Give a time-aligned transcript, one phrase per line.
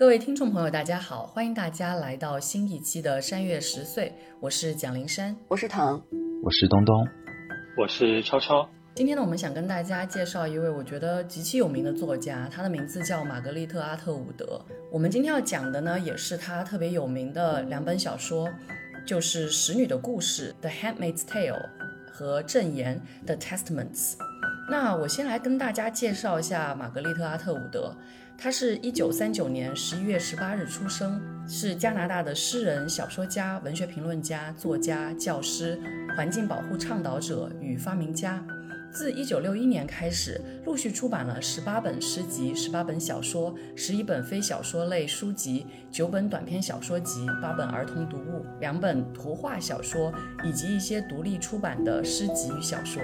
[0.00, 4.10] 各位听众朋友，大家好，欢迎大家来到新一期的山月十岁，
[4.40, 6.02] 我是蒋林山，我是唐，
[6.42, 7.06] 我是东东，
[7.76, 8.66] 我是超超。
[8.94, 14.58] 今天呢，我们想跟大家介绍一位我觉得极其有名的作家，他的名字叫玛格丽特·阿特伍德。
[14.90, 18.48] 我们今天要讲的呢，也是他特别有名的两本小说，
[19.04, 21.68] 就是《使女的故事》（The Handmaid's Tale）
[22.10, 24.14] 和《证言》（The Testaments）。
[24.70, 27.94] 那我先来跟大家介绍一下玛格丽特·阿特伍德。
[28.42, 35.78] 他是一九三九年十一月十八日出生，是加拿大的诗人、小说家、文学评论家、作家、教师、
[36.16, 38.42] 环境保护倡导者与发明家。
[38.90, 50.10] 自一九六一年开始，陆续出版了十八本诗集、十八本小说、十一本非小说类书籍、九本短篇小说集、八本儿童读物、两本图画小说，
[50.42, 53.02] 以及一些独立出版的诗集与小说。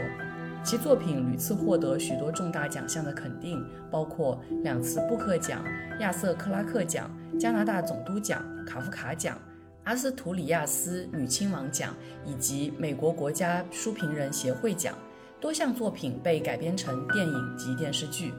[0.67, 5.64] 其作品屡次获得许多重大奖项的肯定，包括两次布克奖、
[6.00, 7.08] 亚瑟克拉克奖、
[7.39, 9.39] 加拿大总督奖、卡夫卡奖、
[9.84, 14.92] 阿斯图里亚斯女亲王奖以及美国国家书评人协会奖。
[15.41, 18.34] 多项作品被改编成电影及电视剧。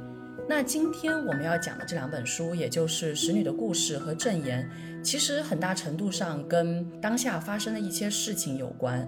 [0.50, 4.70] 那今天我们要讲的这两本书，也就是《使女的故事》和《证言》，
[5.02, 9.08] 其实很大程度上跟当下发生的一些事情有关。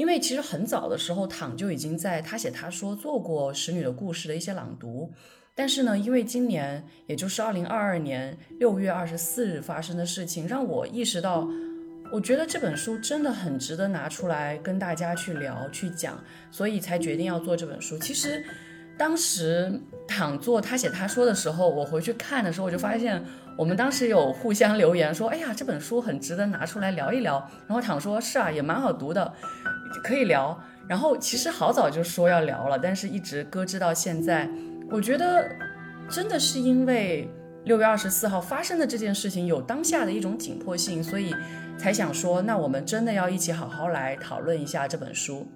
[0.00, 5.12] 因为其实很早的时候，躺就已经在他写他说做过《使女的故事》的一些朗读，
[5.54, 11.46] 但是呢，因为今年也就是二零二二年六月二十四日发生的事情，让我意识到，
[12.10, 16.18] 我觉得这本书真的很值得拿出来跟大家去聊去讲，
[16.50, 17.98] 所以才决定要做这本书。
[17.98, 18.42] 其实
[18.96, 23.22] 当时躺做他写他说的时候，我回去看的时候，我就发现
[23.54, 27.46] 我们当时有互相留言说，哎呀，这本书很值得拿出来聊一聊。
[27.66, 29.30] 然后躺说，是啊，也蛮好读的。
[30.02, 30.58] 可以聊，
[30.88, 34.48] 然后其实好早就说要聊了，但是一直搁置到现在。
[34.90, 35.48] 我觉得
[36.08, 37.28] 真的是因为
[37.64, 41.34] 六月二十四号发生的这件事情有当下的一种紧迫性，所以
[41.78, 45.46] 才想说，那我们真的要一起好好来讨论一下这本书。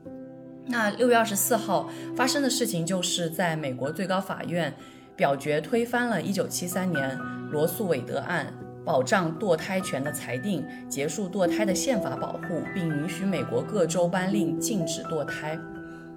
[0.67, 4.73] 那六月二十四号发生的事情，就是在美国最高法院
[5.17, 7.19] 表决推翻了一九七三年
[7.51, 8.47] 罗素韦德案。
[8.85, 15.59] 保障堕胎权的裁定，结束堕胎的宪法保护，并允许美国各州颁令禁止堕胎。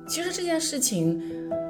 [0.05, 1.21] 其实这件事情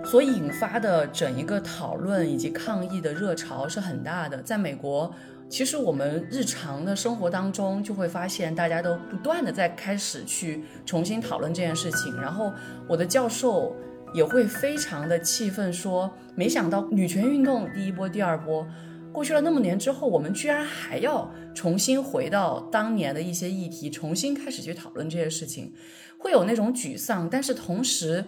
[0.05, 4.41] 所引发的整一个讨论以及抗议的热潮是很大的。
[4.43, 5.11] 在美国，
[5.49, 12.15] 其实我们日常的生活当中就会发现，大家都不断的在开始去重新讨论这件事情。
[12.21, 12.53] 然后
[12.87, 13.75] 我的教授
[14.13, 18.67] 也会非常的气愤，说没想到女权运动第一波、第二波。
[19.11, 25.73] 过去了那么年之后，我们居然还要重新回到当年的一些议题，重新开始去讨论这些事情，
[26.19, 28.23] 会有那种沮丧，但是同时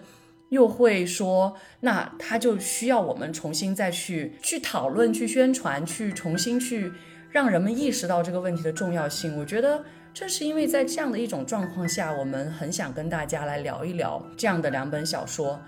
[0.48, 6.92] 又会说，那他就需要我们重新再去去讨论、去宣传、去重新去
[7.30, 9.38] 让人们意识到这个问题的重要性。
[9.38, 15.60] 我觉得正是因为在这样的一种状况下，我们很想跟大家来聊一聊这样的两本小说。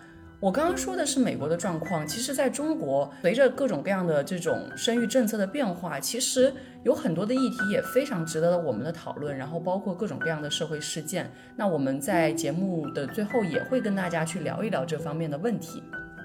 [0.43, 11.31] 我刚刚说的是美国的状况，其实在中国，随着各种各样的这种生育政策的变化，其实有很多的议题也非常值得我们的讨论，然后包括各种各样的社会事件。
[11.55, 15.81] 那我们在节目的最后也会跟大家去聊一聊这方面的问题。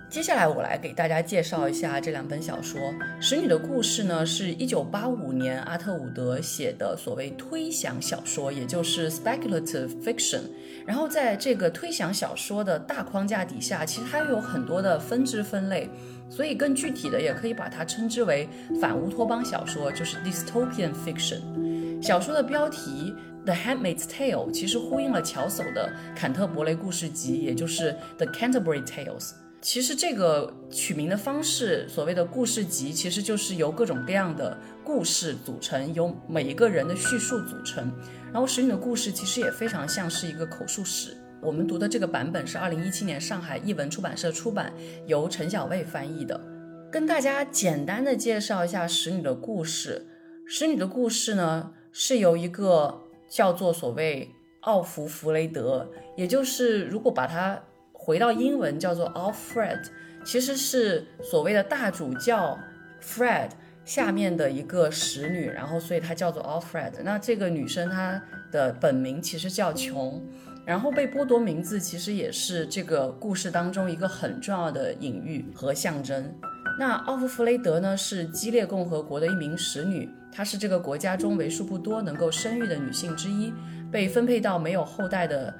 [0.09, 2.79] 接下来我来给大家介绍一下这两本小说。
[3.19, 10.43] 《使女的故事》呢，是一九八五年阿特伍德写的所谓推想小说，也就是 speculative fiction。
[10.85, 15.89] 然后在这个推想小说的大框架底下，其实它有很多的分支分类，
[16.29, 18.47] 所以更具体的也可以把它称之为
[18.79, 21.41] 反乌托邦小说，就是 dystopian fiction。
[22.01, 29.19] 小说的标题《The Handmaid's Tale》其实呼应了乔叟的《坎特伯雷故事集》，也就是《The Canterbury Tales》。
[29.59, 37.91] 其实这个取名的方式，所谓的故事集，其实就是由各种各样的故事组成，由每一个人的叙述组成。
[38.31, 41.17] 然后《使女的故事》其实也非常像是一个口述史。
[41.41, 44.71] 我们读的这个版本是二零一七年上海译文出版社出版，
[45.05, 46.39] 由陈小卫翻译的。
[46.91, 50.07] 跟大家简单的介绍一下《使女的故事》。
[50.51, 54.31] 《使女的故事》呢，是由一个叫做所谓
[54.61, 57.61] 奥弗·弗雷德，也就是如果把它
[58.07, 59.81] 回到英文叫做 Alfred，
[60.23, 62.57] 其实是所谓的大主教
[63.03, 63.49] Fred
[63.83, 66.93] 下面的一个使女，然后所以她叫做 Alfred。
[67.03, 70.25] 那这个女生她的本名其实叫琼，
[70.65, 76.33] 然后被剥夺名字其实也是这个故事当中一个很重要的隐喻和象征。
[76.79, 83.53] 那奥夫弗雷德呢是激烈共和国的一名使女，她是这个国家中为数不多能够生育的女性之一，
[83.91, 85.53] 被分配到没有后代的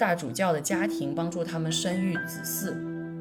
[0.00, 2.74] 大主教的家庭，帮助他们生育子嗣。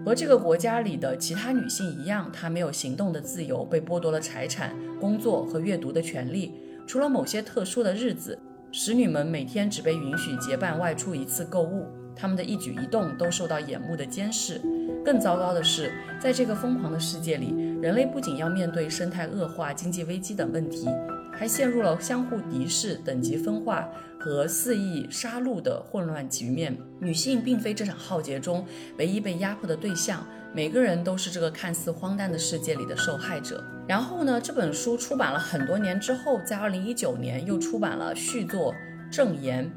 [0.05, 6.53] 和这个国家里的其他女性一样，她没有行动的自由，被剥夺了财产、工作和阅读的权利。
[6.87, 8.39] 除了某些特殊的日子，
[8.71, 11.85] 使女们每天只被允许结伴外出一次购物，
[12.15, 14.61] 她们的一举一动都受到眼目的监视。
[15.03, 20.87] 更糟糕的是，在这个疯狂的世界里，人类不仅要面对生态恶化、经济危机等问题，
[21.33, 23.85] 还陷入了相互敌视、等级分化
[24.19, 26.77] 和肆意杀戮的混乱局面。
[26.99, 28.65] 女性并非这场浩劫中
[28.97, 33.63] 唯一被压迫的对象，每个人都是这个看似荒诞的世界里的受害者。
[33.87, 38.73] 然后呢，这本书出版了很多年之后，在二零一九年又出版了续作
[39.09, 39.65] 《正言》。《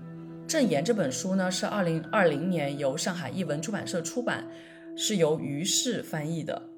[0.46, 4.44] 正言》这本书呢，是二零二零年由上海译文出版社出版。
[4.94, 6.68] 是由于适翻译的。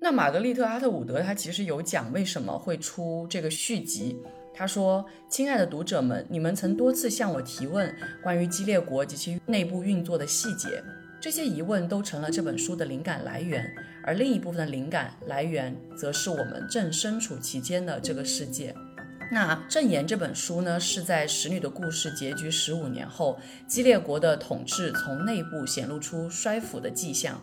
[0.00, 4.16] 那玛格丽特·阿特伍德他其实有讲为什么会出这个续集。
[4.56, 7.92] 他说：“亲爱的读者们，你们曾多次向我提问
[8.22, 10.82] 关于激烈国及其内部运作的细节，
[11.20, 13.68] 这些疑问都成了这本书的灵感来源。
[14.04, 18.74] 而另一部分的灵感来源，则是我们正身处其间的这个世界。”
[19.32, 27.42] 那《正言》这本书呢，是在使女的故事结局十五年后，激烈国的统治从内部显露出衰腐的迹象。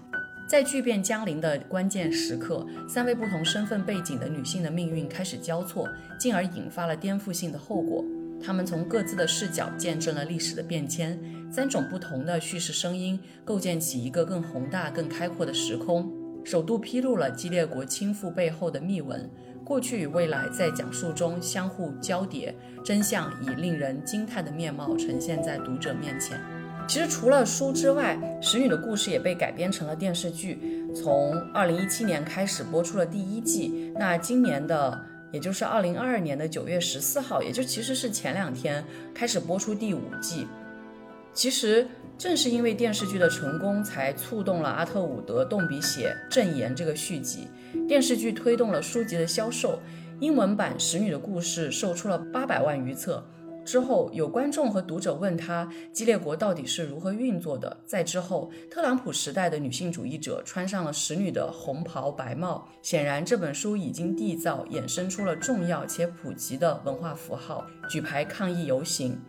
[0.51, 5.87] 在巨变降临的关键时刻，三位不同身份背景的女性的命运开始交错，
[6.19, 8.03] 进而引发了颠覆性的后果。
[8.43, 11.17] 她们从各自的视角见证了历史的变迁。
[11.49, 16.11] 三种不同的叙事声音构建起一个更宏大、更开阔的时空，
[16.43, 19.31] 首度披露了激烈国倾覆背后的秘闻。
[19.63, 26.37] 过去与未来在讲述中相互交叠，真相以令人惊叹的面貌呈现在读者面前。
[26.91, 30.59] 其实除了书之外，《使女的故事》也被改编成了电视剧，
[30.93, 33.93] 从二零一七年开始播出了第一季。
[33.97, 35.01] 那今年的，
[35.31, 38.83] 也就是二零二二年的九月十四号，也就其实是前两天
[39.15, 40.45] 开始播出第五季。
[41.33, 47.47] 其实正是因为电视剧的成功，才触动了阿特伍德动笔写《证言》这个续集。
[47.87, 49.79] 电视剧推动了书籍的销售，
[50.19, 53.25] 英文版《使女的故事》售出了八百万余册。
[53.63, 57.77] 之后，有观众和读者问他，激烈国到底是如何运作的？
[57.85, 62.67] 在之后，特朗普时代的女性主义者穿上了使女的红袍白帽。
[62.81, 69.19] 显然，这本书已经缔造、衍生出了重要且普及的文化符号，举牌抗议游行。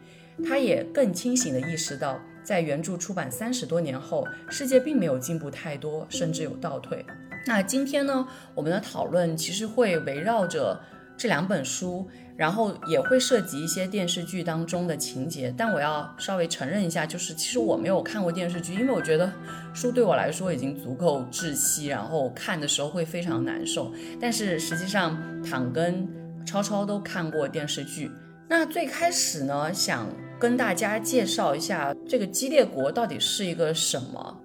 [0.45, 7.05] 他也更清醒地意识到，在原著出版三十多年后，世界并没有进步太多，甚至有倒退。
[7.47, 10.81] 那今天呢，我们的讨论其实会围绕着
[11.19, 15.53] 这两本书，然后也会涉及一些电视剧当中的情节。
[15.57, 19.33] 但我要稍微承认一下，就是其实我没有看过电视剧，因为我觉得
[19.73, 23.93] 书对我来说已经足够窒息，然后看的时候会非常难受。
[24.21, 26.09] 但是实际上，躺跟
[26.45, 28.11] 超超都看过电视剧。
[28.49, 30.07] 那最开始呢，想
[30.39, 34.39] 跟大家介绍一下这个激烈国到底是一个什么。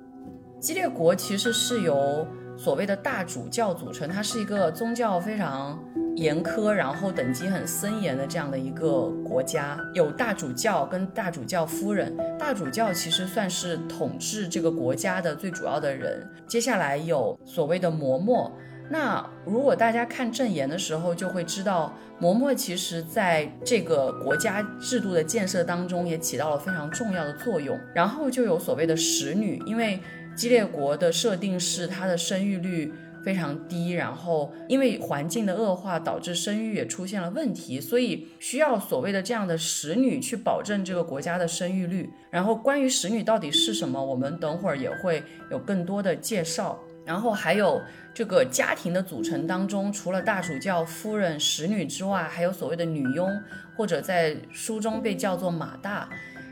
[0.60, 2.26] 激烈国其实是由
[2.58, 5.80] 所谓的大主教组成，它是一个宗教非常
[6.16, 9.80] 严苛，然后等级很森严的这样的一个国家。
[9.94, 16.28] 有大主教跟大主教夫人，大主教其实算是统治这个国家的最主要的人。
[16.48, 18.52] 接下来有所谓的嬷嬷。
[18.90, 27.78] 那如果大家看正言的时候，就会知道嬷嬷其实在这个国家制度的建设当中也起到了非常重要的作用。
[27.94, 30.00] 然后就有所谓的使女，因为。
[30.38, 32.94] 激烈国的设定是它的生育率
[33.26, 42.10] 非常低，然后因为环境的恶化导致生育也出现了问题，所以需要所谓的这样的使女去保证这个国家的生育率。
[42.30, 46.80] 然后关于使女到底是什么，我们等会儿也会有更多的介绍。
[47.04, 47.82] 然后还有
[48.14, 53.30] 这个家庭的组成当中，除了大主教夫人、使女之外，还有所谓的女佣，
[53.76, 56.10] 或者在书中被叫做马大。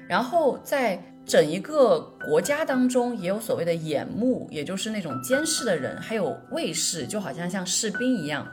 [0.07, 8.47] 然后在整一个国家当中，也有所谓的眼目，也就是那种监视的人，还有卫士，就好像像士兵一样。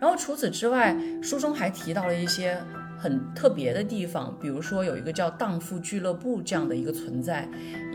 [0.00, 2.58] 然后除此之外，书中还提到了一些
[2.98, 7.48] 很特别的地方，比如说有一个叫荡妇俱乐部这样的一个存在，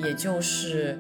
[0.03, 0.93] 也就是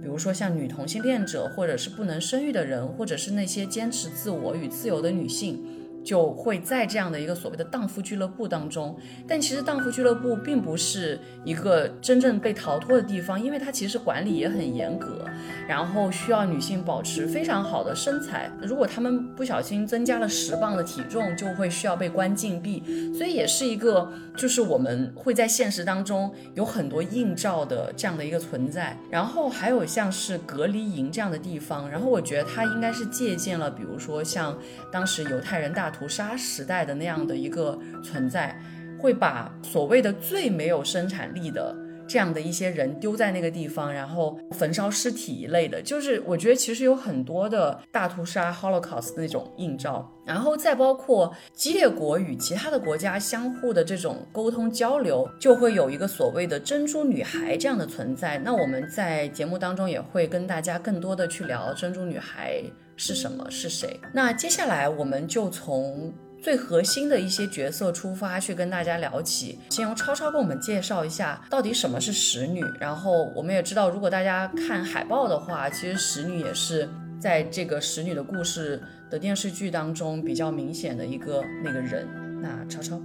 [0.00, 5.62] 比如说像女同性恋者，或者是不能生育的人，或者是那些坚持自我与自由的女性。
[6.06, 8.96] 就会在这样的一个所谓的荡妇俱乐部当中，
[9.26, 15.24] 但其实荡妇俱乐部并不是一个真正被逃脱的地方，因为它其实管理也很严格，
[15.66, 34.56] 然后需要女性保持非常好的身材，如果她们不小心增加了十磅的体重，就会需要被关禁闭，所以也是一个就是我们会在现实当中有很多映照的这样的一个存在，然后还有像是隔离营这样的地方，然后我觉得它应该是借鉴了，比如说像
[34.92, 35.90] 当时犹太人大。
[35.96, 38.60] 屠杀时代的那样的一个存在，
[38.98, 41.74] 会把所谓的最没有生产力的
[42.06, 45.80] 这样的一些人丢在那个地方，然后焚烧尸体一类的。
[45.82, 58.38] 就是我觉得其实有很多的大屠杀 Holocaust 那种映照，然后再包括激烈国与其他的国家相互的这种沟通交流，就会有一个所谓的珍珠女孩这样的存在。
[58.38, 62.62] 那我们在节目当中也会跟大家更多的去聊珍珠女孩。
[62.98, 63.46] 是什么？
[63.50, 64.00] 是谁？
[64.10, 66.10] 那接下来我们就从
[66.42, 69.58] 最核心的一些角色出发，去跟大家聊起。
[69.70, 72.62] 先由超超跟我们介绍一下，到底什么是使女。
[72.80, 76.88] 然后我们也知道，如果大家看海报的话，其实使女也是
[77.18, 82.06] 在这个使女的故事的电视剧当中比较明显的一个那个人。
[82.40, 83.00] 那超超，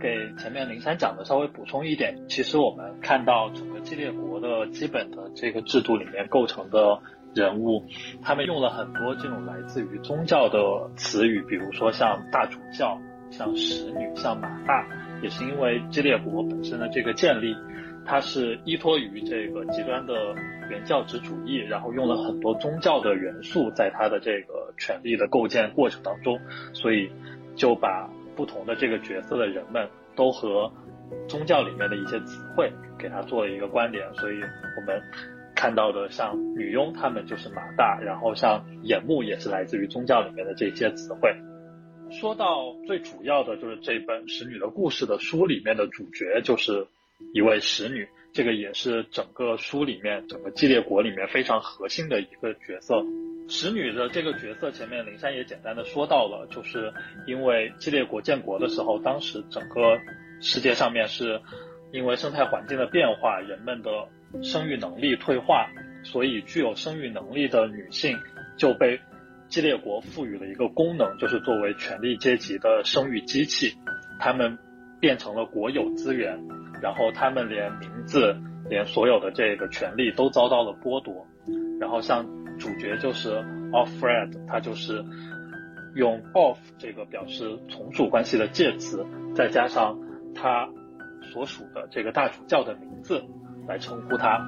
[0.00, 6.98] 给前面林珊讲的稍微补充一点，其实我们看到整个激烈国的基本的这个制度里面构成的。
[7.36, 7.84] 人物，
[8.22, 10.58] 他们用了很多这种来自于宗教的
[10.96, 12.98] 词语，比如说像大主教、
[13.30, 14.88] 像使女、像马大，
[15.22, 17.54] 也是因为基列国本身的这个建立，
[18.06, 20.34] 它是依托于这个极端的
[20.70, 26.40] 原教旨主义，然后用了很多宗教的元素在它的这个权力的构建过程当中，
[26.72, 27.10] 所以
[27.54, 30.72] 就把不同的这个角色的人们都和
[31.28, 34.98] 宗教里面的一些词汇给它做了一个关联，所以我们。
[35.56, 41.34] 看到的像女佣，他们就是马大，然后像眼目也是来自于宗教里面的这些词汇。
[42.10, 46.86] 说到最主要的就是这本使女的故事的书里面的主角就是
[47.32, 53.02] 一位使女，这个也是整个书里面整个激烈国里面非常核心的一个角色。
[53.48, 56.92] 使女的这个角色，前面灵山也简单的说到了，就是
[57.26, 59.98] 因为激烈国建国的时候，当时整个
[60.40, 61.40] 世界上面是
[61.92, 64.08] 因为生态环境的变化，人们的
[64.42, 65.68] 生育能力退化，
[66.04, 68.18] 所以具有生育能力的女性
[68.56, 69.00] 就被
[69.48, 73.74] 激烈国赋予了一个功能，就是作为权力阶级的生育机器。
[74.18, 74.58] 她们
[75.00, 76.38] 变成了国有资源，
[76.82, 78.36] 然后她们连名字、
[78.68, 81.26] 连所有的这个权利都遭到了剥夺。
[81.78, 82.26] 然后像
[82.58, 83.28] 主角就是
[83.70, 85.04] Offred，他就是
[85.94, 89.98] 用 Off 这个表示从属关系的介词，再加上
[90.34, 90.68] 他
[91.32, 93.22] 所属的这个大主教的名字。
[93.66, 94.40] 来称呼她，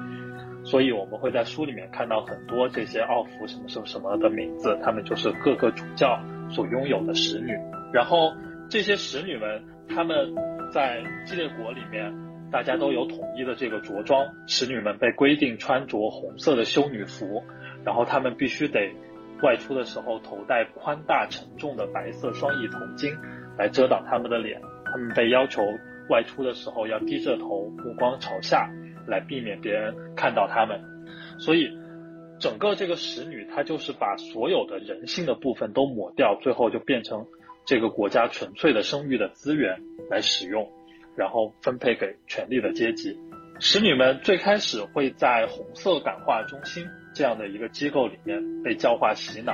[0.63, 7.53] 所以我们会在书里面看到很多这些奥弗什么什么什么的名字，他们就是各个主教所拥有的使女。
[7.93, 8.33] 然后
[8.69, 10.35] 这些使女们，他们
[10.73, 12.13] 在激烈国里面，
[12.51, 17.43] 大家都有统一的这个着装，使女们被规定穿着红色的修女服，
[17.83, 18.91] 然后她们必须得
[19.41, 23.15] 外出的时候头戴宽大沉重的白色双翼头巾
[23.57, 25.63] 来遮挡她们的脸，她们被要求
[26.09, 28.69] 外出的时候要低着头，目光朝下。
[29.09, 30.79] 来避免别人看到他们，
[31.39, 31.69] 所以
[32.39, 37.25] 整个这个使女，她就是把所有的人性的部分都抹掉，最后就变成
[37.65, 40.71] 这个国家纯粹的生育的资源来使用，
[41.17, 43.17] 然后分配给权力的阶级。
[43.59, 49.53] 使女们最开始会在红色感化中心这样的一个机构里面被教化洗脑，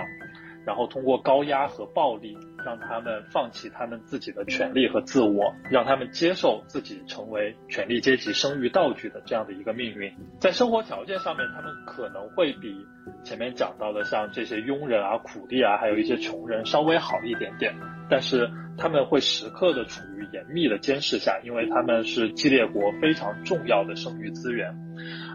[0.63, 2.38] 然后通过高压和暴力。
[2.65, 10.12] 让他们放弃他们自己的权利和自我，让他们接受自己成为权力阶级生育道具的这样的一个命运。
[10.39, 12.75] 在生活条件上面，他们可能会比
[13.24, 17.75] 前面讲到的像这些佣人啊、苦力啊，还有一些穷人稍微好一点点。
[18.10, 24.75] 但是他们会时刻的处于严密的监视下，因为他们是激烈国非常重要的生育资源，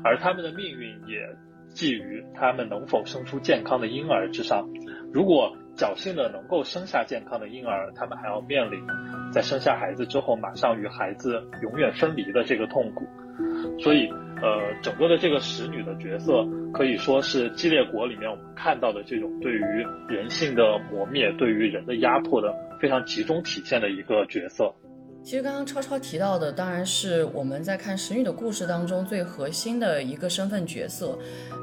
[0.02, 1.36] 而他们的命运也
[1.68, 4.68] 寄于他们能否生出健康的婴儿之上。
[5.12, 8.86] 如果侥幸的能够生下健康的婴儿，他们还要面临
[9.32, 13.06] 在生下孩子之后马上与孩子永远分离的这个痛苦。
[13.78, 14.06] 所以，
[14.42, 24.74] 呃，整个的这个使女的角色可以说是激烈国里面我们看到的这种对于人性的磨灭、对于人的压迫的非常集中体现的一个角色。
[25.22, 31.16] 其实刚刚超超提到的，当然是我们在看神女的故事当中最核心的一个身份角色。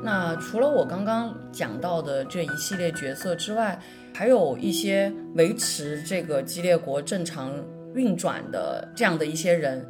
[0.03, 3.77] 那除了我刚刚讲到的这一系列角色之外，
[4.13, 7.51] 还有一些维持这个激烈国正常
[7.95, 9.85] 运转的这样的一些人，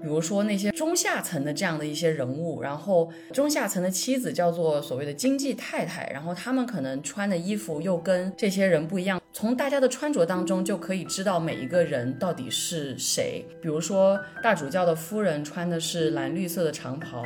[0.00, 9.20] 比如说那些中下层的这样的一些人物，然后中下层的妻子叫做所谓的经济太太，然后他们可能穿的衣服又跟这些人不一样。
[9.32, 13.44] 从大家的穿着当中就可以知道每一个人到底是谁。
[13.60, 17.22] 比如说大主教的夫人穿的是蓝绿色的长袍，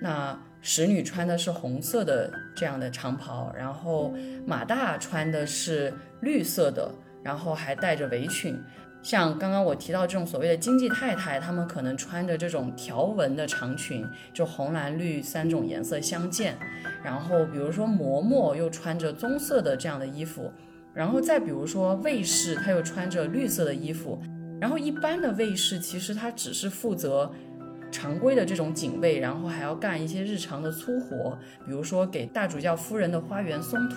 [0.00, 4.12] 那使女穿的是红色的这样的长袍，然后
[4.46, 6.90] 马大穿的是绿色的，
[7.22, 8.58] 然后还带着围裙。
[9.02, 16.56] 像刚刚我提到这种所谓的经济太太，她们可能穿着这种条纹的长裙，就红蓝绿三种颜色相间。
[17.02, 20.52] 然后比如说嬷嬷又穿着棕色的这样的衣服，
[20.94, 24.22] 然后再比如说卫士，他又穿着绿色的衣服。
[24.60, 27.28] 然后一般的卫士其实他只是负责
[27.90, 33.96] 常规的这种警卫，然后还要干一些日常的粗活，比如说给大主教夫人的花园松土。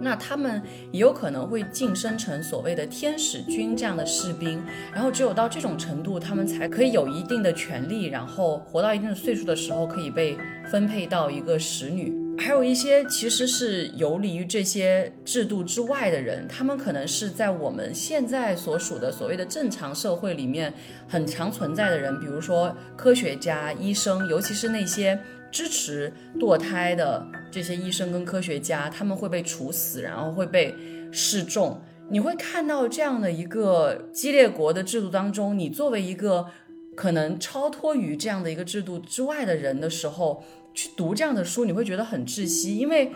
[0.00, 10.36] 那他们也有可能会晋升成所谓的天使军这样的士兵，然后只有到这种程度，他们才可以有一定的权利，然后活到一定的岁数的时候，可以被
[10.70, 12.12] 分配到一个使女。
[12.36, 20.74] 还有一些其实是游离于这些制度之外的人，他们可能是在我们现在所属的所谓的正常社会里面
[21.06, 25.18] 很常存在的人，比如说科学家、医生，尤其是那些。
[25.54, 30.74] 支持堕胎的这些医生跟科学家，他们会被处死，然后会被
[31.12, 31.80] 示众。
[32.10, 36.44] 你会看到这样的一个激烈国的制度当中，你作为一个
[36.96, 40.42] 可能超脱于这样的一个制度之外的人的时候，
[40.74, 43.12] 去读这样的书，你会觉得很窒息，因为。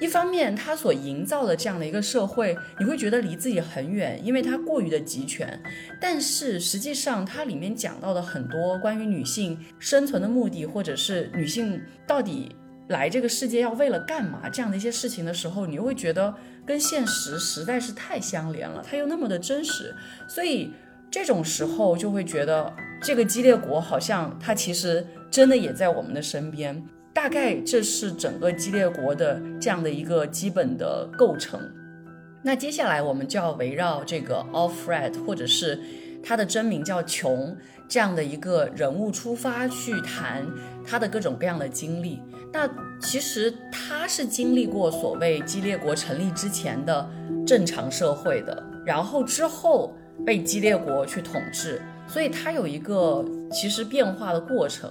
[0.00, 5.60] 一方面，他所营造的这样的一个社会，你会觉得离自己很远，因为它过于的集权。
[6.00, 12.54] 但是实际上，它里面讲到的很多关于女性生存的目的，或者是女性到底
[12.88, 16.34] 来这个世界要为了干嘛这样的一些事情的时候，你又会觉得
[16.66, 19.94] 跟现实实在是太相连了，它又那么的真实。
[20.26, 20.72] 所以
[21.10, 26.82] 这种时候就会觉得，这个激烈国好像它其实真的也在我们的身边。
[27.14, 31.60] 大概这是整个激烈国的这样的一个基本的构成。
[32.42, 35.80] 那接下来我们就要围绕这个 Alfred，或者是
[36.22, 37.56] 他的真名叫琼
[37.88, 40.46] 这样的一个人物出发去谈
[40.86, 42.22] 他的各种各样的经历。
[42.52, 42.68] 那
[43.00, 47.08] 其实他是经历过所谓激烈国成立之前的
[47.46, 54.90] 正常社会的，然后之后被激烈国去统治，所以他有一个其实变化的过程。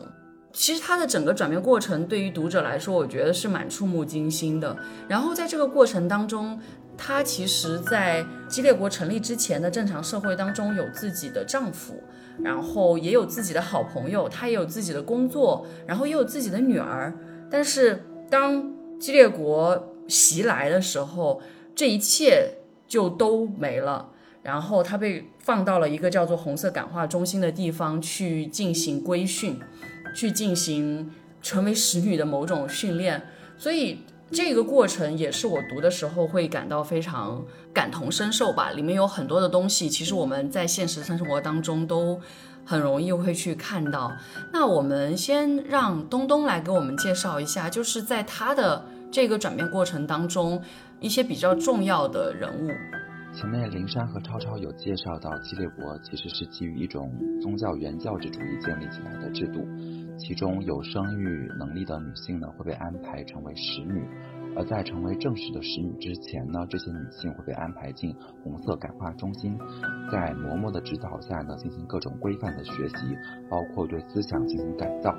[0.53, 4.75] 其实它的整个转变过程对于读者来说，我觉得是蛮触目惊心的。
[5.07, 6.59] 然后在这个过程当中，
[6.97, 12.01] 她其实，在激烈国成立之前的正常社会当中，有自己的丈夫，
[12.41, 17.13] 然后也有自己的好朋友，她也有自己的工作，然后也有自己的女儿。
[17.49, 21.41] 但是当激烈国袭来的时候，
[21.75, 22.55] 这一切
[22.87, 24.09] 就都没了。
[24.43, 29.59] 然后他被放到了一个叫做红色感化中心的地方去进行规训。
[30.15, 31.11] 去进行
[31.43, 33.21] 成为使女的某种训练，
[33.55, 33.99] 所以
[34.31, 38.71] 这个过程也是我读的时候会感到非常感同身受吧。
[38.71, 42.19] 里面有很多的东西，其实我们在现实生活当中都
[42.67, 44.11] 很容易会去看到。
[44.51, 50.61] 那我们先让东东来给我们介绍一下，就是在他的这个转变过程当中
[50.99, 52.69] 一些比较重要的人物。
[53.33, 59.67] 前面灵山和超超有介绍到，基列国其实是基于一种宗教原教旨主义建立起来的制度。
[60.17, 64.01] 其中有生育能力的女性呢，会被安排成为使女；
[64.57, 68.11] 而在成为正式的使女之前呢，这些女性会被安排进
[68.43, 69.55] 红色感化中心，
[70.11, 72.95] 在嬷嬷的指导下呢，进行各种规范的学习，
[73.49, 75.13] 包括对思想进行改造。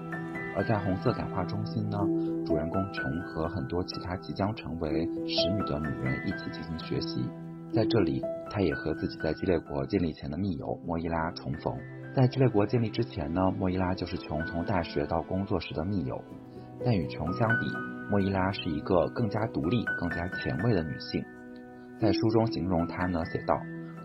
[0.56, 1.96] 而在红色感化中心呢，
[2.44, 7.30] 主人公琼和很多其他即将成为使女的女人一起进行学习，
[7.72, 8.20] 在这里，
[8.50, 11.72] 她也和自己在激烈国建立前的密友莫伊拉重逢。
[12.16, 16.20] 在激烈国建立之前呢，莫伊拉就是琼从大学到工作时的密友。
[16.84, 17.66] 但与琼相比，
[18.10, 21.22] 莫伊拉是一个更加独立、更加前卫的女性。
[22.00, 23.54] 在书中形容她呢，写道：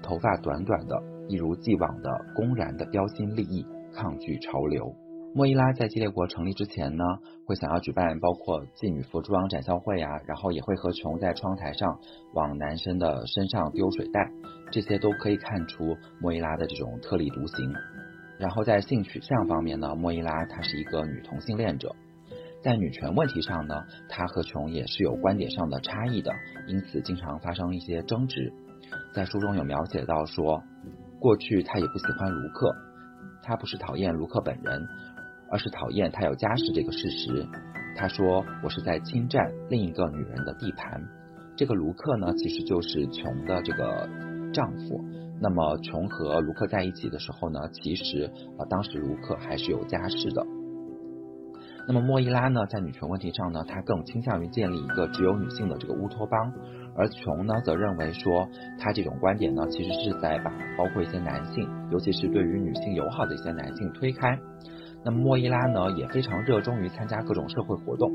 [0.02, 4.94] 头发短短的，一如既往的公然的标新立异，抗拒潮流。
[5.36, 7.04] 莫伊拉在激烈国成立之前呢，
[7.48, 11.98] 会想要举办包括妓女服装展销会啊，然后也会和琼在窗台上
[12.34, 14.30] 往男生的身上丢水袋，
[14.72, 17.74] 这些都可以看出莫伊拉的这种特立独行。
[18.38, 21.96] 然后在性取向方面呢，莫伊拉她是一个女同性恋者，
[22.64, 23.76] 在女权问题上呢，
[24.08, 26.32] 她和琼也是有观点上的差异的，
[26.68, 28.54] 因此经常发生一些争执。
[29.14, 30.64] 在书中有描写到说，
[31.20, 32.74] 过去她也不喜欢卢克，
[33.44, 34.88] 她不是讨厌卢克本人，
[35.52, 37.46] 而是讨厌他有家室这个事实。
[37.98, 41.04] 她说我是在侵占另一个女人的地盘。
[41.58, 44.10] 这个卢克呢，其实就是琼的这个
[44.54, 45.04] 丈夫。
[45.42, 50.46] 那么琼和卢克在一起的时候呢，其实啊，当时卢克还是有家室的。
[51.86, 56.54] 那么莫伊拉呢，在女权问题上呢，她更倾向于建立一个只有女性的这个乌托邦，
[56.96, 58.48] 而琼呢，则认为说，
[58.80, 64.40] 她这种观点呢，其实是在把包括一些男性，尤其是对于女性友好的一些男性推开。
[65.06, 68.10] 那么莫伊拉呢，也非常热衷于参加各种社会活动。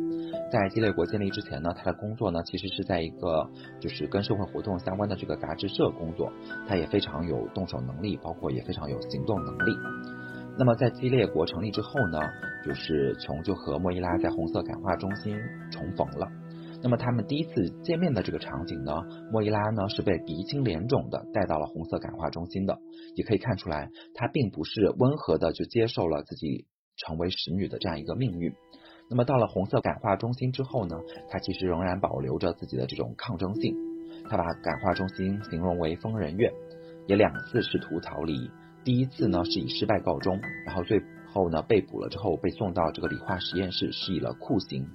[0.51, 3.47] 在激烈国建立之前呢，他的工作呢，其实是在一个
[3.79, 6.33] 就是跟社会活动相关的这个杂志社工作。
[6.67, 9.77] 他也非常有动手能力，包括也非常有行动能力。
[10.59, 12.19] 那么在激烈国成立之后呢，
[12.64, 15.38] 就是琼就和莫伊拉在红色感化中心
[15.71, 16.29] 重逢了。
[16.83, 18.92] 那么他们第一次见面的这个场景呢，
[19.33, 22.79] 莫伊拉呢是被鼻青脸肿的带到了红色感化中心的。
[23.14, 26.66] 也可以看出来，她并不是温和的就接受了自己。
[27.01, 28.53] 成为使女的这样一个命运。
[29.09, 30.97] 那么到了红色感化中心之后呢，
[31.29, 33.77] 她其实仍然保留着自己的这种抗争性。
[34.29, 36.53] 她把感化中心形容为疯人院，
[37.07, 38.51] 也两次试图逃离。
[38.83, 41.01] 第一次呢是以失败告终，然后最
[41.33, 44.87] 后呢被捕了之后被送到这个理化实验室施以了酷刑。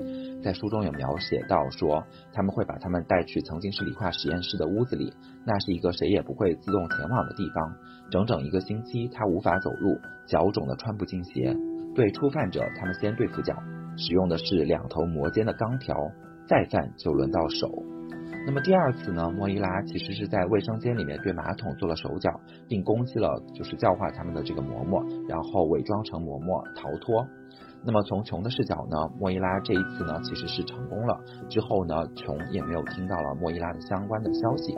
[0.43, 5.13] 在书中有描写到说，他们会把他们带去曾经是理化实验室的屋子里，
[5.46, 7.76] 那是一个谁也不会自动前往的地方。
[8.12, 11.56] 整整一个星期，他无法走路，脚肿的穿不进鞋。
[11.96, 13.56] 对初犯者，他们先对付脚，
[13.98, 15.96] 使用的是两头磨尖的钢条；
[16.48, 17.92] 再犯就轮到手。
[18.45, 19.32] 那么第二次呢？
[19.32, 22.29] 莫伊拉其实是在卫生间里面对马桶做了手脚，
[22.67, 27.25] 并攻击了就是教化他们的这个嬷嬷，然后伪装成嬷嬷逃脱。
[27.86, 31.19] 那么从琼的视角呢，莫伊拉这一次呢其实是成功了。
[31.49, 34.75] 之后呢，琼也没有听到了莫伊拉的相关的消息。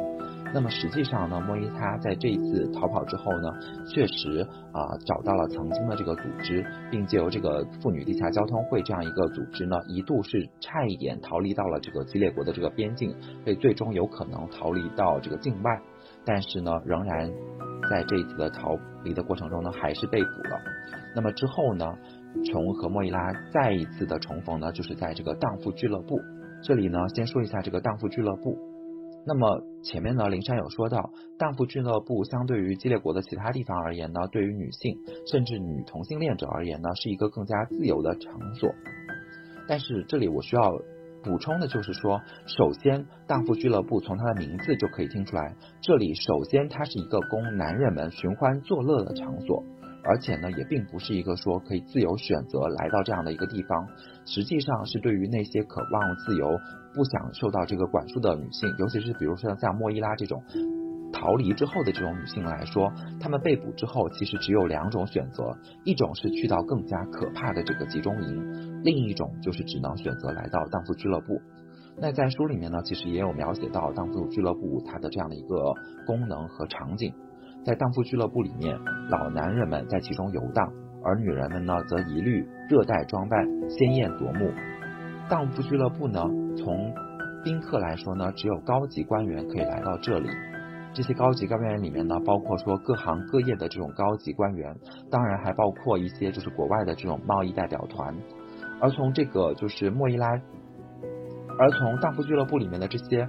[0.55, 3.51] 那么实际上呢，莫伊拉在这一次逃跑之后呢，
[3.93, 4.39] 确实
[4.71, 13.13] 啊找到了曾经的这个组织，并借由这个妇女地下交通会这样一个组织呢，一度是差一点逃离到了这个激烈国的这个边境，
[13.43, 15.77] 被最终有可能逃离到这个境外，
[16.23, 17.29] 但是呢，仍然
[17.89, 20.57] 在这一次的逃离的过程中呢，还是被捕了。
[21.13, 21.85] 那么之后呢，
[22.45, 23.19] 琼和莫伊拉
[23.51, 26.17] 再一次的重逢呢，就是在这个荡妇俱乐部。
[26.63, 28.57] 这里呢，先说一下这个荡妇俱乐部。
[29.27, 38.69] 那么前面呢，灵山有说到，荡妇俱乐部相对于激烈国的其他地方而言呢，对于女性甚至女同性恋者而言呢，是一个更加自由的场所。
[39.67, 40.71] 但是这里我需要
[41.23, 49.63] 补充的就是说，首先，荡妇俱乐部从它的名字就可以听出来，这里首先它是一个供男人们寻欢作乐的场所。
[50.07, 53.87] 而且呢，也并不是一个说可以自由选择来到这样的一个地方，
[54.25, 56.47] 实际上是对于那些渴望自由、
[56.93, 60.43] 不想受到这个管束的女性，尤其是比如说像莫伊拉这种
[61.11, 71.41] 逃离之后的这种女性来说，她们被捕之后，其实只有两种选择：一种是去到更加可怕的这个集中营，另一种就是只能选择来到荡妇俱乐部。
[71.97, 75.73] 那在书里面呢，其实也有描写到荡妇俱乐部它的这样的一个
[76.05, 77.13] 功能和场景。
[77.65, 78.77] 在荡妇俱乐部里面，
[79.09, 80.71] 老男人们在其中游荡，
[81.03, 84.51] 而女人们呢，则一律热带装扮，鲜艳夺目。
[85.27, 86.21] 荡妇俱乐部呢，
[86.55, 86.93] 从
[87.43, 90.29] 宾客来说呢，只有高级官员可以来到这里。
[90.93, 94.75] 这些高级官员里面呢，包括说各行各业的这种高级官员，
[95.09, 98.15] 当然还包括一些就是国外的这种贸易代表团。
[98.79, 100.29] 而从这个就是莫伊拉，
[101.57, 103.27] 而从荡妇俱乐部里面的这些。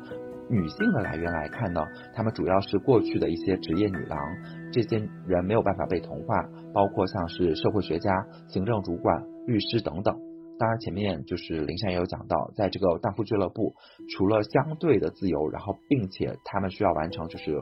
[0.48, 1.80] 女性的来源来看呢，
[2.14, 4.18] 她们主要是过去的一些职业女郎，
[4.72, 6.40] 这些人没有办法被同化，
[6.72, 8.12] 包括像是社会学家、
[8.48, 10.14] 行政主管、律师等等。
[10.58, 13.74] 当然，前面就是林珊也有讲到，在这个荡妇俱乐部，
[14.08, 17.60] 除了相对的自由，然后并且他们需要完成就是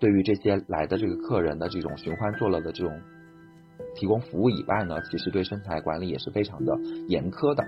[0.00, 2.98] 对于这些来的这个客人的这种寻欢作乐的这种
[3.94, 6.74] 提供服务以外呢，其实对身材管理也是非常的
[7.08, 7.62] 严苛的。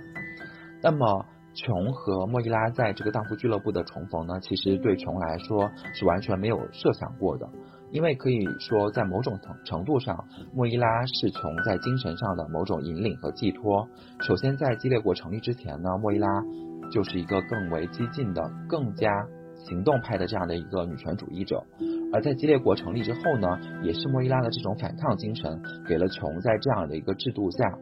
[0.83, 1.27] 那么。
[1.53, 7.49] 琼和莫伊拉在这个荡妇俱乐部的重逢呢，其实对琼来说是完全没有设想过的，
[7.91, 13.89] 因为可以说在某种程程度上，莫伊拉是琼在精神上的某种引领和寄托。
[14.21, 16.29] 首先，在激烈国成立之前呢，莫伊拉
[16.93, 19.11] 就是一个更为激进的、更加
[19.57, 21.65] 行动派的这样的一个女权主义者，
[22.13, 23.49] 而在激烈国成立之后呢，
[23.83, 27.77] 也是莫伊拉的这种反抗精神，给了琼在这样的一个制度下，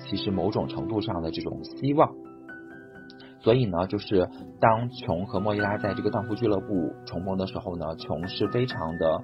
[0.00, 2.12] 其实某种程度上的这种希望。
[3.46, 4.28] 所以呢，就是
[4.58, 9.22] 当琼和莫伊拉在这个荡妇俱乐部重逢的时候呢，琼是非常的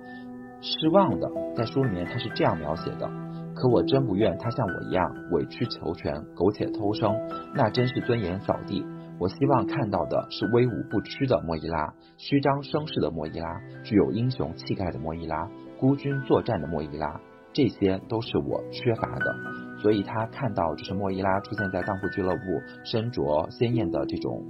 [0.60, 1.28] 失望的。
[1.56, 3.10] 在书里面他是这样描写的：
[3.56, 7.12] 可我真不愿他像我一样委曲求全、苟且偷生，
[7.56, 8.86] 那真是尊严扫地。
[9.18, 17.20] 我希望看到的是威武不屈的莫伊拉，虚张声势的莫伊拉，具有英雄气概的莫伊拉，孤军作战的莫伊拉，
[17.52, 19.34] 这些都是我缺乏的。
[19.82, 24.46] 所以他看到，就是莫伊拉出现在当铺俱乐部，身着鲜艳的这种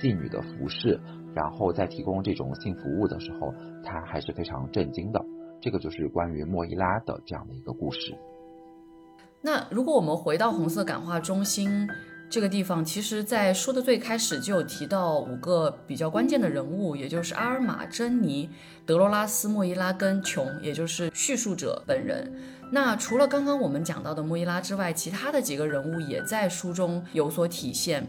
[0.00, 0.98] 妓女的服饰，
[1.34, 3.52] 然后在提供这种性服务的时候，
[3.84, 5.22] 他还是非常震惊的。
[5.60, 8.16] 这个就是关于莫伊拉的这样的一个故事。
[9.42, 11.86] 那如果我们回到红色感化中心
[12.30, 18.48] 这个地方，其实，在书的最开始就有提到五个比较关键的人物，也就是阿尔玛、珍妮、
[18.86, 22.32] 德罗拉斯、莫伊拉跟琼，也就是叙述者本人。
[22.72, 28.06] 那除了刚刚我们讲到的莫伊拉之外，其他的几个人物也在书中有所体现。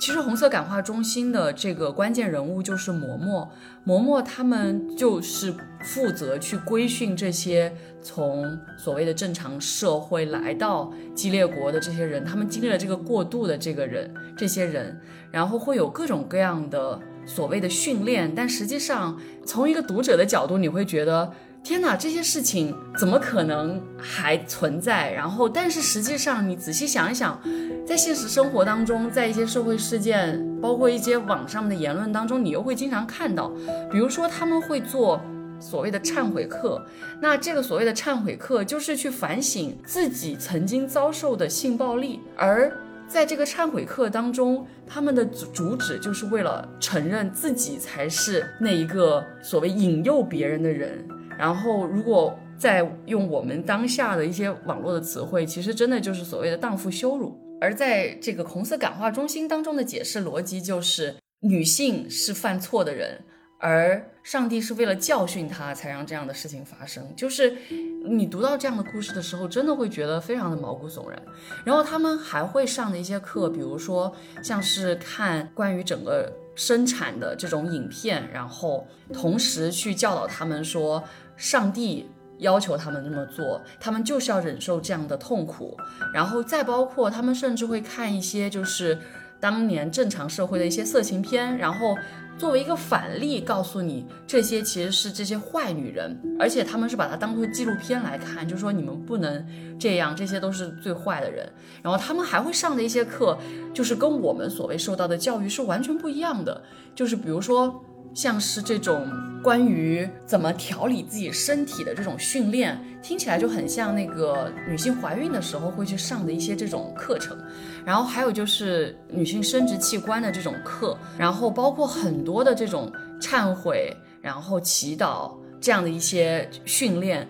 [0.00, 3.48] 其实红色感化中心的这个关键人物就是嬷嬷，
[3.84, 14.96] 嬷嬷他们就是负责去规训这些从所谓的正常社会来到激烈国的这些人，他们经历了这个过渡的这个人，这些人，
[15.32, 21.32] 然后会有各种各样的所谓的训练，但实际上从一个读者的角度，你会觉得。
[21.62, 25.12] 天哪，这些事情怎么可能还存在？
[25.12, 27.38] 然后，但是实际上，你仔细想一想，
[27.86, 33.52] 在现实生活当中，在一些社会事件，包括一些网上的言论当中，你又会经常看到，
[33.90, 35.20] 比如说他们会做
[35.60, 36.82] 所谓的忏悔课。
[37.20, 42.20] 那这个所谓的忏悔课，就是去反省自己曾经遭受的性暴力。
[42.34, 42.72] 而
[43.06, 51.06] 在这个忏悔课当中，他们的主旨就是为了承认自己才是那一个所谓引诱别人的人。
[51.38, 57.38] 然后，如果再用我们当下的一些网络的词汇，其实真的就是所谓的荡妇羞辱。
[57.60, 63.20] 而在这个红色感化中心当中的解释逻辑就是，女性是犯错的人，
[63.60, 67.04] 而上帝是为了教训她才让这样的事情发生。
[67.16, 67.56] 就是
[68.04, 71.22] 你读到这样的故事的时候，真的会觉得非常的毛骨悚然。
[71.64, 81.02] 然后他们还会上的一些课，比如说像是看关于整个生产的这种影片，然后同时去教导他们说。
[81.38, 85.74] 上帝要求他们这么做，他们就是要忍受这样的痛苦，
[86.12, 88.98] 然后再包括他们甚至会看一些就是
[89.40, 91.96] 当年正常社会的一些色情片，然后
[92.36, 99.44] 作为一个反例告诉你这些其实是这些坏女人，而且他们是把它当做纪录片来看，就说你们不能
[99.78, 101.48] 这样，这些都是最坏的人。
[101.82, 103.36] 然后他们还会上的一些课，
[103.72, 106.62] 就是跟我们所谓受到的教育是完全不一样的，
[106.94, 107.84] 就是比如说。
[108.14, 109.06] 像是这种
[109.42, 117.36] 关于怎么调理自己身体的这种训练，听起来就很像那个女性怀孕的时候会去上的一些这种课程。
[117.84, 127.26] 然后还有就是女性生殖器官的这种课，然后包括很多的这种忏悔，然后祈祷这样的一些训练。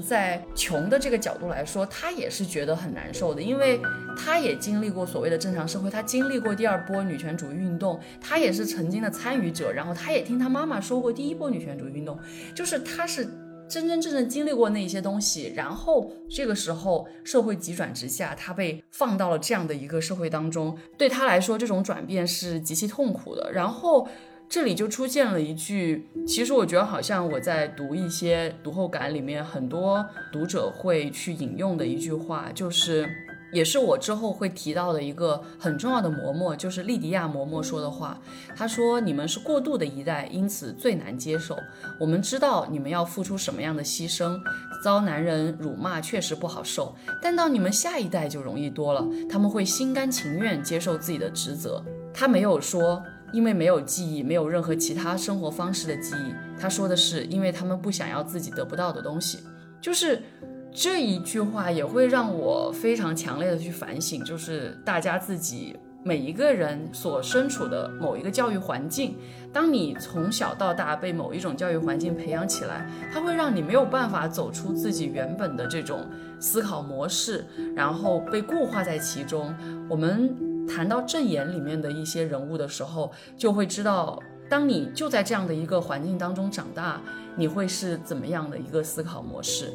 [0.00, 3.80] 在穷的这个角度来说，他也是觉得很难受的，因为
[4.16, 12.18] 他也经历过所谓的正常社会，他经历过第二波女权主义运动，他也是曾经的参与者，然后他也听他妈妈说过第一波女权主义运动，
[12.54, 13.24] 就是他是
[13.68, 24.08] 真真正正经历过那些东西，然后这个时候社会急转直下，他被放到了这样的一个社会当中，对他来说这种转变是极其痛苦的，然后。
[24.50, 33.08] 这里就出现了一句，其实我觉得好像我在读一些读后感里面，很多读者会去引用的一句话，就是
[33.52, 38.20] 也是我之后会提到的一个很重要的嬷嬷，就是莉迪亚嬷嬷说的话。
[38.56, 41.56] 她说：“你们是过渡的一代，因此最难接受。
[42.00, 44.36] 我们知道你们要付出什么样的牺牲，
[44.82, 51.80] 遭男人辱骂确实不好受，但到你们下一代就容易多了，他们会心甘情愿接受自己的职责。”
[52.12, 53.00] 他没有说。
[53.32, 56.34] 因为没有记忆，没有任何其他生活方式的记忆。
[56.60, 59.38] 他说的是，因为他们不想要自己得不到的东西。
[59.80, 60.22] 就是
[60.72, 69.16] 这一句话也会让我非常强烈的去反省，就是大家自己每一个人所身处的某一个教育环境。
[69.52, 76.06] 当你从小到大被某一种教育环境培养起来，它会让你没有办法走出自己原本的这种
[76.38, 79.54] 思考模式，然后被固化在其中。
[79.88, 80.49] 我们。
[80.70, 87.00] 谈到正言里面的一些人物的时候，就会知道，当你就在这样的一个环境当中长大，
[87.36, 89.72] 你会是怎么样的一个思考模式。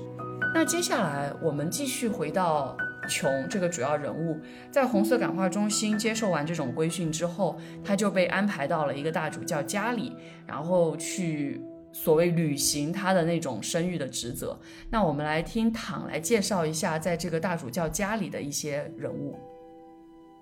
[0.54, 2.78] 那接下来我们继续回到
[3.10, 4.40] 琼这个主要人物，
[4.72, 10.16] 在红色感化中心接受完这种规训之后，他就被安排到了一个大主教家里，
[10.48, 14.58] 然后去所谓履行他的那种生育的职责。
[14.90, 19.38] 那我们来听躺来介绍一下，在这个大主教家里的一些人物。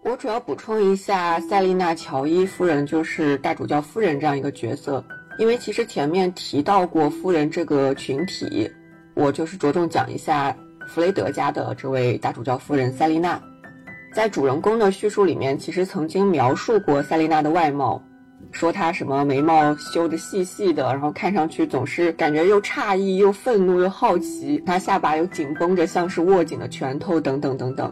[0.04, 5.02] 我主要补充一下，塞丽娜·乔伊夫人就是大主教夫人这样一个角色，
[5.40, 8.70] 因为其实前面提到过夫人这个群体，
[9.14, 10.54] 我就是着重讲一下
[10.88, 13.42] 弗雷德家的这位大主教夫人塞丽娜。
[14.14, 18.04] 在主人公的叙述里面，其实曾经描述过塞丽娜的外貌，
[18.52, 27.92] 说她什么眉毛修得细细的，然后看上去总是感觉又诧异又愤怒又好奇，她下巴又紧绷着，像是握紧的拳头等等等等。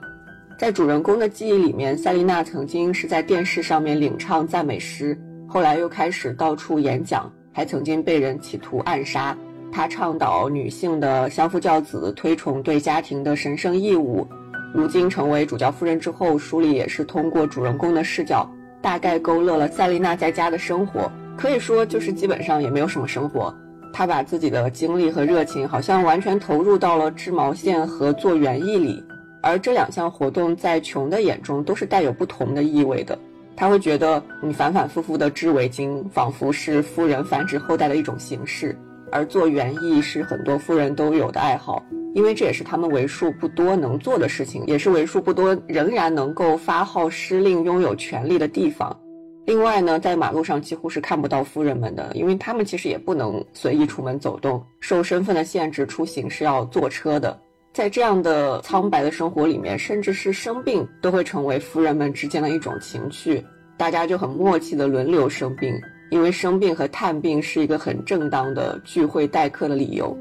[0.62, 9.36] 在主人公的记忆里面，塞琳娜曾经是在电视上面领唱赞美诗，后来又开始到处演讲，还曾经被人企图暗杀。
[9.72, 14.28] 她倡导女性的相夫教子，推崇对家庭的神圣义务。
[14.72, 18.48] 如今成为主教夫人之后，书里也是通过主人公的视角，
[18.84, 21.12] 大概勾勒了塞琳娜在家的生活。
[21.36, 23.52] 可以说，就是基本上也没有什么生活。
[23.92, 29.04] 她把自己的精力和热情，好像完全投入到了织毛线和做园艺里。
[29.42, 33.18] 而这两项活动在穷的眼中都是带有不同的意味的。
[33.56, 38.74] 他会觉得，你反反复复的织围巾，仿佛是富人繁殖后代的一种形式；
[39.12, 41.84] 而做园艺是很多夫人都有的爱好。
[42.14, 48.98] 因为这也是他们为数不多能做的事情，也是为数不多仍然能够发号施令、拥有权力的地方。
[49.46, 57.40] 另外呢，在马路上几乎是看不到夫人们的，因为他们其实也不能随意出门走动，受身份的限制，出行是要坐车的。
[57.74, 63.42] 在这样的苍白的生活里面，甚至是生病都会成为夫人们之间的一种情趣，
[63.78, 65.74] 大家就很默契的轮流生病，
[66.10, 70.16] 因为生病和探病是一个很正当的聚会待客的理由。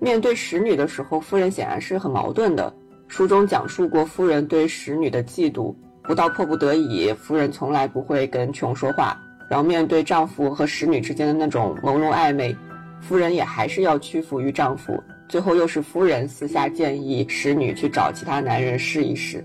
[0.00, 2.72] 面对使女的时候，夫人显然是很矛盾的。
[3.06, 9.16] 书中讲述过夫人对使女的嫉妒，不到迫不得已，夫人从来不会跟琼说话。
[9.48, 12.54] 然后面对丈夫和使女之间的那种朦胧暧昧，
[13.00, 15.00] 夫人也还是要屈服于丈夫。
[15.28, 19.44] 最后又是夫人私下建议使女去找其他男人试一试，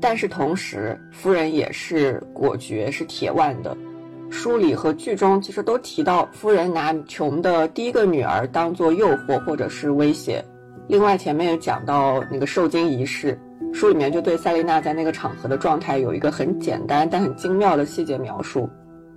[0.00, 3.76] 但是同时夫人也是果决，是铁腕的。
[4.30, 10.44] 书里和剧中其实都提到，夫人拿琼的第一个女儿当做诱惑或者是威胁。
[10.88, 13.38] 另外，前面也讲到那个受精仪式，
[13.72, 18.68] 书里面就对塞琳娜在那个场合的状态有一个很简单但很精妙的细节描述。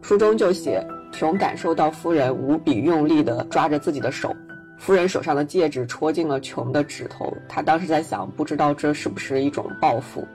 [0.01, 4.35] 书中就写，琼感受到夫人无比用力地抓着自己的手，
[4.79, 7.31] 夫人手上的戒指戳进了琼的指头。
[7.47, 10.25] 她当时在想，不知道这是不是一种报复。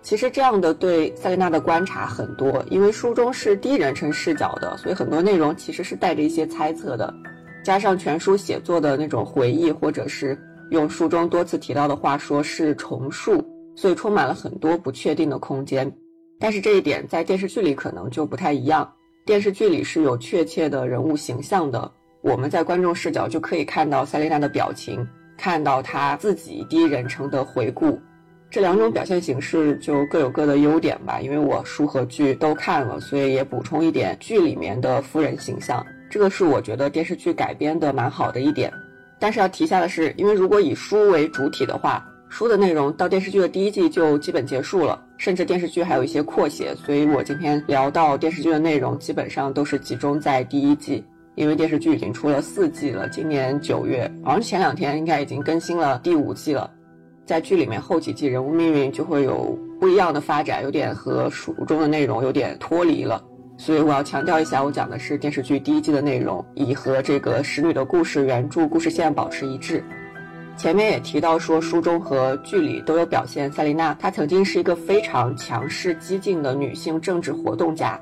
[0.00, 7.12] 其实这样的对塞琳娜的观察很多，因为书中是第一人称视角的，所以很多内容其实是带着一些猜测的，
[7.64, 10.38] 加上全书写作的那种回忆，或者是
[10.70, 13.42] 用书中多次提到的话说是重述，
[13.74, 15.90] 所以充满了很多不确定的空间。
[16.38, 18.92] 但是这一点在电视剧里可能就不太一样，
[19.24, 21.90] 电视剧里是有确切的人物形象的，
[22.24, 25.06] 我们在观众视角就可以看到塞琳娜的表情，
[25.36, 28.00] 看到她自己第一人称的回顾。
[28.48, 31.20] 这两种表现形式就各有各的优点吧。
[31.20, 35.84] 因为我书和剧都看了，所以也补充一点剧里面的夫人形象。
[36.08, 38.72] 这个是我觉得电视剧改编的蛮好的一点。
[39.18, 46.74] 但是要提下的是，因为如果以书为主体的话，书的内容到电视剧的第一季就基本结束了，甚至电视剧还有一些扩写。
[46.74, 53.08] 所以我今天聊到电视剧的内容，基本上都是集中在第一季，因为电视剧已经出了四季了。
[53.08, 56.70] 今年九月，好像前两天应该已经更新了第五季了。
[57.26, 63.24] 在剧里面后几季人物命运就会有不一样的发展，有点和书中的内容有点脱离了，
[63.56, 69.82] 所以我要强调一下，我讲的是电视剧第一季的内容，以和这个使女的故事原著故事线保持一致。
[70.56, 77.98] 前面也提到说，书中和剧里都有表现塞琳娜，她曾经是一个非常强势激进的女性政治活动家，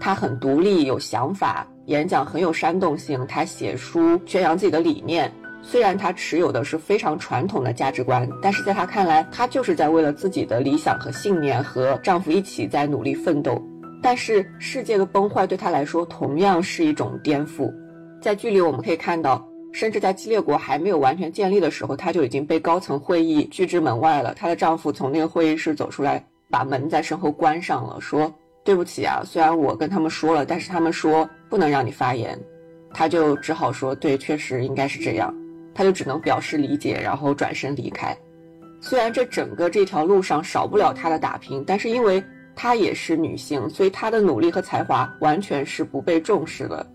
[0.00, 5.30] 她很独立有想法，演讲很有煽动性，她写书宣扬自己的理念。
[5.62, 13.62] 虽然她持有的是非常传统的价值观，但是在她看来，她就是在为了自己的理想和信念和丈夫一起在努力奋斗。
[14.02, 17.72] 但是世界的崩坏对她来说同样是一种颠覆。
[18.20, 24.34] 在剧里我们可以看到，甚至在激烈国还没有完全建立的时候，她就已经被高层会议拒之门外了。
[24.34, 28.32] 她的丈夫从那个会议室走出来，把门在身后关上了，说
[28.64, 32.38] ：“对不起啊，虽然我跟他们说了，但是他们说不能让你发言。”
[32.94, 35.34] 他就只好说：“对，确实应该是这样。”
[35.74, 38.14] 他就只能表示理解，然后转身离开。
[38.80, 42.22] 虽然这整个这条路上少不了她的打拼，但是因为
[42.54, 46.86] 她也是女性，所以她的努力和才华完全是不被重视的。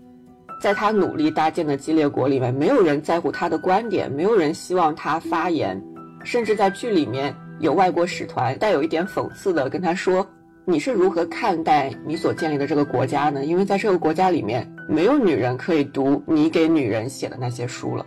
[0.62, 5.82] 在她努力搭建的激烈国里面，没有人在乎她的观点，没有人希望她发言，
[6.22, 10.24] 甚至在剧里面有外国使团带有一点讽刺的跟她说
[10.70, 13.42] ：“你是如何看待你所建立的这个国家呢？
[13.42, 18.04] 因为在这个国家里面，没有女人可以读你给女人写的那些书了。”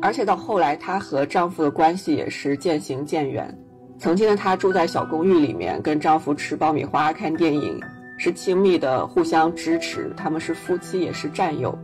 [0.00, 3.52] 而且到后来，她和丈夫的关系也是渐行渐远。
[3.98, 7.80] 曾经的她住在小公寓里面，跟丈夫吃爆米花、看电影，
[8.16, 10.12] 是亲密的，互相支持。
[10.16, 11.76] 他们是夫妻，也是战友。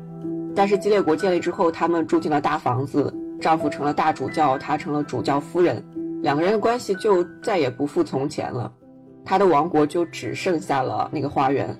[0.54, 5.84] 但是激烈国建立之后，他们住进了大房子，丈夫成了大主教，她成了主教夫人，
[6.22, 8.72] 两个人的关系就再也不复从前了。
[9.28, 11.76] 他的王国就只剩下了那个花园。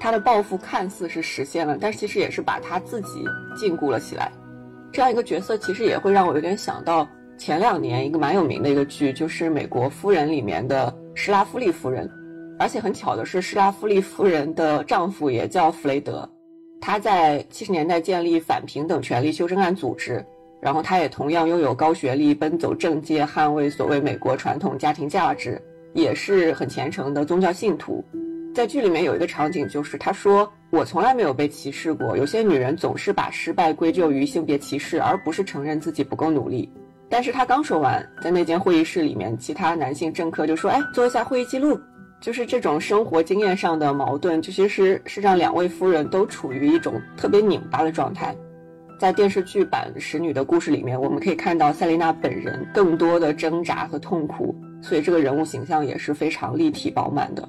[0.00, 3.24] 他的抱负看似是实现了，但其实也是把他自己
[3.56, 4.32] 禁锢了起来。
[4.92, 7.06] 这样一个角色，其实也会让我有点想到
[7.38, 12.10] 前两年一个蛮有名的一个剧，就是《美国夫人》里面的施拉夫利夫人。
[12.58, 16.28] 而且很巧的是，施拉夫利夫人的丈夫也叫弗雷德，
[16.80, 20.24] 他在七十年代建立反平等权利修正案组织，
[20.60, 25.62] 然后他也同样拥有高学历，奔走政界，捍卫所谓美国传统家庭价值，
[25.94, 28.04] 也是很虔诚的宗教信徒。
[28.54, 32.16] 在剧里面有一个场景，就是他说：“我从来没有被歧视过。
[32.16, 36.70] 有些女人总是把失败归咎于性别歧视，而不是承认自己不够努力。”
[37.08, 41.78] 但是他刚说完，在那间会议室里面，其他男性政客就说：“哎，做一下会议记录。”
[42.20, 48.32] 就是这种生活经验上的矛盾，就其实是是让两位夫人都处于一种特别拧巴的状态。
[49.00, 57.48] 在电视剧版《使女的故事》里面，我们可以看到塞琳娜本人更多的挣扎和痛苦，所以这个人物形象也是非常立体饱满的。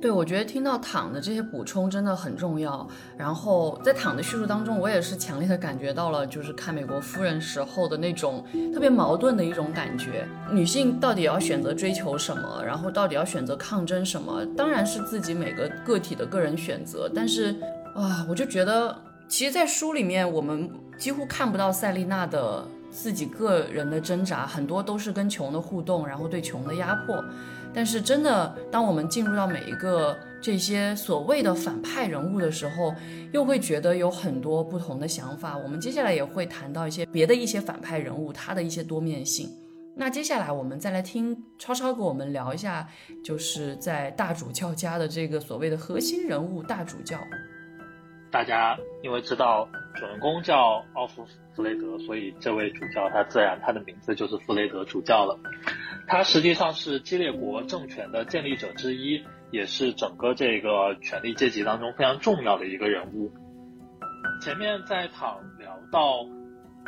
[0.00, 2.88] 对，我觉得听到躺的这些补充真的很重要。
[3.18, 8.42] 然后在躺的叙述当中，我也是强烈的感觉到了，就是看美国夫人时候的那种
[8.72, 10.26] 特别矛盾的一种感觉。
[10.50, 17.06] 女性到底要选择追求什么，然后到底要选择抗争什么，当然是自己每个个体的个人选择。
[17.14, 17.54] 但是
[17.94, 18.96] 啊，我就觉得，
[19.28, 27.24] 其实，在书里面我们几乎看不到塞丽娜的自己个人的挣扎，很多都是跟穷的互动，然后对穷的压迫。
[27.72, 32.92] 但是真的，当我们进入到每一个这些所谓的反派人物的时候，
[33.32, 35.56] 又会觉得有很多不同的想法。
[35.56, 39.48] 我们接下来也会谈到一些别的一些反派人物，他的一些多面性。
[39.94, 42.88] 那接下来我们再来听超超跟我们聊一下，
[43.22, 47.18] 就是在大主教家的这个所谓的核心人物大主教。
[48.32, 55.38] 大家因为知道主人公叫奥夫弗雷德，所以这位主教他自然他的名字就是弗雷德主教了。
[56.06, 63.32] 他实际上是激烈国政权的建立者之一，也是整个这个权力阶级当中非常重要的一个人物。
[64.42, 66.24] 前面在躺聊到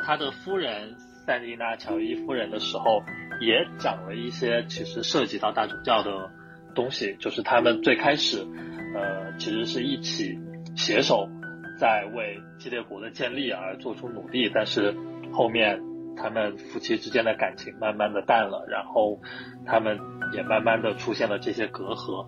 [0.04, 0.96] 他的夫人
[1.26, 3.02] 塞丽娜乔伊夫人的时候，
[3.40, 6.30] 也讲了一些其实涉及到大主教的
[6.74, 8.46] 东西，就是他们最开始，
[8.94, 10.38] 呃，其实是一起。
[10.74, 11.28] 携手
[11.82, 14.94] 在为激烈国的建立而做出努力，但是
[15.32, 15.82] 后面
[16.16, 19.18] 他们夫妻之间的感情慢慢的淡了，然后
[19.66, 19.98] 他们
[20.32, 22.24] 也慢慢的出现了这些隔阂。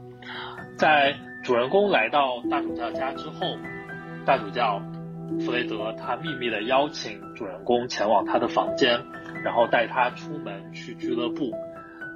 [0.76, 3.56] 在主人公来到大主教家之后，
[4.26, 4.82] 大主教
[5.38, 9.00] 弗雷德他秘密的邀请主人公前往他的房间，
[9.44, 11.52] 然后带他出门去俱乐部，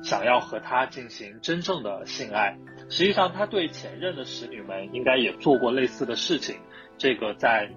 [0.03, 2.59] 想要和他进行真正的性爱。
[2.91, 6.57] 实际上，他对前任的使女们应该也做过类似的事情。
[6.99, 7.71] 这个在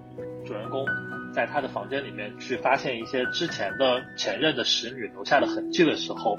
[0.44, 0.84] 主人公
[1.32, 6.36] 在他的房间里面去发现一些之前的前任的使女留下的痕迹的时候，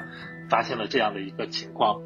[0.50, 2.02] 发现了这样的一个情况。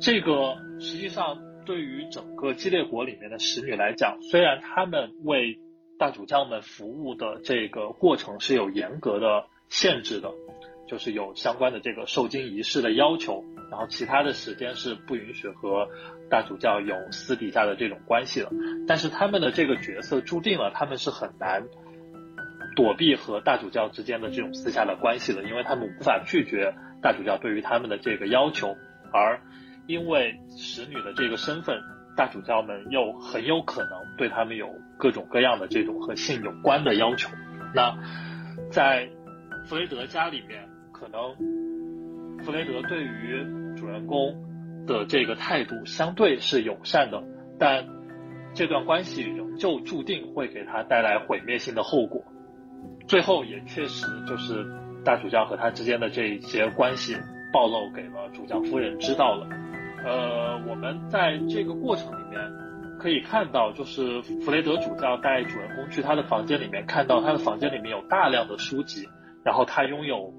[0.00, 5.58] 这个实际上对于整个激烈国里面的使女来讲，虽然他们为
[5.98, 10.32] 大主教们服务的这个过程是有严格的限制的，
[10.88, 13.44] 就是有相关的这个受精仪式的要求。
[13.70, 15.88] 然后其他的时间是不允许和
[16.30, 18.50] 大主教有私底下的这种关系了，
[18.86, 21.64] 但是他们的这个角色注定了他们是很难
[22.76, 28.76] 躲避和大主教之间的这种私下的关系的，因为他们无法拒绝大主教对于他们的这个要求，
[29.12, 29.40] 而
[29.86, 31.80] 因为使女的这个身份，
[32.16, 34.68] 大主教们又很有可能对他们有
[34.98, 37.30] 各种各样的这种和性有关的要求。
[37.74, 37.96] 那
[38.70, 39.08] 在
[39.66, 41.34] 弗雷德家里面，可能。
[42.44, 43.44] 弗雷德对于
[43.76, 44.32] 主人公
[44.88, 47.22] 的这个态度相对是友善的，
[47.60, 47.86] 但
[48.54, 52.24] 这段关系仍旧注定会给他带来毁灭性的后果。
[53.06, 54.66] 最后也确实就是
[55.04, 57.16] 大主教和他之间的这一些关系
[57.52, 59.46] 暴露给了主教夫人知道了。
[60.04, 62.40] 呃，我们在这个过程里面
[62.98, 69.06] 可以看到，就是弗雷德主教带主人公去他的房间里面，看到他的房间里面有大量的书籍，
[69.44, 70.32] 然后他拥有。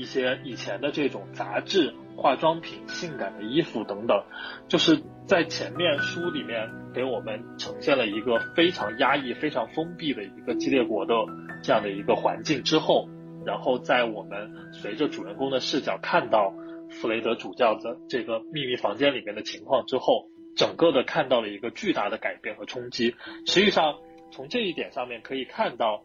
[0.00, 4.24] 一些以前的这种杂志、化妆品、性感的衣服等等，
[4.66, 11.14] 就是在前面书里面给我们呈现了一个非常压抑、非常封闭的一个激烈国的
[11.62, 13.08] 这样的一个环境之后，
[13.46, 16.52] 然后在我们随着主人公的视角看到
[16.90, 23.14] 弗雷德主教的这个秘密房间里面的情况之后，整个的看到了一个巨大的改变和冲击。
[23.46, 23.94] 实际上，
[24.32, 26.02] 从这一点上面可以看到。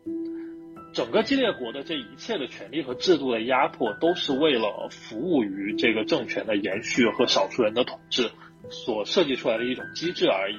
[0.93, 8.29] 整个激烈国的这一切的权利和制度的压迫，都是为了服务于这个政权的延续和少数人的统治
[8.69, 10.57] 所设计出来的一种机制而已。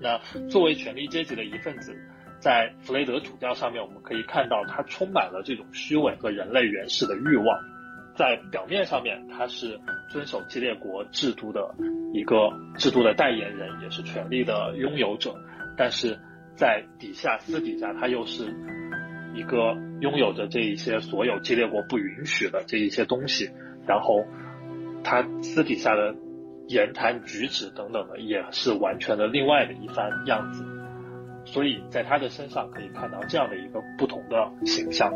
[0.00, 1.96] 那作为权力阶级的一份子，
[2.40, 7.46] 在弗雷德主教上面，我们可以看到他充满了这种虚伪和人类原始的欲望。
[8.14, 9.80] 在表面上面，他是
[10.10, 11.74] 遵守激烈国制度的
[12.14, 15.34] 一个制度的代言人，也是权力的拥有者，
[15.76, 16.18] 但是
[16.54, 18.54] 在底下私底下，他又是。
[19.34, 23.50] 一个拥有着这一些所有激烈国不允许的这一些东西，
[23.86, 24.24] 然后
[25.04, 26.14] 他私底下的
[26.68, 30.64] 言谈举止等等的，也是完全的另外的一番样子。
[31.44, 35.12] 所以在他的身上可以看到这样的一个不同的形象。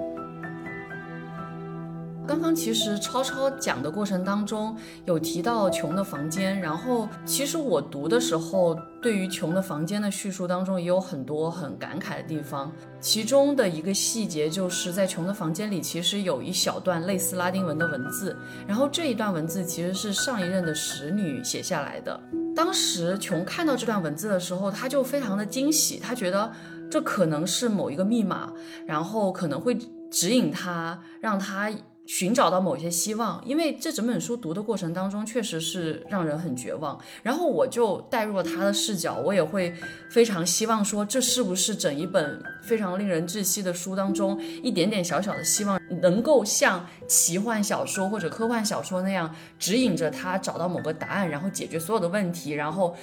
[2.27, 12.73] 刚刚其实超超讲的过程当中有提到穷的房间，然后其实我读的时候，对于穷的房间的叙述当中也有很多很感慨的地方。
[13.01, 22.21] 其中的一个细节就是在穷的房间里，其实有一小段类似拉丁文的文字，然后这一段文字其实是上一任的使女写下来的。
[22.57, 26.51] 当时琼看到这段文字的时候，他就非常的惊喜，他觉得
[26.91, 28.53] 这可能是某一个密码，
[28.85, 29.79] 然后可能会
[30.11, 31.71] 指引他，让他。
[32.07, 36.99] 寻找到某些希望，因为这整本书读的过程当中确实是让人很绝望。
[37.23, 39.75] 然后我就带入了他的视角，我也会
[40.11, 52.97] 非常希望说，这是不是整一本非常令人窒息的书当中一点点小小的希望，能够像奇幻小说或者科幻小说那样指引着他找到某个答案，然后解决所有的问题，然后。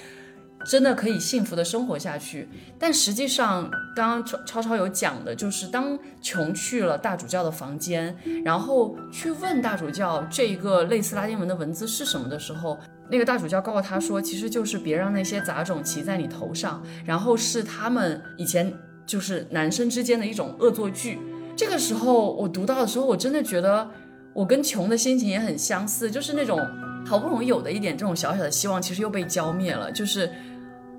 [0.64, 2.48] 真的可以幸福的生活下去，
[2.78, 12.78] 但实际上，刚刚超超超有讲的，就是当琼去了大主教的房间，然后去问大主教这一个类似拉丁文的文字是什么的时候，
[13.10, 18.72] 那个大主教告诉他说，其实就是别让那些杂种骑在你头上，然后是他们以前
[19.04, 21.18] 就是男生之间的一种恶作剧。
[21.54, 23.86] 这个时候我读到的时候，我真的觉得
[24.32, 26.58] 我跟琼的心情也很相似，就是那种
[27.06, 30.30] 好不容易有的一点这种小小的希望，其实又被浇灭了，就是。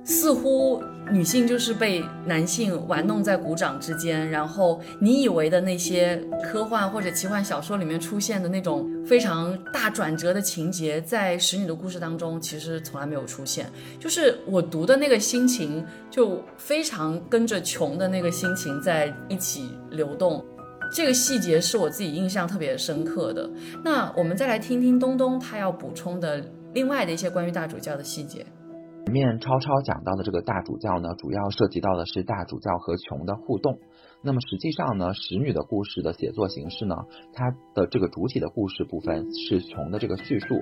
[0.06, 0.82] 似乎
[1.12, 13.66] 女性就是被男性玩弄在鼓掌之间，然后你以为的那些科幻或者奇幻小说里面出现的那种非常大转折的情节，在使女的故事当中其实从来没有出现。
[14.00, 20.46] 就是我读的那个心情，就非常跟着穷的那个心情在一起流动。
[20.92, 23.50] 这个细节是我自己印象特别深刻的。
[23.84, 26.44] 那我们再来听听东东他要补充的
[26.74, 28.46] 另外的一些关于大主教的细节。
[29.06, 33.78] 前面超超讲到的这个大主教呢，主要涉及到的是大主教和琼的互动。
[34.24, 36.96] 那么实际上呢，使女的故事的写作形式呢，
[37.32, 40.56] 它的这个主体的故事部分是琼的这个叙述。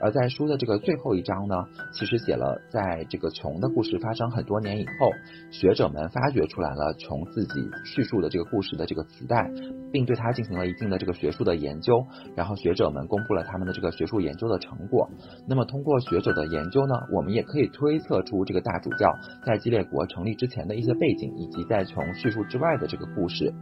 [0.00, 1.54] 而在书的这个最后一章呢，
[1.92, 5.10] 其实写了在这个琼的故事发生很多年以后，
[5.50, 9.50] 学者们发掘出来了琼自己叙述的这个故事的这个磁带，
[9.92, 15.08] 并对它进行了一定的这个学术的研究，然后学者们公布了他们的这个学术研究的成果。
[15.46, 19.12] 那么通过学者的研究呢，我们也可以推测出这个大主教
[19.44, 23.52] 在基列国成立之前的一些背景，以及在琼叙述之外的这个故事。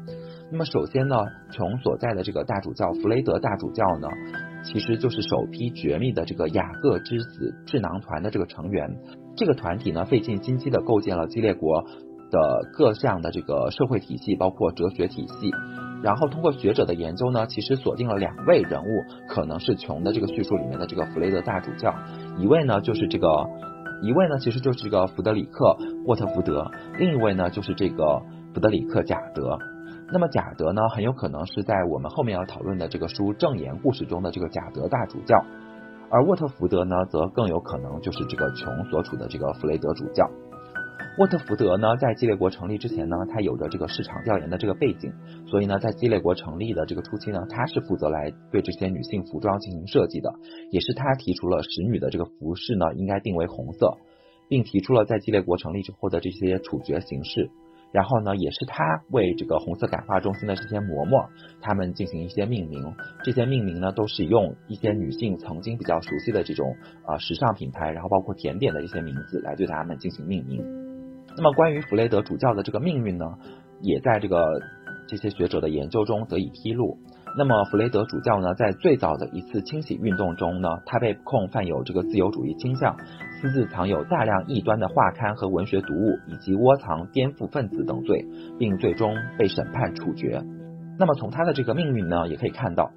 [0.53, 1.17] 那么首先呢，
[1.51, 4.09] 琼所在的这个大主教弗雷德大主教呢。
[4.63, 8.99] 其实就是首批绝密的这个雅各之子智囊团的这个成员。
[9.37, 11.85] 这个团体呢，费尽心机的构建了基列国
[12.31, 15.51] 的各项的这个社会体系，包括哲学体系。
[16.03, 21.95] 然后通过学者的研究呢，其实锁定了两位人物，可能是琼的这个叙述里面的这个弗雷德大主教。
[22.39, 23.29] 一位呢就是这个，
[24.03, 28.23] 一位呢其实就是这个弗德里克沃特福德，另一位呢就是这个
[28.55, 29.59] 弗德里克贾德。
[30.11, 35.37] 那么贾德呢，很有可能是在我们后面要讨论的这个书正言故事中的这个贾德大主教，
[36.11, 40.27] 而沃特福德呢，则更有可能就是这个琼所处的这个弗雷德主教。
[41.19, 45.13] 沃特福德呢，在基列国成立之前呢，他有着这个市场调研的这个背景，
[45.47, 50.33] 所以呢，在基列国成立的这个初期呢，他是负责来对这些女性服装进行设计的，
[50.71, 53.99] 也是他提出了使女的这个服饰呢应该定为红色，
[54.49, 57.51] 并提出了在基列国成立之后的这些处决形式。
[57.91, 61.29] 然后呢，也是他为这个红色感化中心的这些嬷嬷，
[61.61, 62.95] 他们进行一些命名。
[63.25, 66.77] 这些命名呢，都是用一些女性曾经比较熟悉的这种
[67.07, 70.63] 啊时尚品牌，然后包括甜点的一些名字来对他们进行命名。
[71.37, 73.25] 那么关于弗雷德主教的这个命运呢，
[73.81, 74.43] 也在这个
[75.07, 76.99] 这些学者的研究中得以披露。
[77.37, 82.97] 那么弗雷德主教呢，在最早的一次清洗运动中呢，他被控犯有这个自由主义倾向。
[83.41, 88.25] 私自藏有大量异端的画刊和文学读物，以及窝藏颠覆分子等罪，
[88.59, 90.43] 并最终被审判处决。
[90.99, 92.91] 那么从他的这个命运呢，也可以看到，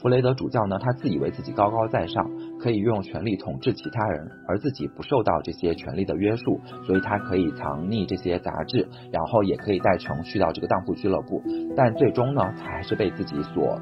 [0.00, 2.30] 弗雷德主教呢，他自以为自己高高在上，
[2.60, 11.42] 可以用权力统治其他人，而自己不受到这些权力的约束，所以他可以藏匿这些杂志，然后也可以带琼去到这个当铺俱乐部。
[11.76, 13.76] 但最终呢，他还是被自己所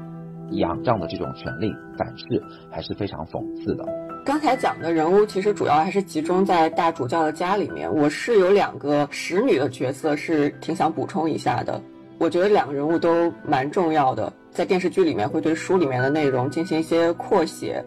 [0.51, 2.41] 仰仗的这种权力反噬，
[2.71, 3.85] 还是非常讽刺的。
[4.25, 7.93] 刚才讲的人物其实主要还是集中在大主教的家里面。
[7.93, 11.79] 我是有两个使女的角色是挺想补充一下的。
[12.19, 17.83] 我觉得两个人物都蛮重要的，在电视剧里面会对书里面的内容进行一些扩写。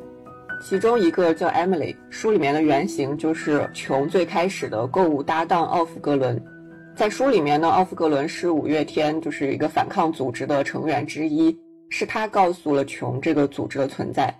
[0.62, 6.40] 其中一个叫 Emily，书里面的原型就是琼最开始的购物搭档奥弗格伦。
[6.94, 11.56] 在书里面呢，奥弗格伦是五月天就是一个反抗组织的成员之一，
[11.88, 14.32] 是他告诉了琼这个组织的存在。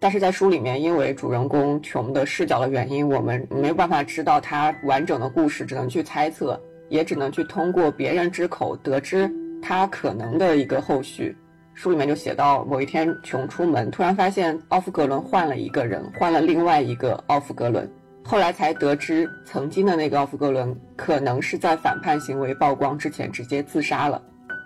[0.00, 9.30] 但是在书里面，因为主人公琼的视角的原因，我们没有办法知道他完整的故事，只能去猜测，也只能去通过别人之口得知
[9.62, 11.36] 他可能的一个后续。
[11.74, 17.86] 书里面就写到，某一天琼出门，突然发现奥夫格伦换了一个人，换了另外一个奥夫格伦。
[18.24, 24.20] 后来才得知，曾经的那个奥夫格伦可能是在反叛行为曝光之前直接自杀了，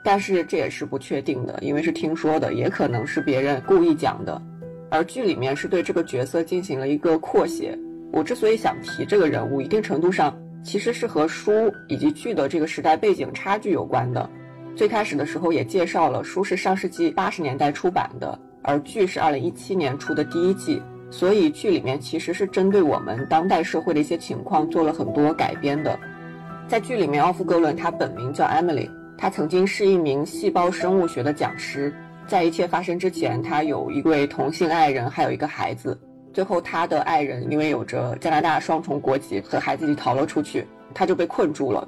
[0.04, 4.40] 但是这也是不确定的，因为是听说的，也可能是别人故意讲的。
[4.88, 7.76] 而剧里面是对这个角色进行了一个扩写。
[8.12, 14.28] 我之所以想提这个人物，一定程度上其实是和书以及剧的这个时代背景差距有关的。
[14.76, 20.82] 最开始的时候也介绍了，书是上世纪八十年代出版的，而剧是二零一七年出的第一季。
[21.11, 25.98] 所以剧里面其实是针对我们当代社会的一些情况做了很多改编的。
[26.68, 28.88] 在剧里面，奥夫格伦他本名叫 Emily，
[29.18, 31.92] 他曾经是一名细胞生物学的讲师。
[32.28, 36.00] 在一切发生之前，他有一位同性爱人，还有一个孩子。
[36.41, 41.86] 最后，他的爱人因为有着加拿大双重国籍，和孩子一起逃了出去，他就被困住了。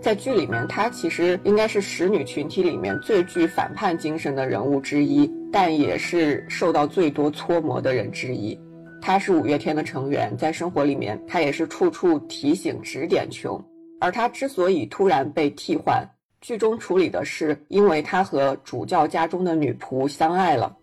[0.00, 5.30] 在剧里面，他其实应该是使女群体里面最具反叛精神的人物之一。
[5.52, 8.58] 但也是受到最多搓磨的人之一。
[9.02, 13.62] 他是五月天的成员，在生活里面，他也是处处提醒、指点琼。
[14.00, 16.02] 而他之所以突然被替换，
[16.40, 20.74] 剧中处理的是，因为他和主教家中的女仆相爱了，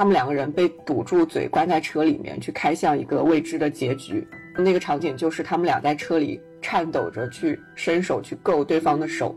[0.00, 4.26] 他们两个人被堵住嘴，关在车里面，去开向一个未知的结局。
[4.56, 9.36] 那个场景就是他们俩在车里颤抖着去伸手去够对方的手，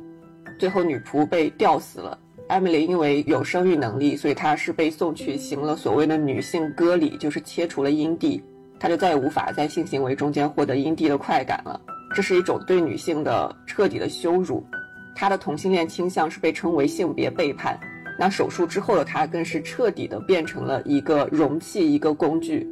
[0.57, 2.17] 最后女仆被吊死了。
[2.47, 8.41] 艾米丽因为有生育能力，所以她是被送去行了所谓的女性割礼，就是切除了阴蒂，
[8.79, 11.77] 她就再也无法在性行为中间获得阴蒂的快感了。
[12.15, 14.65] 这是一种对女性的彻底的羞辱。
[15.13, 17.77] 她的同性恋倾向是被称为性别背叛。
[18.17, 22.67] 那手术之后的她更是彻底的变成了一个容器，一个工具。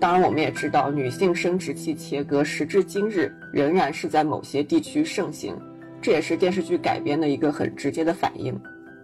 [0.00, 5.56] 当然，我们也知道，女性生殖器切割时至今日仍然是在某些地区盛行，
[6.00, 8.58] 这也是电视剧改编的一个很直接的反应。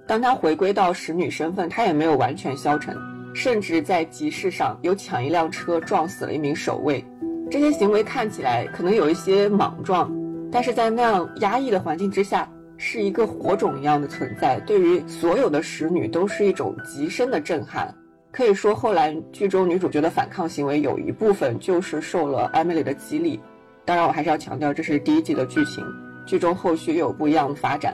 [0.07, 2.97] 当她回归到使女身份，她也没有完全消沉，
[3.32, 7.05] 甚至在集市上有抢一辆车撞死了一名守卫。
[7.51, 10.12] 这些行为看起来可能有一些莽撞，
[10.51, 17.95] 但是在那样压抑的环境之下，是一个火种一样的存在，对于所有的使女都是一种极深的震撼。
[18.31, 23.41] 可以说，后来剧中女主角的反抗行为有一部分就是受了艾米丽的激励。
[23.85, 25.85] 当然，我还是要强调，这是第一季的剧情，
[26.24, 27.93] 剧中后续又有不一样的发展。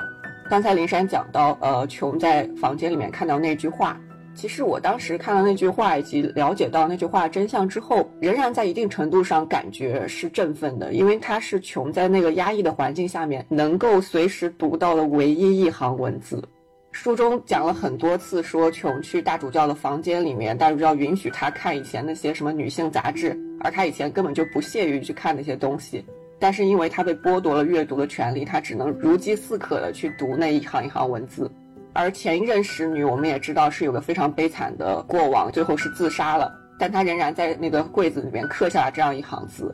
[0.51, 3.99] 刚才林珊讲到，呃，琼在房间里面看到那句话，
[4.35, 16.43] 其实我当时看到那句话以及了解到那句话真相之后，仍然在一定程度上感觉是振奋的，因为它是穷在那个压抑的环境下面能够随时读到的唯一一行文字。
[16.91, 26.05] 书中讲了很多次，说琼去大主教的房间里面，大主教允许他看以前那些什么女性杂志，而他以前根本就不屑于去看那些东西。
[26.39, 31.51] 但是因为他被剥夺了阅读的权利，他只能如饥似渴的去读那一行一行文字。
[31.95, 36.53] 而前一任使女，我们也知道是有个非常悲惨的过往，最后是自杀了。
[36.77, 39.73] 但他仍然在那个柜子里面刻下了这样一行字，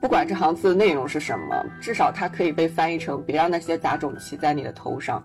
[0.00, 5.22] 不管这行字的内容是什么，至少它可以被翻译成“别让那些杂种骑在你的头上”。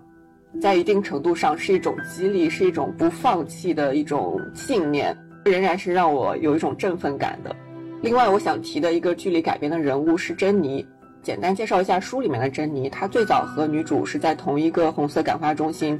[0.62, 7.54] 在一定程度上是一种激励，是一种不放弃的一种信念，仍然是让我有一种振奋感的。
[8.02, 10.86] 另外，我想提的一个剧里改编的人物是珍妮。
[11.24, 16.00] 简单介绍一下书里面的珍妮，她最早和女主是在同一个红色感化中心，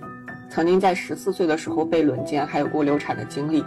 [0.50, 3.64] 曾经在十四岁的时候被轮奸，还有过流产的经历。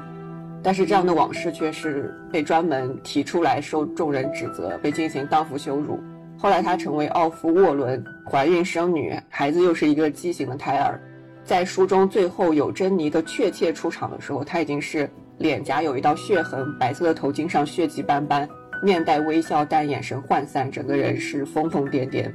[0.62, 6.00] 但是这样的往事却是被专门提出来受众人指责，被进行荡妇羞辱。
[6.38, 11.00] 后来她成为奥夫沃伦，怀孕生女，孩子又是一个畸形的胎儿。
[11.44, 15.08] 在书中最后有珍妮的确切出场的时候，她已经是。
[15.38, 18.48] 脸颊有一道血痕，白色的头巾上血迹斑斑，
[18.82, 22.28] 面带微笑，但眼神涣散，整个人是疯疯癫癫。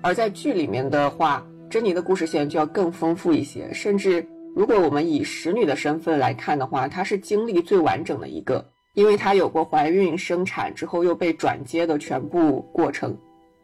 [0.00, 1.40] 而在剧里面的话，
[1.72, 4.22] 珍妮的故事线就要更丰富一些，甚至
[4.54, 8.62] 如果我们以使女的身份来看的话，她是经历最完整的一个，
[8.92, 13.16] 因为她有过怀孕、生产之后又被转接的全部过程。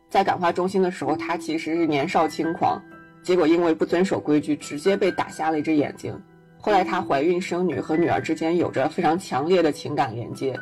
[0.09, 2.80] 在感化中心的时候，她其实是年少轻狂，
[3.22, 6.18] 结果因为不遵守规矩，直接被打瞎了一只眼睛。
[6.56, 10.59] 后来，她怀孕生女，和女儿之间有着非常强烈的情感连接。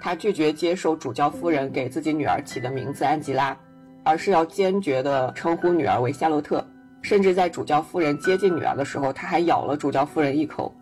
[0.00, 3.54] 她拒绝接受主教夫人给自己女儿起的名字安吉拉，
[4.02, 6.66] 而是要坚决地称呼女儿为夏洛特。
[7.06, 10.74] 甚至在主教夫人接近女儿的时候，她还咬了主教夫人一口。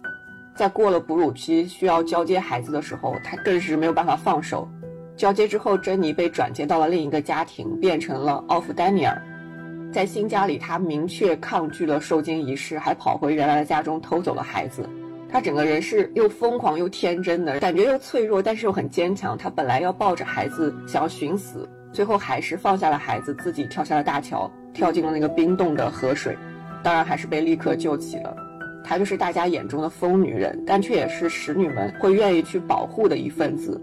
[0.57, 4.66] 在过了哺乳期需要交接孩子的时候，她更是没有办法放手。
[5.18, 9.22] 交接之后，珍妮被转接到了另一个家庭，变成了奥夫丹尼尔。
[9.93, 14.89] 在新家里，他明确抗拒了受精仪式，还跑回原来的家中偷走了孩子。
[15.29, 19.37] 他整个人是又疯狂又天真的感觉，又脆弱，但是又很坚强。
[19.37, 26.37] 他本来要抱着孩子想要寻死，最后还是放下了孩子，自己跳下了大桥，跳进了那个冰冻的河水，
[26.83, 28.37] 当然还是被立刻救起了。
[28.85, 33.81] 她就是大家眼中的疯女人，但却也是使女们会愿意去保护的一份子。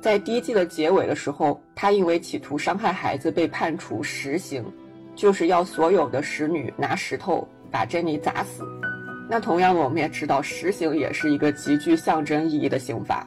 [0.00, 4.62] 在第一季的结尾的时候，她因为企图伤害孩子被判处实刑，
[5.16, 8.62] 就是要所有的使女拿石头把珍妮砸死。
[9.28, 13.26] 那同样的，我们也知道，实刑也是一个极具象征意义的刑罚。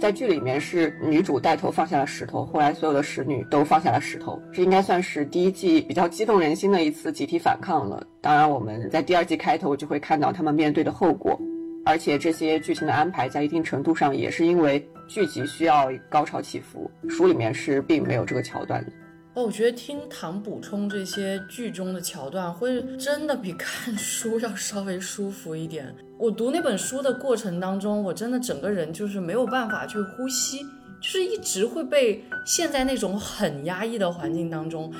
[0.00, 8.06] 在剧里面是女主带头放下了石头，后来所有的使女都放下了石头，这应该算是第一季比较激动人心的一次集体反抗了。
[8.20, 11.36] 当然，我们在第二季开头就会看到他们面对的后果，
[11.84, 18.92] 而且这些剧情的安排在一定程度上也是因为剧集需要高潮起伏，书里面是并没有这个桥段的。
[19.34, 25.92] 哦，我觉得听唐补充这些剧中的桥段，会真的比看书要稍微舒服一点。
[26.18, 30.64] 我读那本书的过程当中，我真的整个人就是没有办法去呼吸，
[31.00, 34.92] 就是一直会被陷在那种很压抑的环境当中。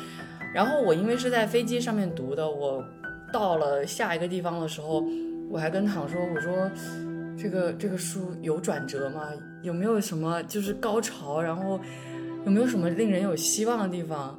[0.54, 2.84] 然后我因为是在飞机上面读的，我
[3.32, 5.04] 到了下一个地方的时候，
[5.50, 6.70] 我还跟唐说：“我说
[7.36, 9.28] 这个这个书有转折吗？
[9.62, 11.42] 有没有什么就是高潮？
[11.42, 11.80] 然后。”
[12.44, 14.38] 有没有什么令人有希望的地方？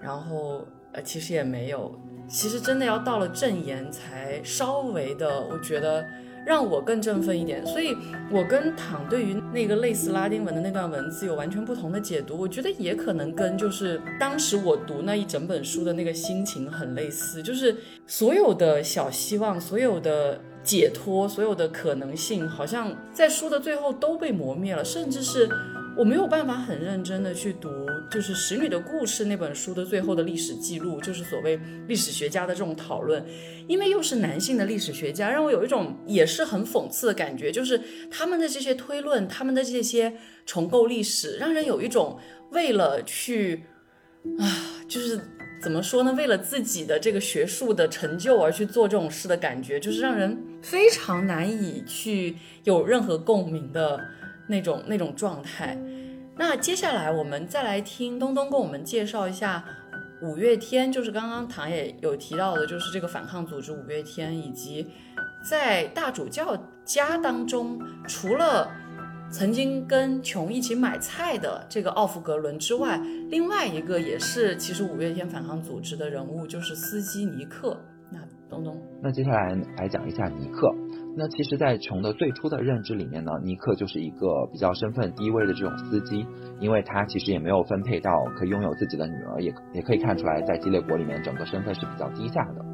[0.00, 1.98] 然后呃，其实也没有。
[2.28, 6.04] 其实真的要到了正言才稍微的，我觉得
[6.44, 7.64] 让我更振奋一点。
[7.66, 7.96] 所以，
[8.30, 12.38] 我跟躺对于那个类似拉丁文的那段文字有完全不同的解读。
[12.38, 17.74] 我觉得也可能跟就是当时我读那一整本书的那个心情很类似，就是
[18.06, 25.48] 所有的小希望，所有的解脱，所有的可能性，好像在书的最后都被磨灭了，甚至是。
[25.98, 27.68] 我没有办法很认真的去读，
[28.08, 33.26] 就是《使女的故事》那本书的最后的历史记录，就是所谓历史学家的这种讨论，
[33.66, 37.82] 因为又是男性的历史学家，让我有一种也是很讽刺的感觉，就是
[38.12, 40.14] 他们的这些推论，他们的这些
[40.46, 42.16] 重构历史，让人有一种
[42.52, 43.64] 为了去
[44.38, 44.46] 啊，
[44.86, 45.20] 就是
[45.60, 54.00] 怎么说呢，为了自己的这个学术的成就而去做这种事的感觉，就是让人非常难以去有任何共鸣的。
[54.48, 55.78] 那种那种状态，
[56.36, 59.64] 那接下来我们再来听东东跟我们介绍一下
[60.22, 64.86] 五月天，就是刚刚唐也有提到的，就是这个反抗组织五月天，以及
[65.48, 68.70] 在大主教家当中，除了
[69.30, 77.78] 曾经跟琼一起买菜的这个奥弗格伦之外，另外一个也是其实五月天反抗组织的人物，就是司机尼克。
[78.10, 78.18] 那
[78.48, 80.74] 东东，那接下来来讲一下尼克。
[81.18, 86.24] 那其实，在琼的最初的认知里面呢，尼克就是一个比较身份低微的这种司机，
[86.60, 92.64] 因为他其实也没有分配到可以拥有自己的女儿，也也可以看出来，在激烈国里面整个身份是比较低下的。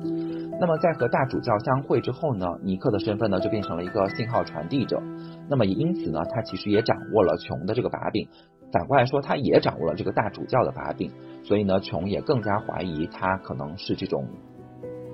[0.61, 5.03] 那么在和大主教相会之后呢，尼克的身份呢就变成了一个信号传递者，
[5.49, 8.28] 那么也因此呢，他其实也掌握了琼的这个把柄，
[8.70, 11.11] 反过来说，他也掌握了这个大主教的把柄，
[11.45, 14.28] 所以呢，琼也更加怀疑他可能是这种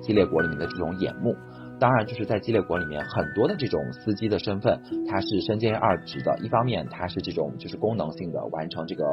[0.01, 1.33] 激烈国里面的这种眼目。
[1.81, 4.79] 当然，就是在激烈国里面，很多的这种司机的身份，
[5.09, 6.37] 他是身兼二职的。
[6.43, 9.03] 一方面，他是这种就是功能性的完成这个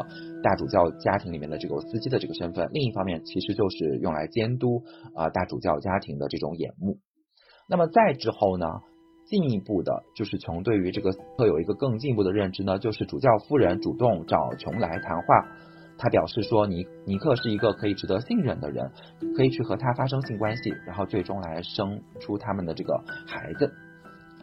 [0.43, 4.83] 大主教家庭里面的这个司机的这个身份；另一方面，其实就是用来监督
[5.15, 6.99] 啊大主教家庭的这种眼目。
[7.71, 8.67] 那么再之后呢，
[9.25, 15.49] 进一步的就是从对于这个会有一个更进一步的认知呢，就是主教夫人主动找琼来谈话。
[15.99, 18.91] 他表示说，尼尼克是一个可以值得信任的人，
[19.37, 23.73] 可以去和他发生性关系，然后最终来生出他们的这个孩子。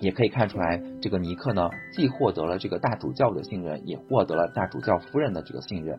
[0.02, 5.98] 也可以看出来，这个尼克呢，既获得了这个大主教的信任，也获得了大主教夫人的这个信任。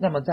[0.00, 0.32] 那么，在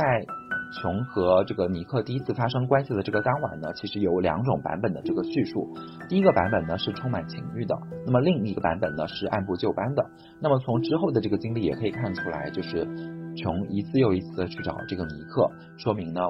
[0.79, 5.75] 琼和这个尼克第一次发生关系的这个当晚呢，其实有两种版本的这个叙述。
[6.09, 10.05] 第一个版本呢是充满情欲的，那么另一个版本呢是按部就班的。
[10.39, 12.87] 那么从之后的这个经历也可以看出来，就是。
[13.35, 16.21] 琼一次又一次的去找这个尼克，说明呢，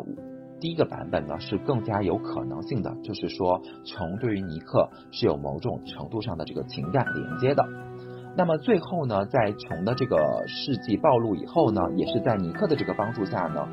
[0.59, 7.63] 第一个版本呢是更加有可能性的，就是说琼对于尼克是有某种程度上的这个情感连接的。
[8.37, 13.67] 那么最后呢，在琼的这个事迹暴露以后呢，也是在尼克的这个帮助下呢，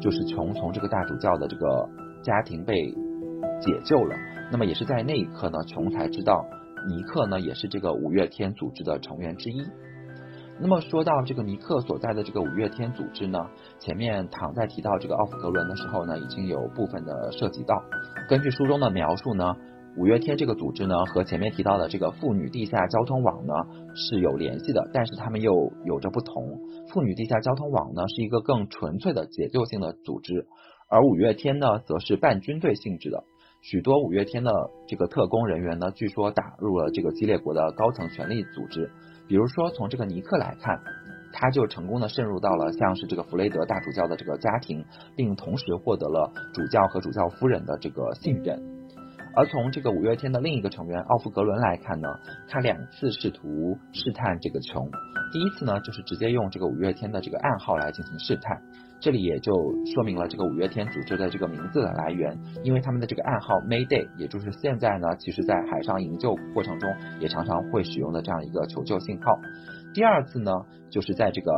[0.00, 1.88] 就是琼从这个大主教的这个
[2.22, 2.90] 家庭被
[3.60, 4.16] 解救了。
[4.50, 6.44] 那么也是在那一刻呢，琼才知道
[6.88, 9.62] 尼克呢也是这个五月天组织的成员之一。
[10.60, 13.38] 那么说到这个尼克所在的这个五月天组织呢，
[13.80, 17.82] 前面躺在提到这个奥弗格伦的时候呢，已经有部分的涉及到。
[18.28, 19.56] 根据书中的描述呢，
[19.98, 23.52] 五月天这个组织呢和前面提到的这个妇女地下交通网呢
[23.96, 26.60] 是有联系的，但是他们又有着不同。
[26.88, 30.46] 妇女地下交通网呢是一个更纯粹的解救性的组织，
[30.88, 33.24] 而五月天呢则是半军队性质的。
[33.60, 34.52] 许多五月天的
[34.86, 38.90] 这个特工人员呢，据说打入了这个激烈国的高层权力组织。
[39.26, 40.80] 比如说，从这个尼克来看，
[41.32, 44.84] 他就成功的渗入到了像是这个弗雷德大主教的这个家庭，
[45.16, 48.62] 并同时获得了主教和主教夫人的这个信任。
[49.36, 52.08] 而从这个五月天的另一个成员奥夫格伦来看呢，
[52.48, 54.88] 他两次试图试探这个琼，
[55.32, 58.62] 第一次呢就是直接用这个五月天的这个暗号来进行试探，
[59.04, 59.52] 这里也就
[59.84, 66.90] 说明了这个五月天组织的这个名字的来源，因为他们的这个暗号 Mayday，也就是现在呢，其实在海上营救过程中
[67.20, 69.26] 也常常会使用的这样一个求救信号。
[69.92, 70.50] 第二次呢，
[70.90, 71.52] 就是在这个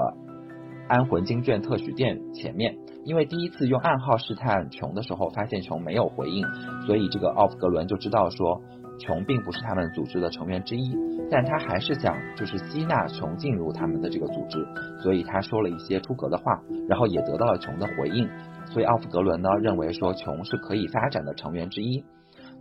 [0.88, 2.74] 安魂经卷特许店前面。
[3.05, 6.44] 因为第一次用暗号试探琼的时候，发现琼没有回应，
[6.84, 8.61] 所以这个奥弗格伦就知道说
[8.99, 10.97] 琼并不是他们组织的成员之一，
[11.30, 14.66] 但他还是想就是吸纳琼进入他们的这个组织，
[15.03, 16.44] 所以他说了一些出格的话，
[16.88, 18.28] 然后也得到了琼的回应，
[18.66, 22.05] 所以奥夫格伦呢认为说琼是可以发展的成员之一。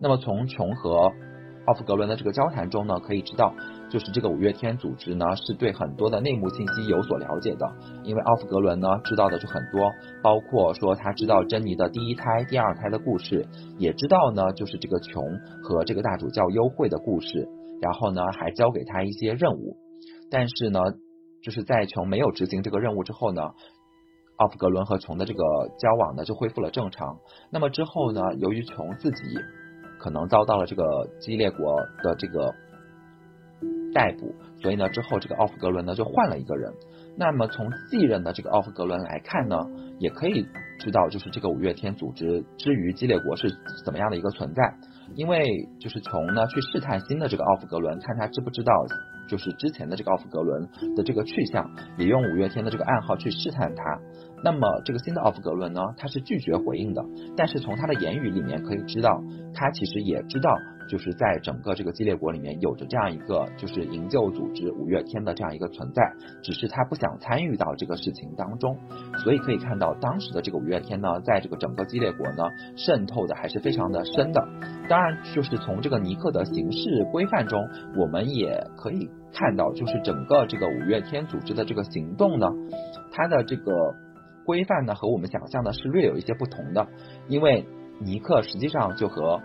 [0.02, 1.12] 那么从琼和
[1.68, 3.54] 奥夫格伦的这个交谈中呢，可以知道，
[3.96, 7.66] 就是这个五月天组织呢，是对很多的内幕信息有所了解的。
[8.04, 9.90] 因为奥弗格伦呢，知道的就很多，
[10.22, 15.24] 包括说他知道珍妮的第一胎、第二胎的故事，也知道呢，就是这个琼
[15.64, 17.48] 和这个大主教幽会的故事。
[17.82, 19.78] 然后呢，还交给他一些任务。
[20.30, 20.82] 但是呢，
[21.42, 25.42] 就是在琼没有执行这个任务之后呢，奥弗格伦和琼的这个
[25.80, 27.20] 交往呢，就恢复了正常。
[27.50, 29.24] 那么之后呢，由于琼自己。
[29.98, 30.84] 可能遭到了这个
[31.20, 31.74] 激烈国
[32.04, 32.54] 的这个
[33.96, 36.74] 逮捕，所以呢，之后这个奥弗格伦呢就换了一个人。
[37.18, 39.56] 那么从继任的这个奥弗格伦来看呢，
[40.00, 40.46] 也可以
[40.80, 43.48] 知道，就是这个五月天组织之于激烈国是
[43.86, 44.74] 怎么样的一个存在。
[45.16, 48.74] 因为就是从呢去试探新的这个奥弗格伦，看他知不知道，
[49.30, 50.68] 就是之前的这个奥弗格伦
[50.98, 53.84] 的这个去向，也用五月天的这个暗号去试探他。
[54.44, 57.02] 那么这个新的奥弗格伦呢，他是拒绝回应的，
[57.38, 59.24] 但是从他的言语里面可以知道，
[59.54, 60.52] 他其实也知道，
[60.88, 68.78] 就是在整个这个激烈国里面有着这样一个就是营救组织五月天的这样一个存在，只是他不想参与到这个事情当中，
[69.24, 72.44] 所以可以看到当时的这个五月天呢，在这个整个激烈国呢
[72.76, 74.48] 渗透的还是非常的深的。
[74.90, 77.60] 当然，就是从这个尼克的形式规范中，
[77.98, 82.48] 我们也可以看到，就是整个这个五月天组织的这个行动呢，
[83.12, 83.72] 它的这个。
[84.46, 86.86] 规范呢和我们想象的是略有一些不同的，
[87.28, 87.66] 因为
[88.00, 89.42] 尼克实际上就和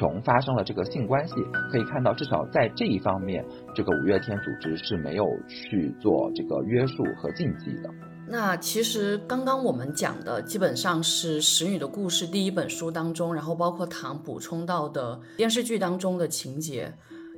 [0.00, 1.34] 琼发生了这个性关系，
[1.70, 3.44] 可以看到至少在这一方面，
[3.74, 7.90] 这个五月天组织是没有去做这个约束和禁忌的。
[8.26, 16.90] 那其实刚刚我们讲的基本上是《使女的故事》第一本书当中，然后包括唐补充到的电视剧当中的情节。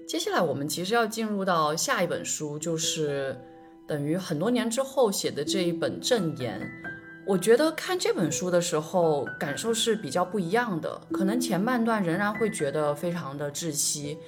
[0.07, 3.37] 接下来我们其实要进入到下一本书，就是。
[3.85, 6.59] 等于很多年之后写的这一本《证言》，
[7.25, 11.01] 我觉得看这本书的时候感受是比较不一样的。
[11.13, 14.19] 可能前半段仍然会觉得非常的窒息，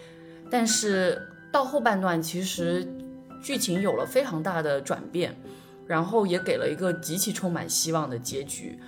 [0.50, 1.20] 但是
[1.52, 2.86] 到后半段其实
[3.42, 5.36] 剧情有了非常大的转变，
[5.86, 8.78] 然后也给了一个极其充满希望的结局。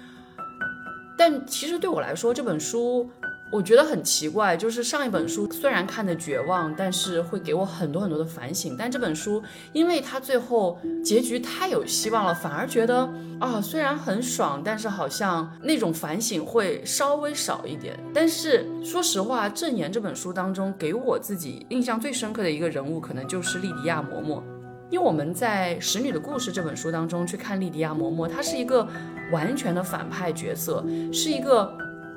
[1.19, 3.11] 但其实对我来说，这本书。
[3.49, 8.75] 我觉得很奇怪，就是上一本书虽然看的绝望，但是会给我很多很多的反省。
[8.77, 9.41] 但这本书，
[9.73, 17.97] 因为它最后结局太有希望了，反而觉得啊，虽然很爽，但是好像那种反省会稍微少一点。
[18.13, 24.43] 但是说实话，《正言》这本书当中给我自己印象最深刻的一个人物，可能就是莉迪亚嬷嬷。
[24.91, 28.87] 因为我们在《使女的故事》这本书当中去看莉迪亚嬷嬷，她是一个
[29.33, 31.73] 完全的反派角色，是一个。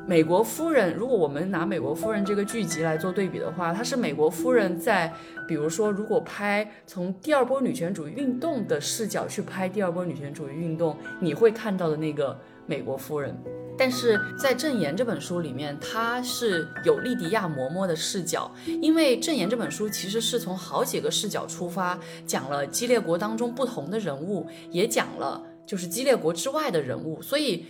[0.10, 5.14] 美国夫人，如果我们拿美国夫人这个剧集来做对比的话，她是美国夫人在，
[5.48, 12.36] 比如说，如果拍从第二波女权主义运动的视角去拍第二波女权主义运动，你会看到的那个
[12.66, 13.38] 美国夫人。
[13.78, 18.52] 但是在《证言》这本书里面，她是有莉迪亚嬷嬷的视角，
[18.82, 27.68] 因为《证言》这本书其实是从好几个视角出发，讲了激烈国当中不同的人物，也讲了就是激烈国之外的人物，所以。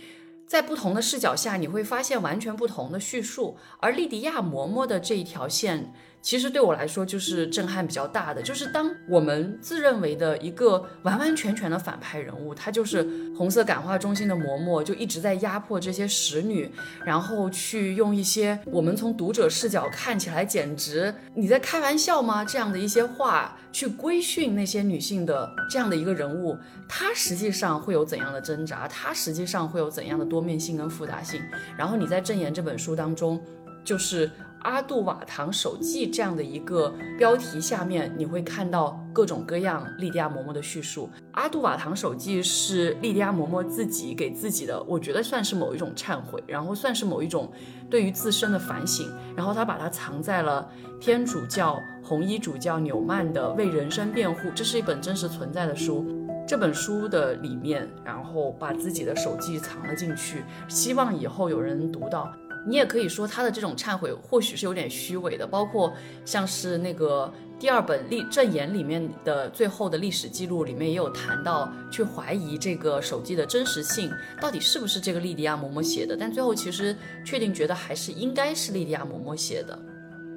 [0.50, 3.56] 在不同的视角下，你会发现完全不同的叙述。
[3.78, 5.94] 而莉迪亚嬷嬷的这一条线。
[6.22, 13.02] 其实对我来说就是震撼比较大的，就是当我们自认为的一个完完全全的反派人物，他就是
[13.34, 16.70] 红色感化中心的嬷嬷，就一直在压迫这些使女，
[17.04, 26.54] 然后去用一些我们从读者视角看起来简直你在开玩笑吗这样的一些话去规训那些女性的这样的一个人物，
[26.86, 28.86] 他实际上会有怎样的挣扎？
[28.86, 31.40] 他实际上会有怎样的多面性跟复杂性？
[31.78, 33.42] 然后你在《证言》这本书当中，
[33.82, 34.30] 就是。
[34.62, 41.08] 阿杜瓦唐手记这样的一个标题下面，你会看到各种各样莉迪亚嬷嬷的叙述。
[41.32, 47.50] 阿杜瓦唐手记是莉迪亚嬷嬷自己给自己的，我觉得算是某一种忏悔，然后算是某一种
[47.88, 49.10] 对于自身的反省。
[49.36, 50.68] 然后他把它藏在了
[51.00, 56.04] 天主教红衣主教纽曼的《为人生辩护》，这是一本真实存在的书。
[56.46, 62.30] 这本书的里面，然后把自己的手记藏了进去，希望以后有人读到。
[62.66, 65.92] 你也可以说他的这种忏悔或许是有点虚伪的，包括
[66.24, 76.16] 像是那个第二本历证言里面的最后的历史记录里面也有谈到，去怀疑这个手记的真实性，到底是不是这个莉迪亚嬷嬷写的？
[76.16, 76.94] 但最后其实
[77.24, 79.78] 确定觉得还是应该是莉迪亚嬷嬷写的。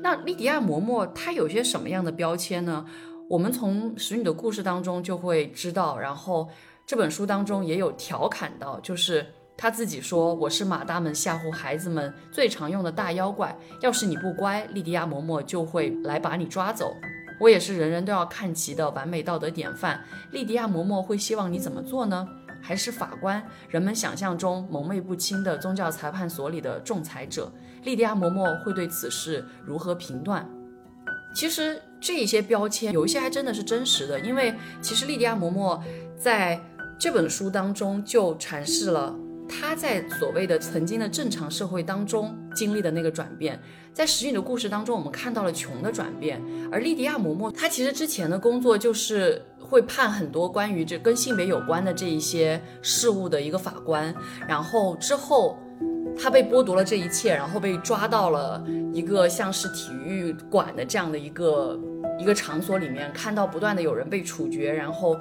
[0.01, 2.85] 那莉迪亚嬷嬷她有些什么样的标签呢？
[3.29, 6.49] 我们从使女的故事当中就会知道，然后
[6.85, 9.25] 这本书当中也有调侃到，就是。
[9.55, 13.55] 他自己说：“我是马大们吓唬孩子们最常用的大妖怪。
[13.81, 16.93] 要是你不乖，莉迪亚嬷嬷就会来把你抓走。
[17.39, 20.03] 我也是人人都要看齐的完美道德典范。
[20.31, 22.27] 莉迪亚嬷嬷会希望你怎么做呢？
[22.61, 23.41] 还是法官？
[23.69, 27.51] 人们想象中蒙昧不清的宗教裁判所里的仲裁者？
[27.83, 30.49] 莉迪亚嬷嬷会对此事如何评断？
[31.35, 35.81] 其实这些标签有一些还真的是真实的，因为其实莉迪亚嬷嬷
[36.17, 36.59] 在
[36.99, 39.15] 这本书当中就阐释了。”
[39.47, 43.59] 他在所谓的曾经的正常社会当中经历的那个转变，
[43.93, 46.41] 在石女的故事当中，我们看到了穷的转变。
[46.71, 54.13] 而莉迪亚嬷嬷，她其实之前的工作就是会判很多关于这跟性别有关的这一些事物的一个法官。
[54.47, 55.57] 然后之后，
[56.17, 58.63] 她被剥夺了这一切，然后被抓到了
[58.93, 61.79] 一个像是体育馆的这样的一个
[62.19, 65.17] 一个场所里面，看到不断的有人被处决，然后。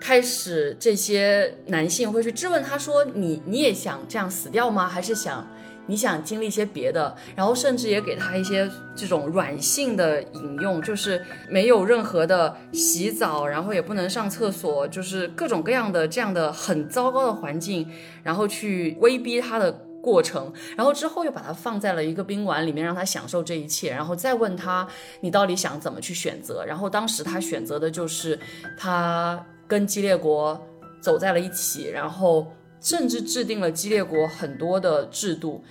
[0.00, 4.88] 开始，这些男性会去质问他说：“你你也想这样死掉吗？
[4.88, 5.46] 还是想
[5.86, 17.90] 你想经历一些别的？”然后甚至也给他一些这种软性的引用，就是没有任何的洗澡，然后也不能上厕所，就是各种各样的这样的很糟糕的环境，
[18.22, 20.52] 然后去威逼他的过程。
[20.76, 24.86] 然后之后又把他放在了一个宾馆里面，让他享受这一切，然后再问他
[25.20, 28.38] ：“你到底想怎么去选择？”然后当时他选择的就是
[28.78, 29.44] 他。
[29.68, 30.60] 跟激烈国
[31.00, 32.50] 走在了一起，然后
[32.80, 35.62] 甚至制定了激烈国很多的制度，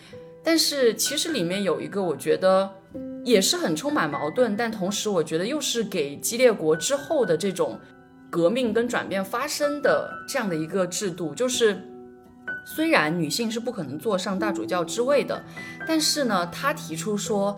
[0.43, 2.69] 但是其实里面有一个我觉得
[3.25, 7.79] 也是很充满矛盾，但同时我觉得又是给激烈国之后的这种
[8.29, 11.81] 革命跟转变发生的这样的一个制度，就是
[12.65, 15.43] 虽然女性是不可能坐上大主教之位的，
[15.87, 17.57] 但是呢，他提出说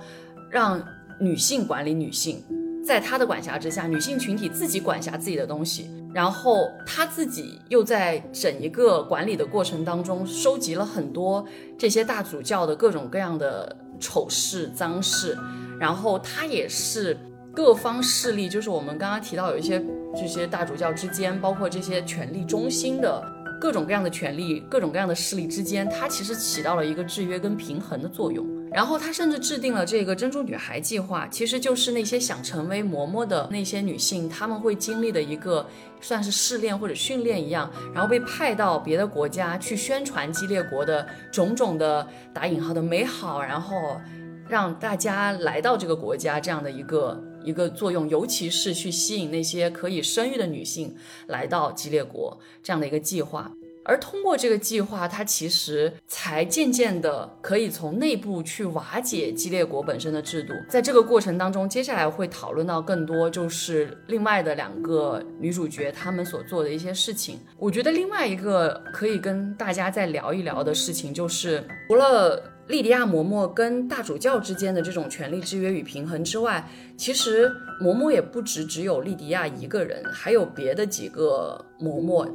[0.49, 0.83] 让
[1.19, 2.43] 女性管理女性，
[2.83, 5.89] 在他的管辖之下，女性群体自己管辖自己的东西。
[6.11, 11.45] 然后他自己又在整一个管理的过程当中，收集了很多
[11.77, 15.37] 这些大主教的各种各样的丑事、脏事。
[15.79, 17.15] 然后他也是
[17.53, 19.79] 各方势力，就是我们刚刚提到有一些
[20.15, 23.23] 这些大主教之间，包括这些权力中心的
[23.61, 28.43] 各种各样的权力、各种各样的势力之间，它其实起到了一个制约跟平衡的作用。
[28.71, 35.67] 然后他甚至制定了这个珍珠女孩计划，其实就是那些想成为嬷嬷的那些女性，她们会经历的一个
[35.99, 43.99] 算是试炼或者训练一样，然后被派到别的国家去宣传激烈国的种种的打引号的美好，然后
[44.47, 50.95] 让大家来到这个国家这样的一个一个作用，尤其是去吸引那些可以生育的女性
[51.27, 53.51] 来到激烈国这样的一个计划。
[53.85, 60.53] 而通过这个计划，它其实才渐渐的可以从内部去瓦解激烈国本身的制度。
[60.67, 67.39] 在这个过程当中，接下来会讨论到更多，就是另外的两个女主角她们所做的一些事情。
[67.57, 76.63] 我觉得另外一个可以跟大家再聊一聊的事情，就是除了莉迪亚嬷嬷跟大主教之间的这种权力制约与平衡之外，
[76.95, 77.49] 其实
[77.81, 82.29] 嬷嬷也不止只有莉迪亚一个人，还有别的几个嬷嬷。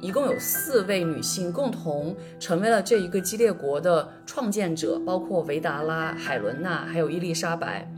[0.00, 7.90] 一共有四位女性共同成为了这一个激烈国的创建者，包括维达拉、海伦娜，还有伊丽莎白。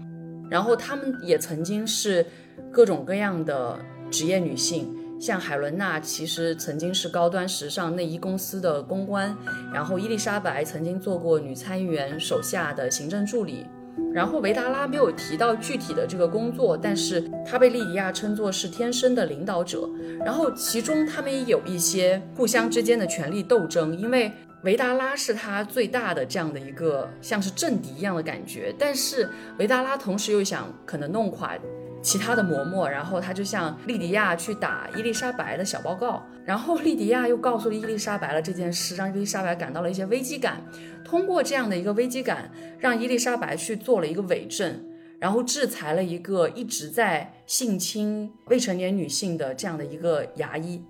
[0.51, 2.25] 然后她们也曾经是
[2.71, 3.79] 各种各样的
[4.11, 9.37] 职业女性，像海伦娜其实曾经是高端时尚内衣公司的公关，
[9.75, 13.67] 然后伊丽莎白曾经做过女参议员手下的行政助理。
[14.13, 19.89] 然后维达拉没有提到具体的这个工作，但是他被莉迪亚称作是天生的领导者。
[20.25, 24.33] 然后其中他们也有一些互相之间的权力斗争，因为
[24.65, 29.29] 维达拉是他最大的这样的一个像是政敌一样的感觉，但是
[29.59, 31.57] 维达拉同时又想可能弄垮。
[32.01, 40.63] 其他的嬷嬷，然后他就向莉迪亚去打伊丽莎白的小报告，然后莉迪亚又告诉了伊丽莎白了这件事，让伊丽莎白感到了一些危机感。
[41.05, 44.85] 通过这样的一个危机感，让伊丽莎白去做了一个伪证，
[45.19, 50.83] 然后制裁了一个一直在性侵未成年女性的这样的一个牙医，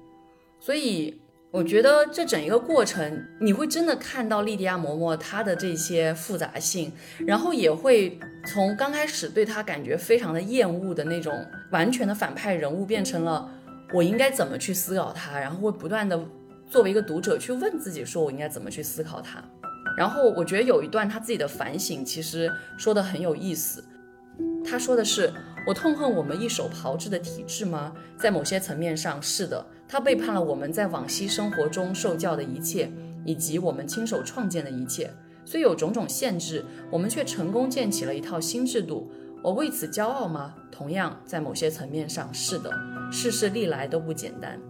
[0.61, 6.93] 所以我觉得这整一个过程，你会真的看到莉迪亚嬷嬷她的这些复杂性，
[7.27, 11.35] 然后也会从刚开始对她感觉非常的厌恶的那种
[11.71, 13.51] 完全的反派人物，变成了
[13.95, 16.23] 我应该怎么去思考她，然后会不断的
[16.69, 19.43] 作为一个读者去问自己，说我应该怎么去思考她。
[19.97, 23.83] 然后我觉得有一段他自己的反省，其实说的很有意思。
[24.65, 25.33] 他说的是
[25.67, 27.93] ：“我痛恨我们一手炮制的体制吗？
[28.19, 29.65] 在某些层面上，是的。
[29.89, 32.91] 他背叛了我们在往昔生活中受教的一切，
[33.25, 35.11] 以及我们亲手创建的一切。
[35.45, 39.11] 虽有种种限制，我们却成功建起了一套新制度。
[39.43, 40.55] 我为此骄傲吗？
[40.71, 42.71] 同样，在某些层面上，是的。
[43.11, 44.61] 世事历来都不简单。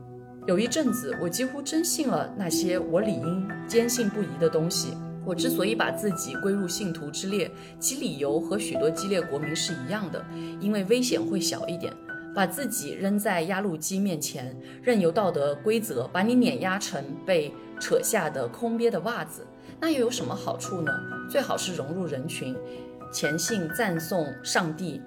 [0.47, 4.97] 有一阵子，我几乎真信了那些我理应坚信不疑的东西。”
[5.27, 10.25] 我之所以把自己归入信徒之列，其理由和许多激烈国民是一样的，
[10.59, 11.93] 因为危险会小一点。
[12.35, 19.47] 把自己扔在压路机面前，任由道德规则把你碾压成被扯下的空憋的袜子，
[19.81, 20.93] 那又有什么好处呢？
[21.31, 22.57] 最好是融入人群，
[23.13, 25.01] 虔信赞颂上帝，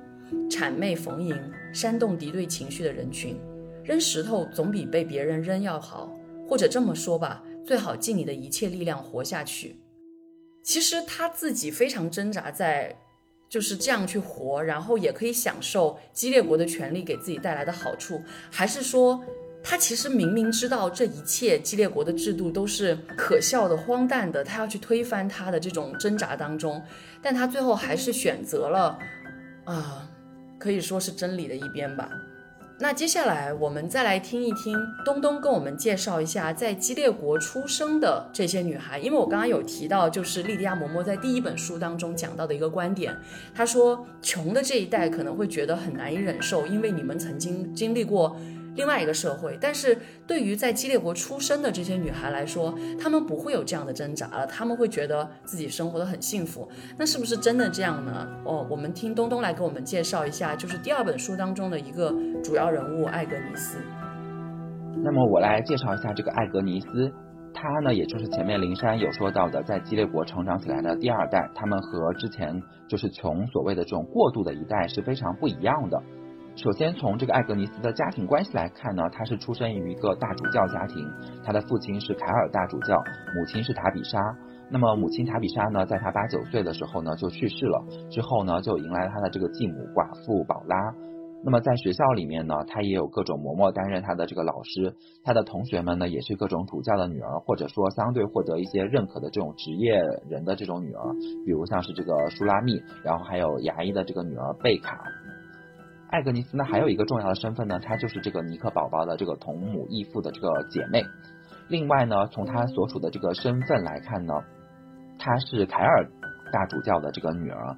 [0.50, 1.38] 谄媚逢迎，
[1.74, 3.40] 煽动敌对情绪的人群。
[3.84, 6.16] 扔石头总比被别人扔要好，
[6.48, 9.78] 或者这么说吧，最好尽你的一切力量活下去。
[10.64, 12.96] 其实他自己非常挣扎在
[13.52, 19.22] 就是这样去活，然后也可以享受激烈国的权利给自己带来的好处，还是说
[19.62, 26.82] 他其实明明知道这一切激烈国的制度都是可笑的、荒诞的，他要去推翻他的这种挣扎当中，
[27.22, 28.98] 但他最后还是选择了
[29.66, 30.10] 啊，
[30.58, 32.10] 可以说是真理的一边吧。
[32.82, 34.76] 那接下来我们再来听一听
[35.06, 43.16] 东东跟我们介绍一下在激烈国出生的这些女孩，因为我刚刚有提到，就是莉迪亚嬷嬷在第一本书当中讲到的一个观点，
[43.54, 48.36] 她说穷的这一代可能会觉得很难以忍受，因为你们曾经经历过。
[48.76, 56.68] 另外一个社会，但是对于在激烈国出生的这些女孩来说，她们不会有这样的挣扎了，她们会觉得自己生活的很幸福。
[56.98, 58.28] 那是不是真的这样呢？
[58.46, 62.14] 哦，我们听东东来给我们介绍一下，就是第二本书当中的一个
[62.44, 63.78] 主要人物艾格尼斯。
[65.04, 67.12] 那么我来介绍一下这个艾格尼斯，
[67.54, 76.02] 她呢，也就是前面灵山有说到的，在激烈国成长起来的第二代，他们和之前就是穷所谓的这种过渡的一代是非常不一样的。
[76.64, 81.04] 首先从这个艾格尼斯的家庭关系来看呢，他是出生于一个大主教家庭，
[81.44, 82.96] 他的父亲是凯尔大主教，
[83.36, 84.20] 母亲是塔比莎。
[84.70, 90.78] 那么母亲塔比莎呢，在他八九岁的时候呢就去世了，之后呢就迎来了他的这个继母寡妇宝拉。
[91.44, 94.94] 那么在学校里面呢，他也有各种嬷嬷担任他的这个老师，
[95.24, 100.00] 他的同学们呢也是各种主教的女儿，或者说相对获得一些认可的这种职业
[100.30, 101.02] 人的这种女儿，
[101.44, 105.02] 比如像是这个舒拉密，然后还有牙医的这个女儿贝卡。
[106.12, 111.06] 艾格尼斯呢，还有一个重要的身份呢，她就是这个尼克宝宝的这个同母异父的这个姐妹。
[111.70, 114.34] 另外呢，从她所处的这个身份来看呢，
[115.18, 116.06] 她是凯尔
[116.52, 117.78] 大主教的这个女儿。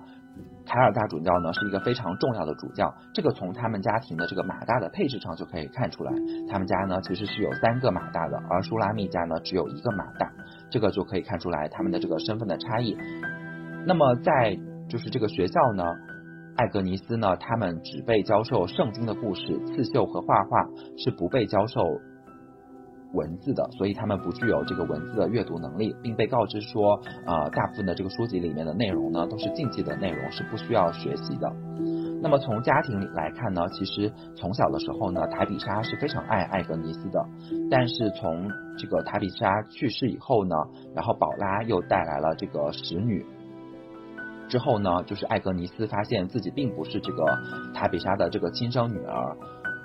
[0.65, 6.11] 凯尔大主教呢是一个非常重要的主教，这个从他们家庭的这个马大的配置上就可以看出来。
[6.49, 10.31] 他们家呢其实是有三个马大的，而舒拉密家呢只有一个马大，
[10.71, 12.97] 这个就可以看出来他们的这个身份的差异。
[13.85, 14.57] 那么在
[14.89, 15.83] 就是这个学校呢。
[16.55, 17.35] 艾格尼斯呢？
[17.37, 21.81] 他们只被教授圣经的故事、刺绣和画画，是不被教授
[23.13, 31.51] 文字的，所以他们不具有这个文字的阅读能力，并被告知说，呃，大部分的这个书籍里面的内容呢，都是禁忌的内容，是不需要学习的。
[32.21, 37.25] 那么从家庭里来看呢，其实从小的时候呢，塔比莎是非常爱艾格尼斯的，
[37.69, 38.47] 但是从
[38.77, 40.55] 这个塔比莎去世以后呢，
[40.95, 43.25] 然后宝拉又带来了这个使女。
[44.53, 47.25] 之后呢，就是艾格尼斯发现自己并不是这个
[47.73, 49.35] 塔比莎的这个亲生女儿。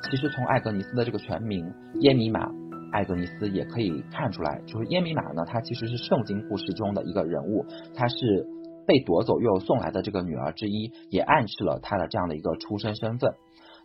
[0.03, 2.47] 其实从艾格尼斯的这个全名耶米玛
[2.93, 7.65] 艾格尼斯也可以看出来，就是耶米玛呢，她其实是圣经故事中的一个人物，
[7.95, 8.47] 她是
[8.87, 13.33] 被夺走又送来的这个女儿之一，也暗示了她的这样的一个出生身份。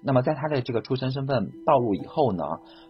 [0.05, 2.43] 那么在她的这个出生身份暴露以后呢，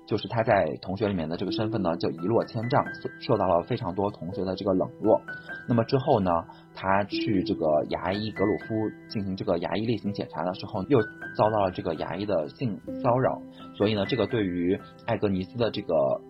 [0.07, 2.83] 就是她在同学里面的这个身份呢就一落千丈，
[3.19, 5.21] 受到了非常多同学的这个冷落。
[5.67, 6.31] 那么之后呢，
[6.75, 8.73] 他去这个牙医格鲁夫
[9.07, 11.01] 进行这个牙医例行检查的时候，又
[11.37, 13.41] 遭到了这个牙医的性骚扰。
[13.75, 16.21] 所以呢，这个对于艾格尼斯的这个。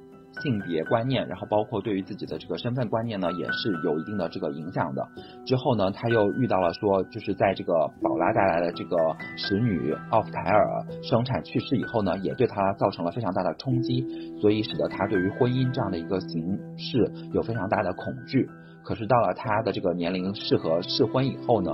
[0.41, 5.07] 性别观念，然后包括对于自己的这个身份观念呢，也是有一定的这个影响的。
[5.45, 8.97] 之后呢，他又遇到了说，就是在这个宝拉带来的这个
[9.38, 14.03] 使女奥夫凯尔生产去世以后呢，也对他造成了非常大的冲击，
[14.41, 18.49] 所以使得他对于婚姻这样的一个形式有非常大的恐惧。
[18.84, 21.72] 可是到了他的这个年龄适合适婚以后呢，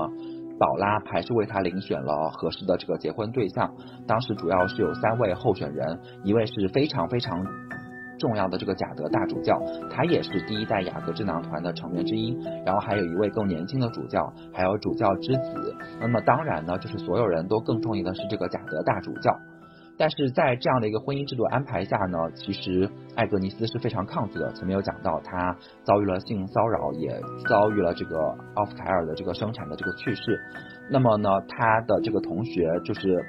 [0.59, 3.73] 宝拉还是为他遴选了合适的这个结婚对象。
[4.05, 7.41] 当时主要是有三位候选人，一位是非常非常。
[8.19, 9.59] 重要的这个贾德大主教，
[9.89, 12.37] 他也是第一代雅各智囊团的成员之一。
[12.65, 15.75] 然后还有一位更年轻的主教，还有主教之子。
[15.99, 19.35] 那么当然呢，就是所有人都更中意的是这个贾德大主教。
[19.97, 24.53] 但是在这样的一个婚姻制度安排下呢，其实艾格尼斯是非常抗拒的。
[24.53, 27.19] 前面有讲到，他遭遇了性骚扰，也
[27.49, 28.17] 遭遇了这个
[28.55, 30.39] 奥夫凯尔的这个生产的这个去世。
[30.89, 33.25] 那么呢，他的这个同学就是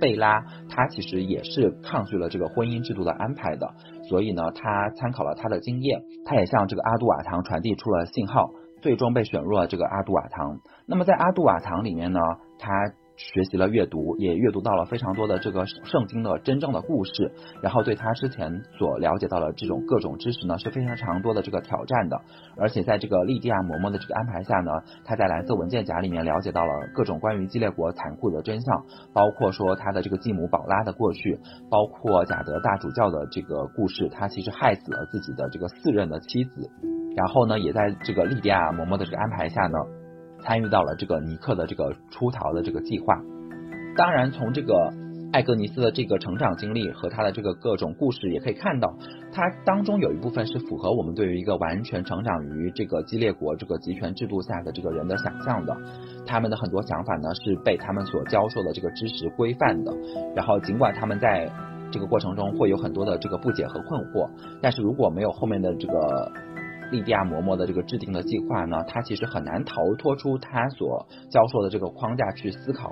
[0.00, 3.70] 贝拉，他其实也是抗拒了这个婚姻制度的安排的。
[4.08, 8.50] 所以呢，他参考了他的经验，他也向这个阿杜瓦唐传递出了信号，
[8.80, 10.60] 最终被选入了这个阿杜瓦唐。
[10.86, 12.20] 那么在阿杜瓦唐里面呢，
[12.58, 12.70] 他。
[13.16, 17.32] 学习了阅读，也阅读到了非常多的这个圣经的真正的故事，
[17.62, 22.20] 然后对他之前所了解到的这种各种知识呢是非常常多的这个挑战的，
[22.56, 24.72] 而且在这个利蒂亚嬷嬷的这个安排下呢，
[25.04, 31.38] 他在蓝色文件夹里面了解到了各种关于基列国残酷的真相，包括说他的这个继母宝拉的过去，
[31.70, 36.68] 包括贾德大主教的这个故事，他其实害死了自己的这个四任的妻子，
[37.16, 39.78] 然后呢，也在这个利蒂亚嬷嬷的这个安排下呢。
[40.44, 43.20] 参与到了这个尼克的这个出逃的这个计划。
[43.96, 44.92] 当然，从这个
[45.32, 48.94] 艾格尼斯的这个成长经历和他的这个各种故事，也可以看到，
[49.32, 55.76] 他当中有一部分是符合我们对于一个完全成长于这个激烈国这个集权制度下的这个人的想象的。
[56.26, 59.92] 他们的很多想法呢，是被他们所教授的这个知识规范的。
[60.34, 61.50] 然后，尽管他们在
[61.90, 64.28] 这个过程中会有很多的这个不解和困惑，
[64.60, 66.32] 但是如果没有后面的这个。
[66.94, 72.88] 利迪亚嬷嬷的这个制定的计划呢，他其实很难逃脱出他所教授的这个框架去思考。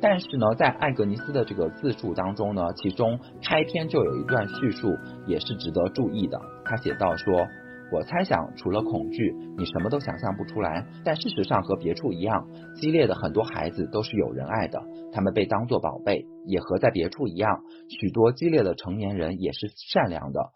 [0.00, 4.88] 但是呢，在艾格尼斯的这个自述当中呢，其中开篇就有一段叙述
[5.28, 6.40] 也是值得注意的。
[6.64, 7.46] 他写道说
[7.94, 10.84] ：“我猜想，除了恐惧，你什么都想象不出来。
[11.04, 14.82] 但事实上和别处一样，激烈的很多孩子都是有人爱的，
[15.12, 20.50] 他们被当作宝贝，也和在别处一样，许多激烈的成年人也是善良的，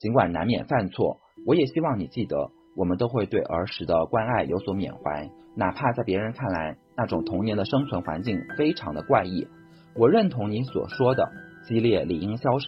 [0.00, 9.46] 尽管难免犯错。”我也希望你记得，我们都会对儿时的关爱有所缅怀，哪怕在别人看来，那种童年的生存环境非常的怪异。
[9.96, 11.30] 我认同你所说的，
[11.66, 12.66] 激烈理应消失。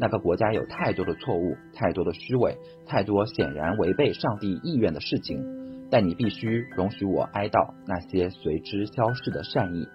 [0.00, 5.42] 那个国家有太多的错误，太多的虚伪，太多显然违背上帝意愿的事情。
[5.90, 9.88] 但你必须容许我哀悼那些随之消逝的善意。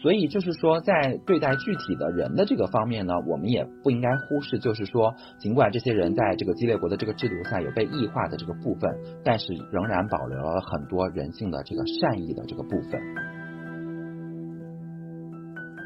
[0.00, 13.00] 所以就是说，在对待具体的人的这个方面呢，我们也不应该忽视，就是说，尽管这些人在这个激烈国的这个制度下有被异化的这个部分，但是仍然保留了很多人性的这个善意的这个部分。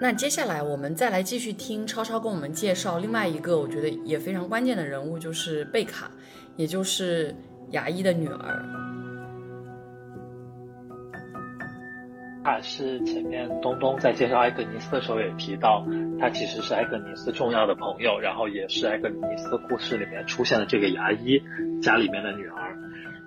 [0.01, 6.11] 那接下来我们再来继续听超超跟我们介绍另外一个我觉得也非常关键的人物，就是贝卡，
[6.57, 7.35] 也就是
[7.71, 8.92] 牙医的女儿。
[12.45, 15.87] 他是前面东东在介绍艾格尼斯的时候也提到，
[16.19, 21.41] 他其实是艾格尼斯重要的朋友，然后也是艾格尼斯故事里面出现的这个牙医
[21.81, 22.77] 家里面的女儿。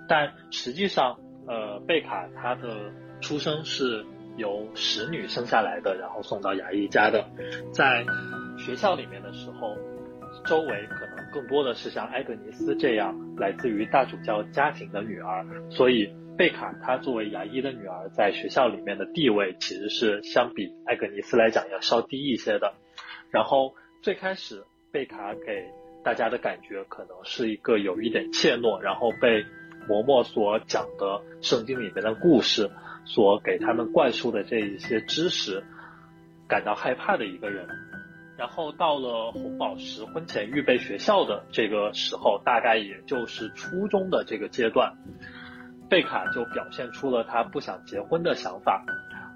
[0.08, 1.18] 但实际上，
[1.48, 4.06] 呃，贝卡她的出生是
[4.36, 7.26] 由使女生下来的，然后送到牙医家的。
[7.74, 8.06] 在
[8.58, 9.78] 学校里面的时候，
[10.46, 16.14] 周围可能更多的是像艾格尼斯这样来自于大主教家庭的女儿，所以。
[16.38, 22.74] 贝卡她作为牙医的女儿，在学校里面的地位其实是相比艾格尼斯来讲要稍低一些的。
[23.32, 25.66] 然后最开始贝卡给
[26.04, 29.44] 大家的感觉可能是一个有一点怯懦，然后被
[29.88, 32.70] 嬷嬷所讲的圣经里面的故事
[33.06, 35.64] 所给他们灌输的这一些知识
[36.48, 37.68] 感到害怕的一个人。
[38.38, 44.98] 然后到了红宝石婚前预备学校的这个时候，大概也就是初中的这个阶段。
[45.90, 48.84] 贝卡就表现出了他不想结婚的想法，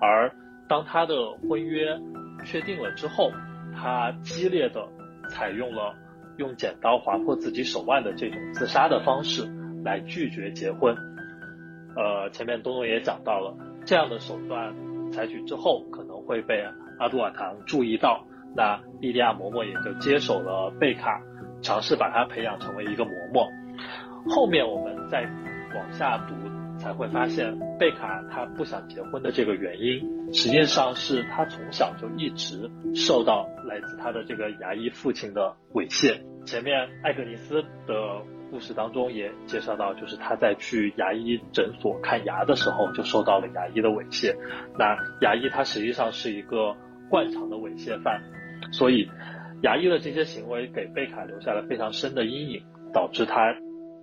[0.02, 0.32] 而
[0.68, 1.16] 当他的
[1.48, 2.00] 婚约
[2.46, 3.32] 确定了之后，
[3.76, 4.88] 他激烈的
[5.30, 5.94] 采用了
[6.38, 9.48] 用剪刀划破自己手腕的这种自杀的方式
[9.84, 10.96] 来拒绝结婚。
[11.96, 13.56] 呃，前面东东也讲到了，
[13.86, 14.74] 这样的手段
[15.12, 16.64] 采取之后可能会被
[16.98, 21.22] 阿杜瓦堂注意到，那莉迪亚嬷嬷也就接手了贝卡，
[21.62, 23.48] 尝试把他培养成为一个嬷嬷。
[24.30, 25.28] 后面我们再。
[25.76, 26.34] 往下读
[26.80, 36.20] 才会发现，贝卡他不想结婚的这个原因，实际上是他从小就一直受到来自他的这个牙医父亲的猥亵。
[36.46, 44.36] 前面艾格尼斯的故事当中也介绍到，就是他在去牙医诊所看牙的时候就受到了牙医的猥亵。
[44.78, 46.76] 那牙医他实际上是一个
[47.10, 48.22] 惯常的猥亵犯，
[48.72, 49.10] 所以
[49.62, 52.64] 牙医的这些行为给贝卡留下了非常深的阴影，
[52.94, 53.54] 导致他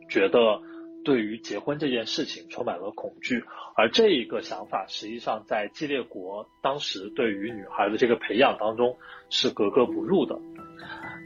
[0.09, 0.61] 觉得。
[1.07, 3.45] 对于结婚这件事情充满了恐惧，
[3.77, 8.99] 而这一个想法实际上在基列国当时对于女孩的这个培养当中
[9.31, 10.37] 是格格不入的。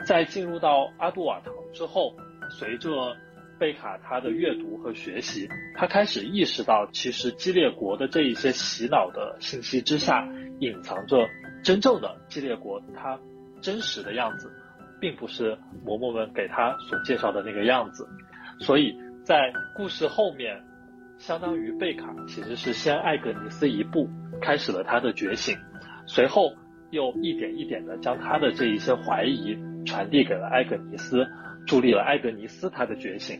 [0.07, 2.15] 在进入到阿杜瓦堂之后，
[2.59, 3.17] 随着
[3.59, 10.29] 贝卡他的阅读和学习，他开始意识到，其实基列国的这一些洗脑的信息之下，
[10.59, 11.27] 隐藏着
[11.65, 13.19] 真正的基列国它
[13.63, 14.53] 真实的样子，
[15.01, 18.07] 并不是嬷嬷们给他所介绍的那个样子。
[18.61, 18.95] 所以
[19.25, 20.63] 在故事后面，
[21.19, 24.09] 相当于贝卡其实是先艾格尼斯一步
[24.41, 25.57] 开始了他的觉醒，
[26.07, 26.53] 随后
[26.91, 31.27] 又一点一点的将他的这一些怀疑传递给了艾格尼斯。
[31.67, 33.39] 助力了艾格尼斯他的觉醒，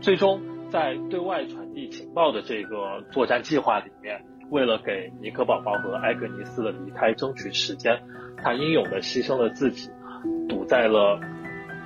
[0.00, 0.40] 最终
[0.70, 7.98] 在对外传递情报的这个作战计划里面，为了给尼克宝宝和艾格尼斯的离开争取时间，
[8.36, 9.90] 他英勇的牺牲了自己，
[10.48, 11.18] 堵在了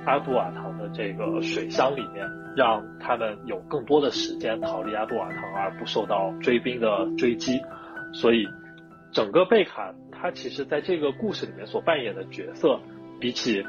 [0.05, 7.61] 阿杜瓦堂的这个水箱里面，让他们有更多的时间逃离阿杜瓦堂，而不受到追兵的追击。
[8.13, 8.47] 所以，
[9.11, 12.79] 整个贝卡他其实在这个故事里面所扮演的角色，
[13.19, 13.65] 比起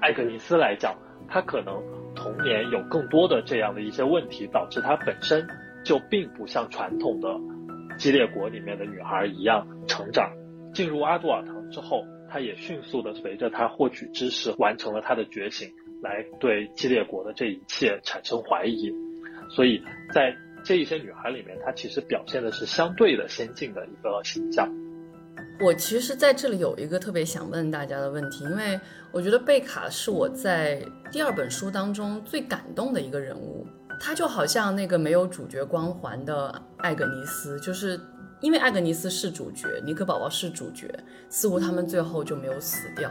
[0.00, 0.96] 艾格尼斯来讲。
[1.28, 1.82] 他可能
[2.14, 5.44] 童年有更多的这样的一些问题，导致他本身
[5.84, 7.36] 就并不像传统的
[7.98, 10.30] 激烈国里面的女孩一样成长。
[10.72, 15.68] 进入阿杜尔堂之后，他也迅速的随着他获取知识，完成了他的觉醒，
[16.02, 18.92] 来对激烈国的这一切产生怀疑。
[19.50, 19.82] 所以
[20.12, 24.68] 在这一些女孩里面，她其实表现的是相对的先进的一个形象。
[25.60, 28.78] 我其实在这里有一个特别想问大家的问题，因为
[29.10, 33.66] 我觉得贝卡是我在第二本书当中最感动的一个人物，
[34.00, 37.98] 她就好像那个没有主角光环的艾格尼斯，就是
[38.40, 40.90] 因为艾格尼斯是主角，尼克宝宝是主角，
[41.30, 43.10] 似乎他们最后就没有死掉，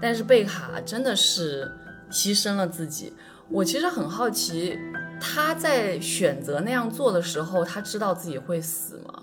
[0.00, 1.68] 但是贝卡真的是
[2.12, 3.12] 牺牲了自己。
[3.48, 4.78] 我其实很好奇，
[5.20, 9.22] 他在选择那样做的时候，他知道自己会死吗？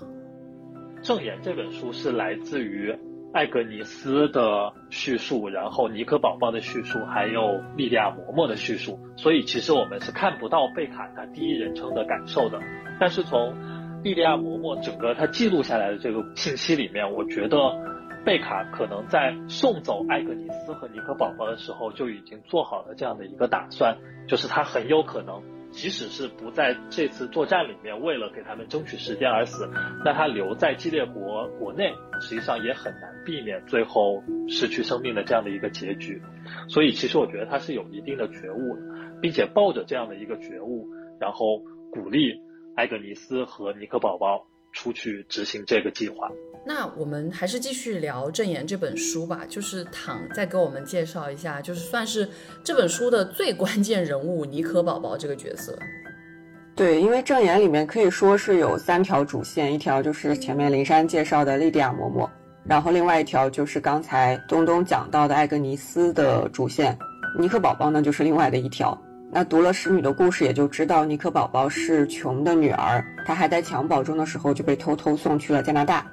[1.08, 2.94] 《正言》这本书是来自于
[3.34, 12.60] 艾格尼斯的叙述，然后尼克宝宝的叙述，还有莉莉亚嬷嬷的叙述，所以其实我们是看不到贝卡他第一人称的感受的。
[13.00, 13.56] 但是从
[14.04, 17.58] 莉莉亚嬷嬷整个他记录下来的这个信息里面，我觉得
[18.26, 23.98] 贝卡可能在送走艾格尼斯和尼克宝宝的时候就已经做好了这样的一个打算，
[24.28, 25.42] 就是他很有可能。
[25.72, 29.70] 即使是不在这次作战里面，为了给他们争取时间而死，
[30.04, 36.20] 那他留在基列国国内，实际上也很难避免最后失去生命的这样的一个结局。
[36.68, 38.76] 所以，其实我觉得他是有一定的觉悟，
[39.22, 40.88] 并且抱着这样的一个觉悟，
[41.20, 41.60] 然后
[41.92, 42.42] 鼓励
[42.76, 46.30] 艾格尼斯和尼克宝宝出去执行这个计划。
[46.66, 49.46] 那我们还是继续聊《正言》这本书吧。
[49.48, 52.30] 就是躺再给我们介绍一下，就是算是
[52.64, 55.78] 这本书的最关键人物尼可宝宝这个角色。
[56.76, 62.30] 对，因为《正言》里面可以说是有三条主线，一条就是前面林珊介绍的莉迪亚嬷嬷，
[62.66, 66.98] 然后另外一条就是刚才东东讲到的艾格尼斯的主线，
[67.38, 68.98] 尼克宝宝呢就是另外的一条。
[69.32, 76.04] 那读了使女的故事，也就知道尼克宝宝是琼的女儿，她还在襁褓中的时候就被偷偷送去了加拿大。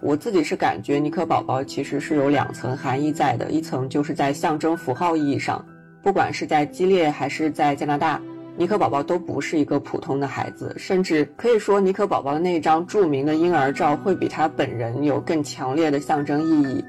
[0.00, 5.64] 我自己是感觉尼克宝宝其实是有两层含义在的，一层就是在象征符号意义上，
[6.02, 8.20] 不管是在激烈还是在加拿大，
[8.56, 16.84] 尼克宝宝都不是一个普通的孩子，甚至可以说尼克宝宝的那张著名的婴儿照会比他本人有更强烈的象征意义。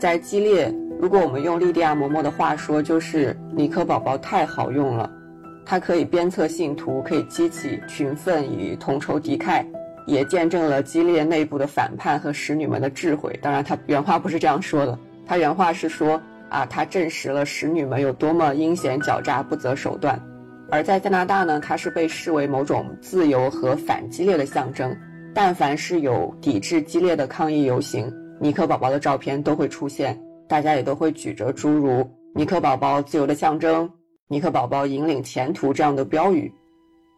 [0.00, 5.08] 在激烈，如果我们用莉迪亚嬷嬷的话说，就是尼克宝宝太好用了，
[5.66, 9.66] 它可以鞭策信徒，可以激起群愤与同仇敌忾。
[10.06, 13.36] 也见证了激烈内部的反叛和使女们的智慧。
[13.42, 20.16] 当然，他原话不是这样说的，他原话是说：“啊，他证实了使女们有多么阴险狡诈、不择手段。”
[20.70, 24.96] 而在加拿大呢，它是被视为某种自由和反激烈的象征。
[25.34, 28.08] 但凡是有抵制激烈的抗议游行，
[28.40, 30.16] 尼克宝宝的照片都会出现，
[30.46, 33.90] 大家也都会举着诸如“尼克宝宝自由的象征
[34.28, 36.52] ”“尼克宝宝引领前途”这样的标语。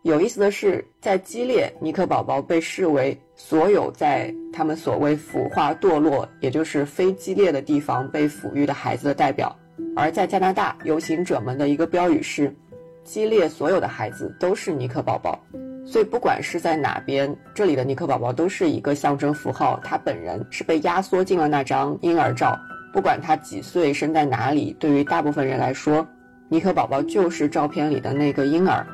[0.03, 9.49] 有意思的是，在激烈，尼克宝宝被视为所有在他们所谓腐化堕落，也就是非激烈的地方被抚育的孩子的代表；
[9.97, 12.55] 而在加拿大，游行者们的一个标语是：
[13.05, 15.39] 激烈所有的孩子都是尼克宝宝。
[15.87, 19.81] 所以，不管是在哪边，这里的尼克宝宝都是一个象征符号。
[19.83, 22.55] 他本人是被压缩进了那张婴儿照，
[22.93, 26.07] 不管他几岁，生在哪里，对于大部分人来说，
[26.51, 28.87] 尼克宝宝就是照片里的那个婴儿。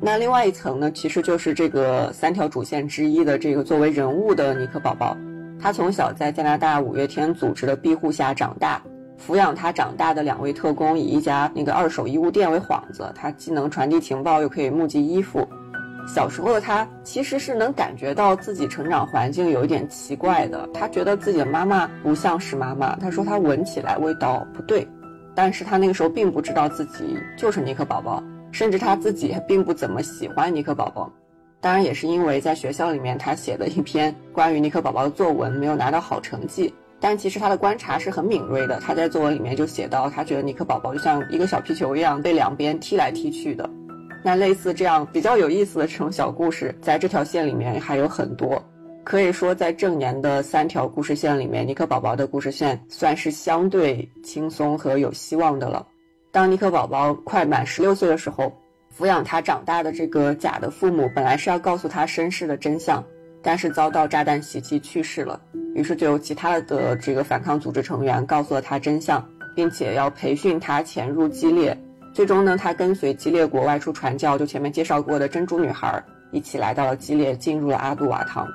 [0.00, 5.16] 那另外一层呢，其实就是这个三条主线之一的这个作为人物的尼克宝宝，
[5.60, 8.82] 他从小在加拿大五月天组织的庇护下长大，
[9.24, 15.48] 抚养他长大的两位特工以一家那个二手衣物店为幌子，他既能传递情报，又可以募集衣服，
[16.06, 24.84] 小时候的他其实是能感觉到自己成长环境有一点奇怪的，他觉得自己的妈妈不像是妈妈，他说他闻起来味道不对，
[25.34, 31.10] 但是他那个时候并不知道自己就是尼克宝宝，甚至他自己并不怎么喜欢尼克宝宝。
[31.60, 43.68] 当然也是因为在学校里面他写的一篇关于尼克宝宝的作文没有拿到好成绩，但其实他的观察是很敏锐的，他在作文里面就写到，他觉得尼克宝宝就像一个小皮球一样被两边踢来踢去的。
[44.24, 48.62] 那类似这样比较有意思的这种小故事，在这条线里面还有很多。
[49.04, 55.86] 可以说，在正言的三条故事线里面，尼克宝宝的故事线算是相对轻松和有希望的了。
[56.30, 58.52] 当尼克宝宝快满十六岁的时候，
[58.96, 63.04] 抚养他长大的这个假的父母本来是要告诉他身世的真相，
[63.42, 65.40] 但是遭到炸弹袭击去世了。
[65.74, 69.22] 于是就有其他的这个反抗组织成员告诉了他真相，
[69.54, 71.76] 并且要培训他潜入激烈。
[72.14, 78.46] 最终呢，他跟随激烈国外出传教，就前面介绍过的珍珠女孩一起来到了激烈，进入了阿杜瓦堂。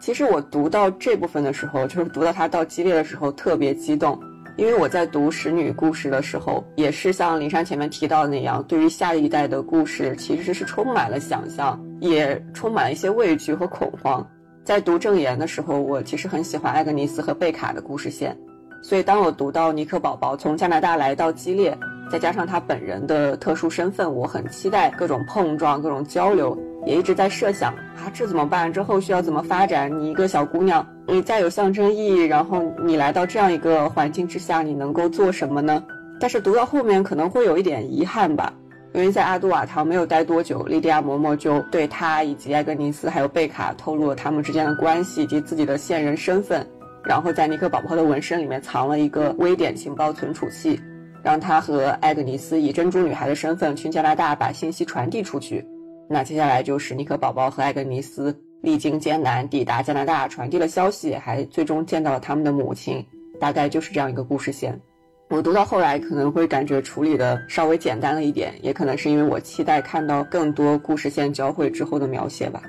[0.00, 4.18] 其实我读到这部分的时候，就是读到他到激烈的时候特别激动，
[4.56, 14.26] 因为我在读使女故事的时候，也是像林珊前面提到的那样，对于下一代的故事其实是充满了想象，也充满了一些畏惧和恐慌。
[14.64, 18.36] 在读正言的时候，我其实很喜欢艾格尼斯和贝卡的故事线，
[18.82, 21.76] 所以当我读到尼克宝宝从加拿大来到激烈。
[22.10, 26.58] 再加上他本人的特殊身份，我很期待各种碰撞、各种交流，
[26.88, 28.72] 也一直在设想啊，这怎么办？
[28.72, 29.94] 之后需要怎么发展？
[30.00, 35.84] 你一个小姑娘，你再有象征意义，然后你来到这样一个环境之下，你能够做什么呢？
[36.18, 38.50] 但是读到后面可能会有一点遗憾吧，
[38.94, 46.66] 因为在阿杜瓦堂没有待多久，莉迪亚嬷嬷就对他以及艾格尼斯还有贝卡透露了他们之间的关系以及自己的现任身份，
[47.04, 50.80] 然后在尼克宝宝的纹身里面藏了一个微点情报存储器。
[51.20, 55.62] 让他和艾格尼斯以珍珠女孩的身份去加拿大把信息传递出去。
[56.08, 63.04] 那接下来就是尼克宝宝和艾格尼斯历经艰难抵达加拿大，传递了消息，还最终见到了他们的母亲。
[63.38, 64.80] 大概就是这样一个故事线。
[65.28, 72.62] 我读到后来可能会感觉处理的稍微简单了一点，也可能是因为我期待看到更多故事线交汇之后的描写吧。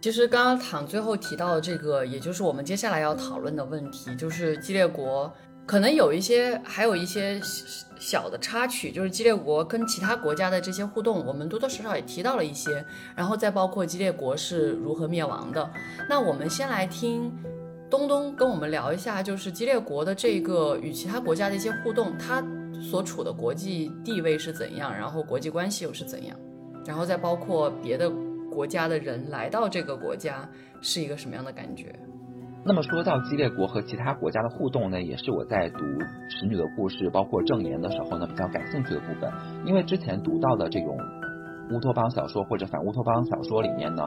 [0.00, 5.32] 其实刚刚躺最后提到的这个，也就是我们接下来要讨论的问题，就是激烈国。
[5.66, 7.40] 可能有一些，还有一些
[7.98, 12.84] 小的插曲，就是激烈国跟其他国家的这些互动，我们多多少少也提到了一些，
[13.14, 15.70] 然后再包括激烈国是如何灭亡的。
[16.08, 17.32] 那我们先来听
[17.90, 22.42] 东东跟我们聊一下，就是激烈国的这个与其他国家的一些互动，它
[22.90, 26.36] 所处的国际地位是怎样，然后国际关系又是怎样，
[26.84, 28.10] 然后再包括别的
[28.50, 30.48] 国家的人来到这个国家
[30.80, 31.94] 是一个什么样的感觉。
[32.66, 35.78] 那么说到激烈国和其他国家的互动呢，也是我在读
[36.30, 39.30] 使女的故事，包括正言的时候呢比较感兴趣的部分。
[39.66, 40.96] 因为之前读到的这种
[41.70, 44.06] 乌托邦小说或者反乌托邦小说里面呢，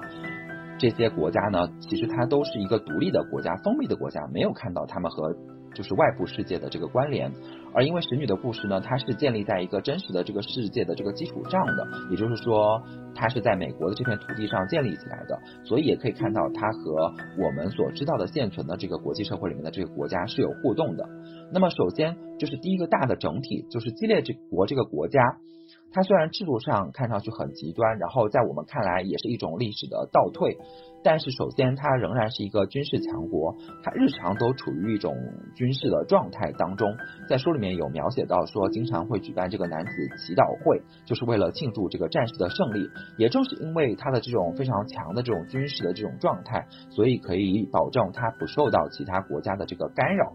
[0.80, 5.36] 这些国家呢其实它都是一个独立的国家、封闭的国家，没有看到他们和。
[5.76, 7.32] 就是外部世界的这个关联，
[7.78, 12.82] 而因为使女的故事呢，它是建立在一个真实的这个世界的这个基础上的，也就是说，
[13.14, 21.08] 它是在美国的这片土地上建立起来的，所以也可以看到它和我们所知道的现存的这个国际社会里面的这个国家是有互动的。
[21.54, 25.38] 那么，首先就是第一个大的整体，就是激烈这国这个国家，
[25.92, 30.58] 它虽然制度上看上去很极端，然后在我们看来也是一种历史的倒退。
[31.04, 35.16] 但是，首先，它仍然是一个军事强国，它日常都处于一种
[35.56, 36.98] 军事的状态当中。
[37.30, 42.90] 在书里面有描写到说，经常会举办这个男子祈祷会，就是为了庆祝这个战士的胜利。
[43.18, 50.34] 也正是因为它的这种非常强的这种军事的这种状态，所以可以保证它不受到其他国家的这个干扰。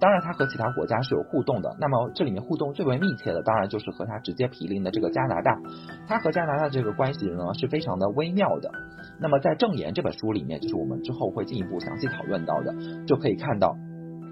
[0.00, 1.76] 当然，它和其他国家是有互动的。
[1.80, 5.60] 那么，这里面互动最为密切的，当然就是和它直接毗邻的这个加拿大。
[6.06, 8.70] 它和加拿大这个关系呢，是非常的微妙的。
[9.20, 12.74] 那么，在《正言》这本书里面，就是我们之后会进一步详细讨论到的，
[13.06, 13.74] 就可以看到，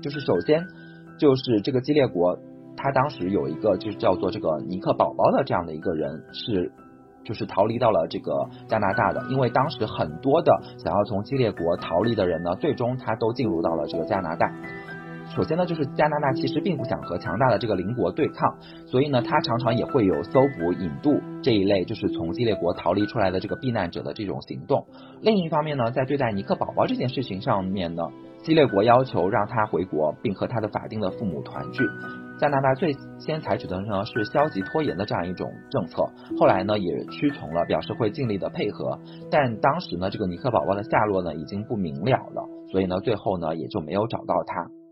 [0.02, 0.64] 就是首先
[1.18, 2.38] 就是这个激烈国，
[2.76, 6.70] 他当时有一个就是叫做这个尼克宝宝的这样的一个人，是
[7.24, 9.24] 就是逃离到了这个加拿大的。
[9.30, 14.52] 因为当时很多的想要从激烈国逃离的人呢，最终他都进入到了这个加拿大。
[15.34, 24.86] 首先呢，就是加拿大其实并不想和强大的这个邻国对抗，所以呢，他常常也会有搜捕、引渡这一类就是从激烈国逃离出来的这个避难者的这种行动。
[25.20, 28.02] 另一方面呢，在对待尼克宝宝这件事情上面呢，
[28.42, 31.84] 激烈国要求让他回国，并和他的法定的父母团聚。
[32.38, 36.02] 加拿大最先采取的呢是消极拖延的这样一种政策，
[36.38, 38.98] 后来呢也屈从了，表示会尽力的配合。
[39.30, 44.85] 但当时呢，这个尼克宝宝的下落呢已经不明了了，所以呢，最后呢也就没有找到他。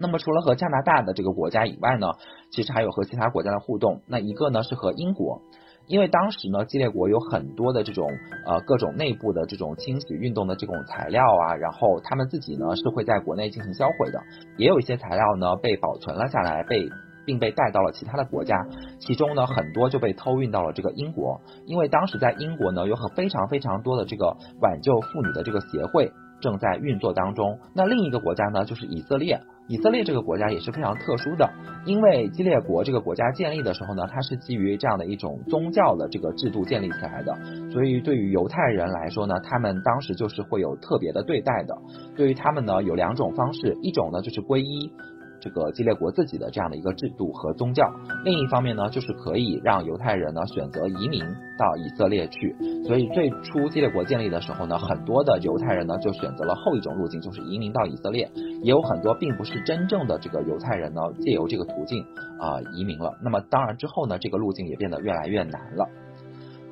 [0.00, 2.08] 那么除了和加拿大的这个国家以外呢，
[2.50, 4.00] 其实还有和其他国家的互动。
[4.06, 5.42] 那一个呢是和英国，
[5.86, 8.08] 因为当时呢，激烈国有很多的这种
[8.46, 14.18] 呃各种内部的这种清洗运动的这种材料啊，然后他们自己呢是会在国内进行销毁的，
[14.56, 16.88] 也有一些材料呢被保存了下来，被
[17.26, 18.56] 并被带到了其他的国家，
[19.00, 26.10] 其中呢很多就被偷运到了这个英国，因为当时在英国呢有很非常非常多的这个挽救妇女的这个协会。
[26.40, 27.58] 正在运作当中。
[27.74, 29.38] 那另一个国家呢，就是以色列。
[29.70, 31.48] 以色列这个国家也是非常特殊的，
[31.86, 37.32] 因为基列国这个国家建立的时候呢，它是基于这样的一种宗教的这个制度建立起来的，
[37.70, 41.78] 所以对于犹太人来说呢，他们当时就是会有特别的对待的。
[42.16, 44.92] 对于他们呢，有两种方式，一种呢就是皈依。
[45.40, 47.90] 这个基列国自己的这样的一个制度和宗教，
[48.24, 51.20] 另一方面呢，就是可以让犹太人呢选择移民
[51.58, 52.54] 到以色列去。
[52.86, 58.30] 所以最初基列国建立的时候呢，很多的犹太人呢就选择了后一种路径，就是移民到以色列。
[58.62, 62.02] 也有很多并不是真正的这个犹太人呢，借由这个途径
[62.38, 63.18] 啊移民了。
[63.22, 65.88] 那么当然之后呢，这个路径也变得越来越难了。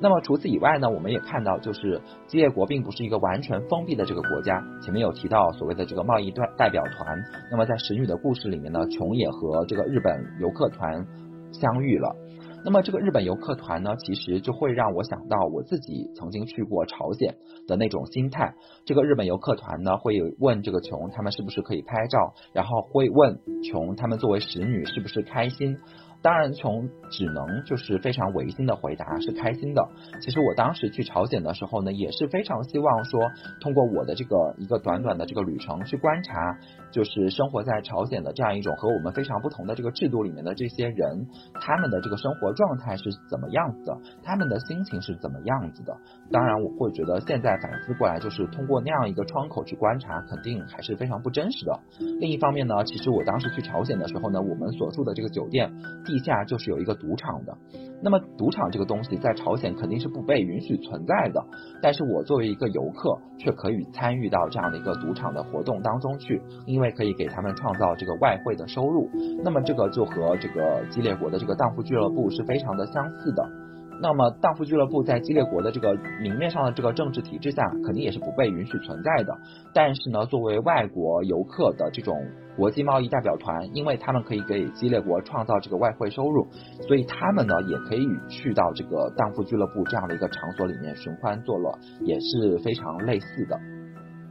[0.01, 4.63] 那么除此以外呢，我们也看到，就是基业国并不是一个完全封闭的这个国家。
[4.81, 7.21] 前面有提到所谓的这个贸易代代表团。
[7.51, 11.05] 那么在《使女的故事》里面呢，琼也和这个日本游客团
[11.51, 12.15] 相遇了。
[12.63, 17.35] 那么这个日本游客团呢，其实就会让我想到我自己曾经去过朝鲜
[17.67, 18.53] 的那种心态。
[18.85, 25.77] 这个日本游客团呢，会问这个琼他们是不是可以拍照，然后会问琼他们作为使女是不是开心。
[26.21, 29.87] 当然，从只能就是非常违心的回答是开心的。
[30.21, 33.21] 其实我当时去朝鲜的时候呢，也是非常希望说，
[33.61, 36.57] 通过我的这个一个短短的这个旅程去观察，
[36.91, 41.27] 就是生活在朝鲜的这样一种和我们非常不同的这个制度里面的这些人，
[41.61, 45.95] 他们的这个生活状态是怎么样子的，他们的心情是怎么样子的。
[46.31, 51.79] 当然，我会觉得现在反思过来，就是通过那样一个窗口去观察，肯定还是非常不真实的。
[52.19, 55.69] 另一方面呢，其实我当时去朝鲜的时候呢，我们所住的这个酒店。
[56.05, 57.55] 地下就是有一个赌场的，
[58.01, 61.43] 那么赌场这个东西在朝鲜肯定是不被允许存在的，
[61.81, 69.09] 但是我作为一个游客，却可以参与到这样的一个赌场的活动当中去，因为可以给他们创造这个外汇的收入，
[69.43, 73.68] 那么这个就和这个激烈国的这个荡妇俱乐部是非常的相似的。
[74.01, 79.37] 那么荡妇俱乐部在激烈国的这个明面上的这个政治体制下，肯定也是不被允许存在的，
[79.73, 82.15] 但是呢，作为外国游客的这种。
[82.57, 86.45] 国际贸易代表团，因为他们可以给激烈国创造这个外汇收入，
[86.89, 93.57] 所以他们呢也可以去到这个荡妇俱乐部这样的一个场所里面寻欢作乐，也是非常类似的。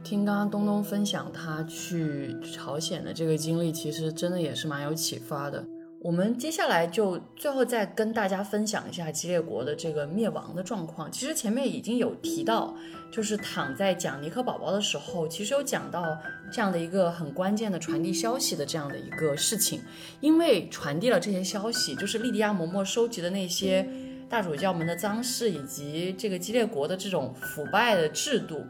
[0.03, 5.65] 听刚刚东东分享他去朝鲜的这个经历，其实真的也是蛮有启发的。
[6.01, 11.11] 我们接下来就最后再跟大家分享一下激烈国的这个灭亡的状况。
[11.11, 12.73] 其实前面已经有提到，
[13.11, 16.17] 就是躺在讲尼克宝宝的时候，其实有讲到
[16.49, 19.81] 这样的一个很关键的传递消息的这样的一个事情。
[20.21, 23.85] 因为传递了这些消息，就是莉迪亚嬷嬷收集的那些
[24.29, 28.65] 大主教们的脏事，以及这个激烈国的这种腐败的制度，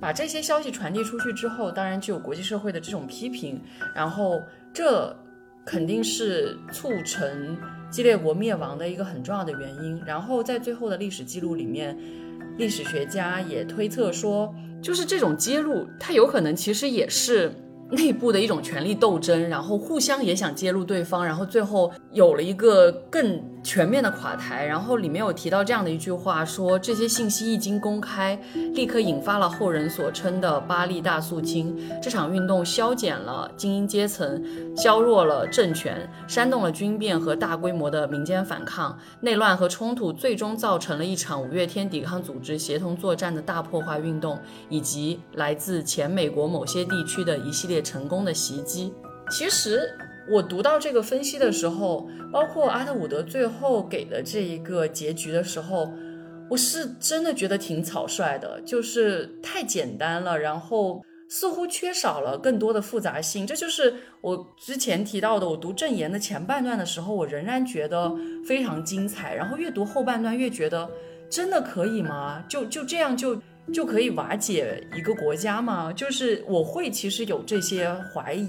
[0.00, 3.60] 把这些消息传递出去之后，当然就有国际社会的这种批评，
[3.94, 4.40] 然后
[4.72, 5.14] 这。
[5.64, 7.56] 肯定是促成
[7.90, 10.00] 激烈国灭亡的一个很重要的原因。
[10.06, 11.98] 然后在最后的历史记录里面，
[12.58, 17.52] 历史学家也推测说，就是这种揭露，它有可能其实也是
[17.90, 23.42] 内部的一种权力斗争，然后互相也想揭露对方，然后最后有了一个更。
[23.64, 28.38] 全面的垮台，然后里面有提到这样的一句话，说这些信息一经公开，
[28.74, 31.74] 立刻引发了后人所称的巴黎大肃清。
[32.02, 34.44] 这场运动消减了精英阶层，
[34.76, 38.96] 削弱了政权，煽动了军变和大规模的民间反抗。
[39.22, 44.38] 内乱和冲突最终造成了一场五月天抵抗组织协同作战的大破坏运动，
[44.68, 48.92] 以及来自前美国某些地区的一系列成功的袭击。
[49.30, 49.88] 其实。
[50.30, 55.92] 我读到这个分析的时候，包括阿特伍德最后给的这一个结局的时候，
[56.48, 63.46] 我是真的觉得挺草率的，就是太简单了，然后似乎缺少了更多的复杂性。
[63.46, 68.10] 这就是我之前提到的，我读《正言》的前半段的时候，我仍然觉得
[68.46, 70.88] 非常精彩，然后越读后半段越觉得
[71.28, 72.42] 真的可以吗？
[72.48, 73.38] 就就这样就
[73.72, 75.92] 就可以瓦解一个国家吗？
[75.92, 78.48] 就是我会其实有这些怀疑。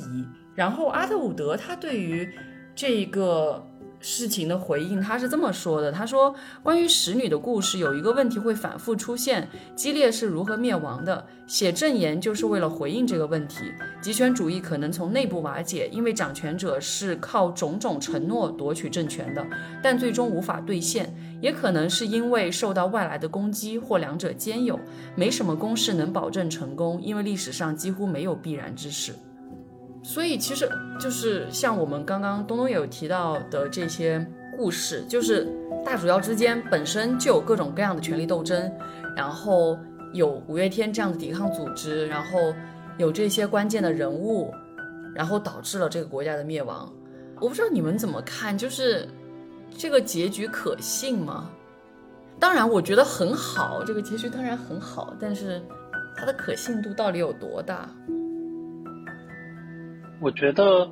[0.56, 2.28] 然后阿特伍德他对于
[2.74, 3.64] 这个
[4.00, 11.26] 事情的回应，他是这么说的：他说，关于使女的故事，有一个问题会反复出现：激烈是如何灭亡的？
[11.48, 13.64] 写证言就是为了回应这个问题。
[14.02, 19.46] 集权主义可能从内部瓦解，因为掌权者是靠种种承诺夺取政权的，
[19.82, 21.06] 但最终无法兑现；
[21.42, 24.80] 也可能是因为受到外来的攻击，或两者兼有。
[25.16, 29.16] 没什么公式能保证成功，因为历史上几乎没有必然之事。
[30.08, 30.70] 所以其实
[31.00, 34.24] 就是像我们刚刚东东有提到的这些
[34.56, 35.52] 故事，就是
[35.84, 38.72] 大主教之间本身就有各种各样的权力斗争，
[39.18, 39.76] 然后
[40.14, 42.54] 有五月天这样的抵抗组织，然后
[43.00, 44.54] 有这些关键的人物，
[45.16, 46.88] 然后导致了这个国家的灭亡。
[47.42, 49.10] 我不知道你们怎么看，就是
[49.76, 51.50] 这个结局可信吗？
[52.40, 55.60] 当然，我觉得很好，这个结局当然很好，但是
[56.16, 57.90] 它的可信度到底有多大？
[60.22, 60.90] 我觉得，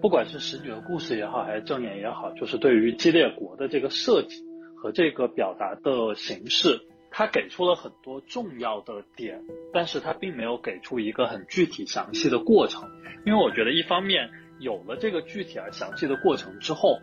[0.00, 4.42] 不管是使女的故事也好，还是正言也好，就是对于基列国的这个设计
[4.76, 6.80] 和这个表达的形式，
[7.10, 12.88] 它给出了很多重要的点，但是它并没有给出一个很具体详细的过程。
[13.24, 14.28] 因为我觉得，一方面
[14.60, 16.98] 有了这个具体而详细的过程之后，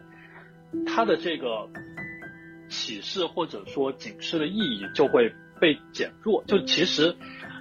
[0.86, 1.69] 它的这个
[2.69, 6.44] 启示或者说警示的意义就会被减弱。
[6.45, 7.15] 就其实，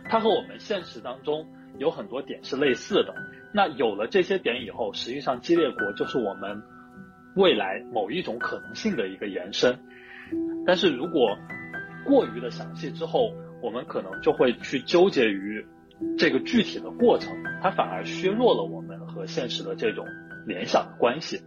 [0.09, 1.47] 它和我们现实当中
[1.79, 3.15] 有很多点是类似的。
[3.57, 6.61] 那有了这些点以后，实际上激烈国就是我们
[7.37, 9.79] 未来某一种可能性的一个延伸。
[10.67, 11.39] 但是如果
[12.05, 13.31] 过于的详细之后，
[13.63, 15.65] 我们可能就会去纠结于
[16.19, 17.33] 这个具体的过程，
[17.63, 20.05] 它反而削弱了我们和现实的这种
[20.49, 21.41] 联想的关系。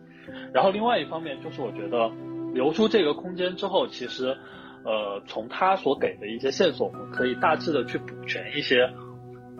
[0.54, 2.10] 然后另外一方面就是我觉得
[2.54, 4.38] 留出这个空间之后，其实
[4.86, 8.90] 呃从他所给的一些线索，我们可以大致的去补全一些。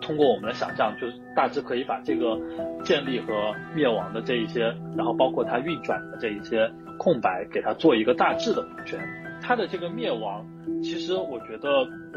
[0.00, 2.38] 通过我们的想象，就是大致可以把这个
[2.84, 4.62] 建立和灭亡的这一些，
[4.96, 8.98] 然后包括它运转的这一些空白，给它做一个大致的补全。
[9.40, 10.44] 它的这个灭亡，
[10.82, 11.68] 其实我觉得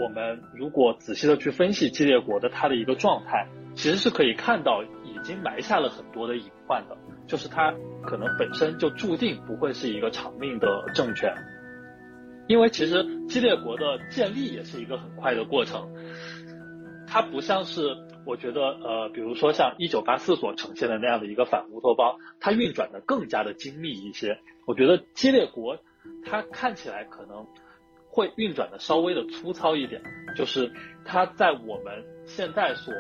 [0.03, 6.97] 我们如果仔细的去分析基列国的它的一个状态，其实是可以看到已经埋下了很多的隐患的，
[7.27, 11.31] 就是它可能本身就注定不会是一个长命的政权，
[12.47, 15.89] 因为其实基列国的建立也是一个很快的过程。
[17.11, 24.39] 它不像是我觉得呃，比如说像一九八四所呈现的那样的一个反乌托邦，它运转的更加的精密一些。
[24.65, 25.77] 我觉得基列国
[26.23, 27.45] 它看起来可能
[28.07, 30.01] 会运转的稍微的粗糙一点，
[30.37, 30.71] 就是
[31.03, 32.93] 它在我们现在所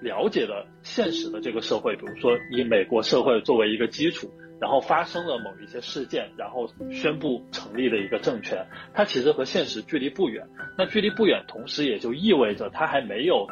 [0.00, 4.28] 了解的现实的这个社会，比如说以美国社会作为一个基础，
[4.62, 8.64] 然后发生了某一些事件，然后宣布成立的一个政权，
[8.94, 10.46] 它其实和现实距离不远。
[10.78, 13.44] 那距离不远，同时也就意味着它还没有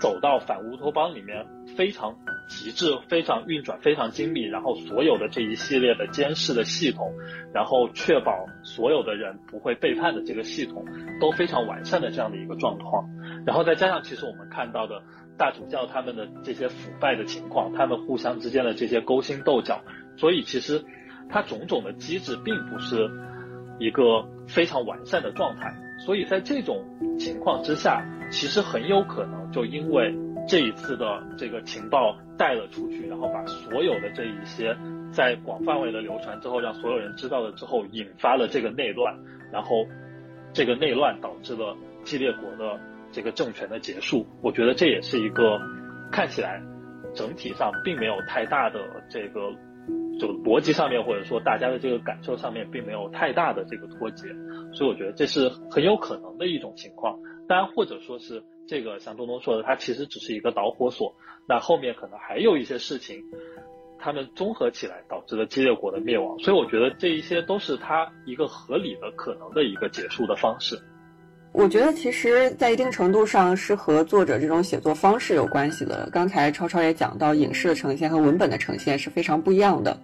[0.00, 1.46] 走到反乌托邦里面
[1.76, 2.16] 非常
[2.48, 7.12] 极致、非常运转、非常精密，然后所有的这一系列的监视的系统，
[7.52, 10.86] 然后确保所有的人不会背叛的这个系统
[11.20, 13.06] 都非常完善的这样的一个状况。
[13.44, 15.02] 然后再加上，其实我们看到的。
[15.38, 19.82] 大主教他们的这些腐败的情况，他们互相之间的这些勾心斗角，
[20.16, 20.84] 所以其实
[21.28, 23.10] 它种种的机制并不是
[23.78, 25.74] 一个非常完善的状态。
[26.04, 26.84] 所以在这种
[27.18, 30.14] 情况之下，其实很有可能就因为
[30.48, 34.76] 这一次的这个情报带了出去，然后把所有的这一些
[35.10, 39.14] 在广范围的流传之后，让所有人知道了之后，引发了这个内乱，
[39.52, 39.86] 然后
[40.52, 42.80] 这个内乱导致了激烈国的。
[43.12, 45.58] 这个政权的结束，我觉得这也是一个
[46.12, 46.60] 看起来
[47.14, 49.54] 整体上并没有太大的这个
[50.18, 54.28] 就逻辑上面或者说大家的这个感受上面并没有太大的这个脱节，
[54.72, 57.18] 所以我觉得这是很有可能的一种情况。
[57.48, 61.14] 当然，或者说是这个像东东说的，它其实只是一个导火索，
[61.48, 63.22] 那后面可能还有一些事情，
[63.98, 66.38] 他们综合起来导致了激烈国的灭亡。
[66.38, 70.76] 所以我觉得这一些都是它一个合理的可能的一个结束的方式。
[71.56, 76.06] 我觉得其实，在一定程度上是和作者这种写作方式有关系的。
[76.12, 79.92] 刚才超超也讲到，影视的呈现和文本的呈现是非常不一样的。《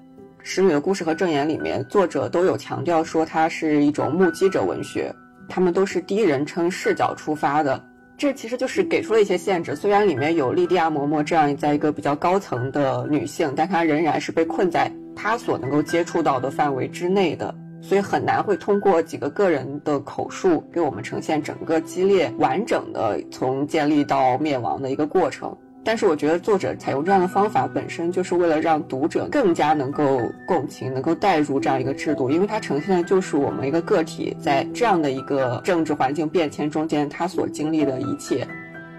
[0.42, 5.14] 使女的故事》和《正言》里面，作者都有强调说它是一种目击者文学，
[5.46, 7.84] 他们都是第一人称视角出发的。
[8.16, 9.76] 这其实就是给出了一些限制。
[9.76, 17.54] 虽然里面有莉迪亚嬷嬷这样在一个比较高层的女性，但她仍然是被困在她所能够接触到的范围之内的。
[17.82, 25.54] 所以很难会通过几个个人的口述给我们呈现整个激烈完整的从建立到灭亡的一个过程。
[25.84, 38.46] 但是我觉得作者采用这样的方法本身就是为了让读者更加能够共情、能够带入这样一个制度，因为它呈现的就是我们一个个体在这样的一个政治环境变迁中间他所经历的一切。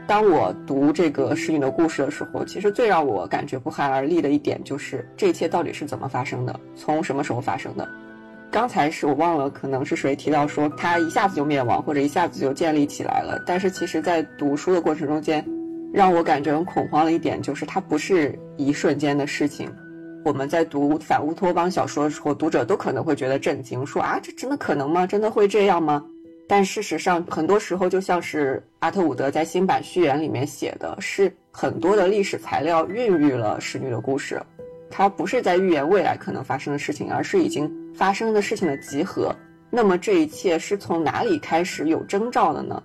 [0.05, 7.88] 当我读这个侍女的故事的时候，其实最让我感觉不寒而栗的一点就是这一切到底是怎么发生的，从什么时候发生的。
[8.53, 13.41] 刚才是我忘了，可能是谁提到说他一下子就灭亡，或者一下子就建立起来了。
[13.47, 15.43] 但是其实，在读书的过程中间，
[15.91, 19.67] 让我感觉很恐慌的一点就是，它不是一瞬间的事情。
[20.23, 25.07] 我们在读反乌托邦小说的时候，读者都可能会觉得震惊，说啊，这真的可能吗？
[25.07, 26.05] 真的会这样吗？
[26.47, 34.39] 但事实上，很多时候就像是阿特伍德在新版序言里面写的，是很多的历史材料孕育了使女的故事。
[34.91, 39.34] 它不是在预言未来可能发生的事情，而是已经发生的事情的集合。
[39.70, 42.84] 那么这一切是从哪里开始有征兆的呢？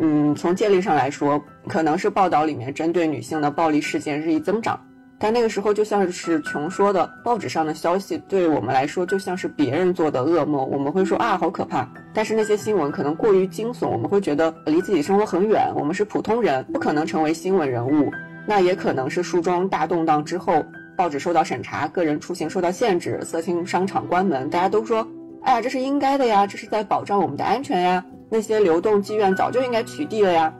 [0.00, 4.78] 嗯，从建立上来说，可能是报道里面针对女性的暴力事件日益增长。
[5.16, 11.88] 但那个时候就像是琼说的，报纸上的消息对我们来说就像是别人做的噩梦，我们会说啊好可怕。
[12.12, 18.10] 但是那些新闻可能过于惊悚，我们会觉得离自己生活很远，我们是普通人，不可能成为新闻人物。
[18.46, 20.62] 那也可能是书中大动荡之后，
[20.96, 25.06] 报纸受到审查，个人出行受到限制，色情商场关门，大家都说，
[25.42, 28.04] 哎呀这是应该的呀，这是在保障我们的安全呀。
[28.30, 30.52] 那些流动妓院早就应该取缔了呀。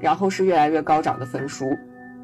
[0.00, 1.66] 然后是越来越高涨的分数。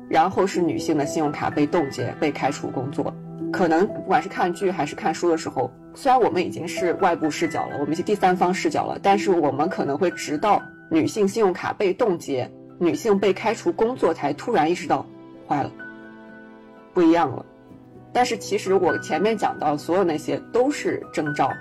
[0.08, 3.12] 然后是女性的信用卡被冻结、被开除工作，
[3.52, 10.62] 可能不管是看剧还是看书的时候，虽然我们已经是外部视角了，我们是第三方视角了，但是我们可能会直到
[10.92, 12.48] 女性信用卡被冻结、
[12.78, 15.04] 女性被开除工作，才突然意识到，
[15.48, 15.72] 坏了，
[16.94, 17.44] 不一样了。
[18.16, 21.52] 但是其实我前面讲到所有那些都是征兆，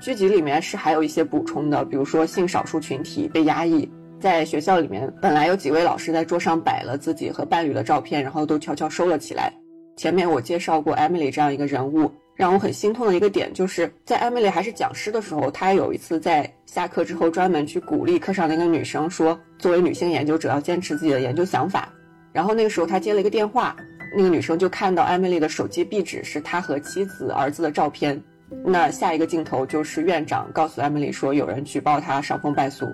[0.00, 3.88] 剧集里面是还有一些补充的，比如说性少数群体被压抑。
[4.18, 9.52] 在学校里面，本来有几位老师在桌上摆了自己和伴侣的照片，然后都悄悄收了起来。
[9.96, 21.88] 前面我介绍过 Emily 这样一个人物，让我很心痛的一个点，就是在 Emily 还是讲师的时候，她有一次在下课之后专门去鼓励课上那个女生说，作为女性研究者要坚持自己的研究想法。
[22.32, 23.76] 然后那个时候她接了一个电话，
[24.16, 28.20] 那个女生就看到 Emily 的手机壁纸是他和妻子、儿子的照片。
[28.64, 32.86] 那下一个镜头就是院长告诉 Emily 说，有人举报他伤风败俗。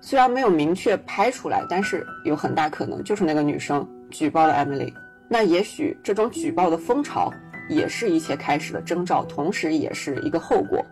[0.00, 4.92] 虽然没有明确拍出来，但是有很大可能就是那个女生举报了 Emily。
[5.28, 7.32] 那也许这种举报的风潮
[7.68, 10.84] 也是一切开始的征兆，同时也是一个后果。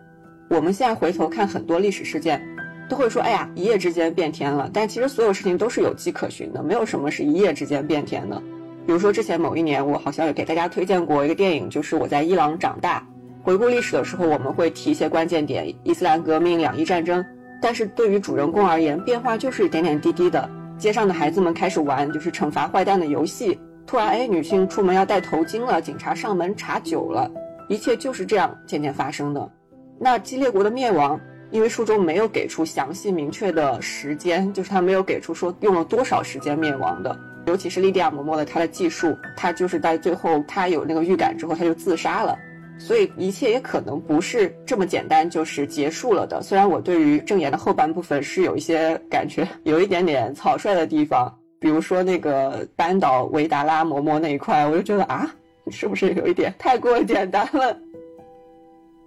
[0.49, 2.41] 我们现在回头看很多历史事件，
[2.87, 8.41] 都会说：“哎呀，一夜之间变天了。”但其实所有事情都是有迹可循的，没有什么是一夜之间变天的。
[8.89, 13.07] 比如说之前某一年，我好像有给大家推荐过一个电影，就是我在伊朗长大。
[13.43, 17.23] 回顾历史的时候，我们会提一些关键点：伊斯兰革命、两伊战争。
[17.61, 20.49] 但是对于主人公而言，变化就是点点滴滴的。
[20.79, 23.59] 街上的孩子们开始玩就是惩罚坏蛋的游戏。
[23.85, 27.29] 突然，哎，女性出门要戴头巾了，警察上门查酒了，
[27.67, 29.51] 一切就是这样渐渐发生的。
[29.99, 31.21] 那激烈国的灭亡，
[31.51, 37.15] 因为书中没有给出详细明确的时间，就是他没有给出说用了多少时间灭亡的。
[37.45, 42.37] 尤其是莉迪亚·嬷嬷的她的技术，她就是在最后她有那个预感之后，她就自杀了。
[42.77, 46.41] 所以一切也可能不是这么简单，就是结束了的。
[46.41, 55.29] 虽然我对于正言的后半部分是有一些感觉，有一点点草率的地方，比如说那个扳倒维达拉嬷嬷那一块，我就觉得啊，
[55.69, 57.77] 是不是有一点太过简单了？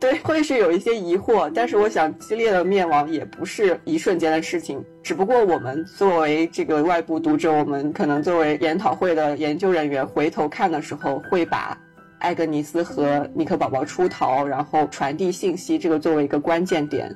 [0.03, 1.49] 对， 会是有一些疑惑。
[1.55, 11.79] 但是我想，激烈的灭亡也不是一瞬间的事情，只不过我们作为这个外部读者，我们可能作为研讨会的研究人员，回头看的时候会把。
[12.19, 17.13] 艾格尼斯和尼克宝宝出逃，然后传递信息，这个作为一个关键点，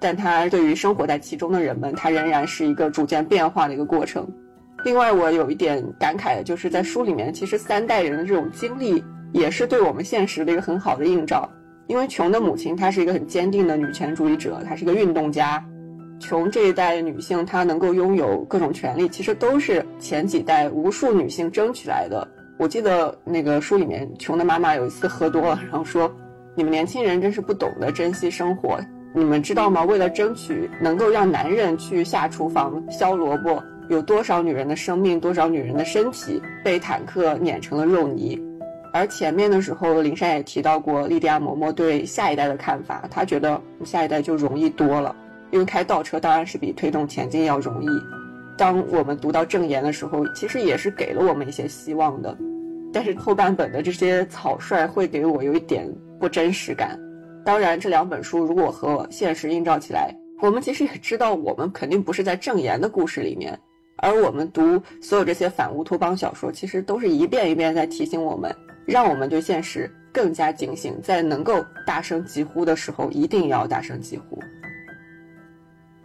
[0.00, 4.28] 但它对于生活在其中的人们，它仍然是一个逐渐变化的一个过程。
[4.84, 11.48] 另外，我有一点感慨的就是在书里面，其实三代人的这种经历也是对我们现实的一个很好的映照。
[11.88, 15.62] 因为琼的母亲她是一个很坚定的女权主义者，她是个运动家。
[16.20, 22.28] 琼这一代女性她能够拥有各种权利，其实都是前几代无数女性争取来的。
[22.58, 26.12] 我记得那个书里面，穷的妈妈有一次喝多了，然后说
[26.54, 28.78] ：“你们年轻人真是不懂得珍惜生活。
[29.14, 29.82] 你们知道吗？
[29.82, 38.38] 为了争取能够让男人去下厨房削萝卜，有多少女人的生命，多少女人的身体被坦克碾成了肉泥。”
[38.98, 45.14] 而前面的时候，林珊也提到过莉迪亚嬷嬷对下一代的看法，她觉得下一代就容易多了，
[45.52, 47.86] 因为开倒车当然是比推动前进要容易。
[48.56, 52.36] 当我们读到正言的时候，其实也是给了我们一些希望的。
[52.92, 55.88] 但是后半本的这些草率会给我有一点
[56.18, 56.98] 不真实感。
[57.44, 60.12] 当然，这两本书如果和现实映照起来，
[60.42, 63.56] 我们其实也知道，我们肯定不是在正言的故事里面。
[63.98, 68.54] 而我们读所有这些反乌托邦小说，其实都是一遍一遍在提醒我们，
[68.88, 74.42] 让我们对现实更加警醒，在能够大声疾呼的时候，一定要大声疾呼。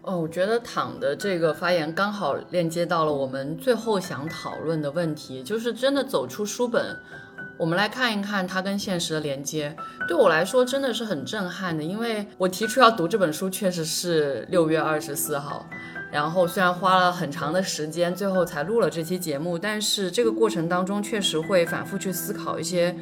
[0.01, 6.93] 哦，我觉得躺的这个发言刚好链接到了我们最后想讨论的问题，就是真的走出书本，
[7.57, 9.73] 我们来看一看它跟现实的连接。
[10.05, 15.65] 对我来说真的是很震撼的，因为我提出要读这本书确实是六月二十四号，
[16.13, 22.95] 然后虽然花了很长的时间，最后才录了这期节目，但是这个过程当中确实会反复去思考一些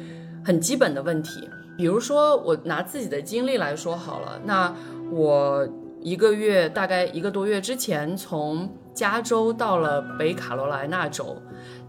[0.44, 4.74] 很基本的问题，比如说我拿自己的经历来说好了，那
[5.12, 5.68] 我。
[6.04, 11.40] 一个月，大概一个多月之前，从加州到了北卡罗来纳州。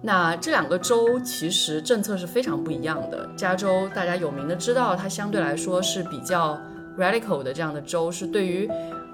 [0.04, 3.28] 那这两个州其实政策是非常不一样的。
[3.36, 6.62] 加州大家有名的知道，它相对来说是比较
[6.96, 8.70] radical 的这样的州，是对于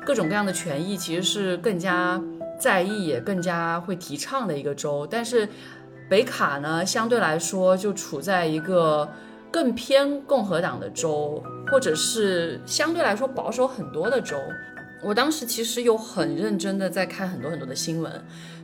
[0.05, 2.21] 各种各样的权益其实是更加
[2.59, 5.07] 在意，也更加会提倡的一个州。
[5.09, 5.47] 但是
[6.09, 9.07] 北卡呢，相对来说就处在一个
[9.51, 14.35] 更偏共和党的州，或者是相对来说保守很多的州。
[15.01, 18.11] 我当时其实有很认真的在看很多很多的新闻，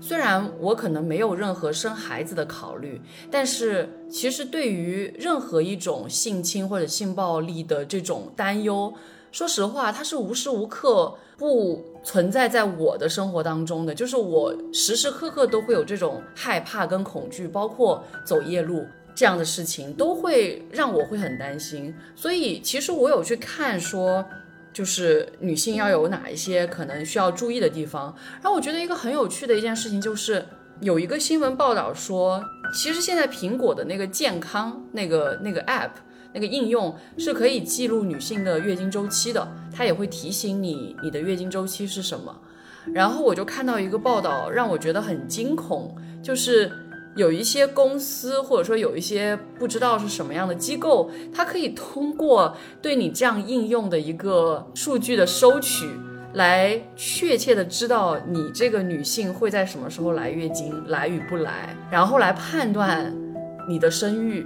[0.02, 3.02] 虽然我可能没有任何生孩子的考虑，
[3.32, 8.94] 但是其实对于任何一种性侵或者性暴力的这种担忧，
[9.36, 21.94] 说实话，它是无时无刻不存在在我的生活当中的，就是我时时刻刻都会有这种害怕跟恐惧，包括走夜路这样的事情，都会让我会很担心。
[22.16, 24.24] 所以其实我有去看说。
[24.72, 28.14] 就是女性要有哪一些可能需要注意的地方。
[28.42, 30.46] 然后我觉得一个很有趣的一件事情就是，
[30.82, 32.44] 有一个新闻报道说，
[32.74, 35.92] 其实现在苹果的那个健康那个那个 app
[36.36, 42.40] 那个应用是可以记录女性的月经周期的，它也会提醒你你的月经周期是什么。
[42.94, 46.72] 然后我就看到一个报道，让我觉得很惊恐，就是。
[47.16, 55.88] 有一些公司，或者说有一些不知道是什么样的机构，它可以通过对你这样应用的一个数据的收取，
[56.34, 63.16] 来确切的知道你这个女性会在什么时候来月经，来与不来，然后来判断
[63.70, 64.46] 你的生育。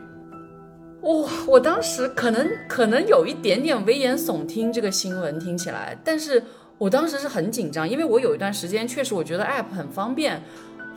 [1.01, 6.43] 哇，我当时可能可能有一点点危言耸听，这个新闻听起来，但是
[6.77, 10.41] 我当时是很紧张，因为我有一段时间确实我觉得 app 很方便。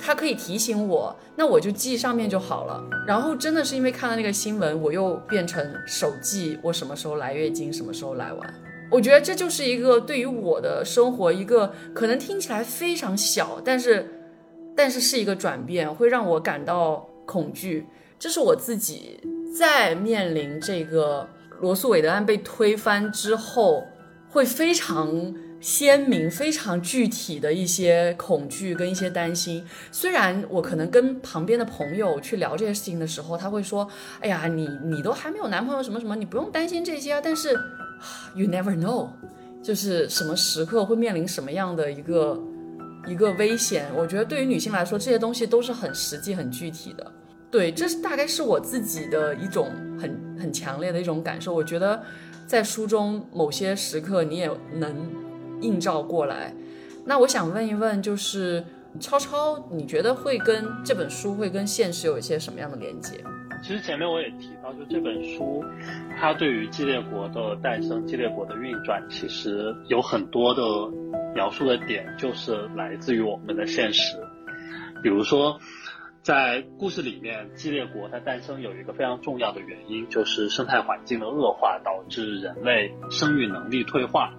[0.05, 2.83] 它可以提醒我，那我就记上面就好了。
[3.07, 8.55] 然后真的是因为看了那个新闻，我又变成手记，我什么时候来月经，什么时候来完。
[8.91, 14.09] 我觉得这就是一个对于我的生活一个可能听起来非常小，但是
[14.75, 17.87] 但是是一个转变，会让我感到恐惧。
[18.19, 19.21] 这是我自己
[19.57, 21.29] 在面临这个
[21.61, 23.87] 罗素韦德案被推翻之后，
[24.29, 25.35] 会非常。
[25.63, 29.65] 鲜明、非常具体的一些恐惧跟一些担心。
[29.93, 33.89] 虽然我可能跟旁边的朋友去聊这些事情的时候，他会说
[34.19, 37.51] ：“哎呀，你你都还没有男朋友，什么什么，你不用担心这些啊。”但是，
[38.35, 39.11] you never know，
[39.63, 42.43] 就是什么时刻会面临什么样的一个
[43.07, 43.87] 一个危险。
[43.95, 47.13] 我觉得对于女性来说，这些东西都是很实际、很具体的。
[47.53, 49.71] 对，这是大概是我自己的一种
[50.01, 51.55] 很很强烈的一种感受。
[51.55, 52.03] 我觉得
[52.47, 55.23] 在书中某些时刻，你也能。
[55.63, 56.53] 映照过来，
[57.07, 58.65] 那我想问一问，就是
[58.99, 63.23] 超超，你觉得会跟这本书会跟现实有一些什么样的连接？
[63.63, 65.65] 其实前面我也提到，就这本书，
[66.19, 70.63] 它对于激烈国的诞生、激烈国的运转，其实有很多的
[71.33, 74.17] 描述的点，就是来自于我们的现实。
[75.01, 75.57] 比如说，
[76.23, 84.33] 在故事里面，激烈国它诞生有一个非常重要的原因，就是生态环境的恶化导致人类生育能力退化。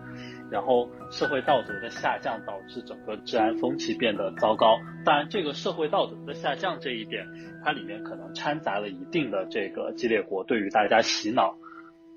[0.49, 4.79] 然后社会道德的下降导致整个治安风气变得糟糕。
[5.03, 7.27] 当然，这个社会道德的下降这一点，
[7.65, 11.57] 它里面可能掺杂了一定的这个激烈国对于大家洗脑，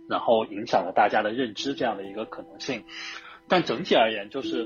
[0.09, 2.85] 然后影响了大家的认知这样的一个可能性。
[3.49, 4.65] 但整体而言，就是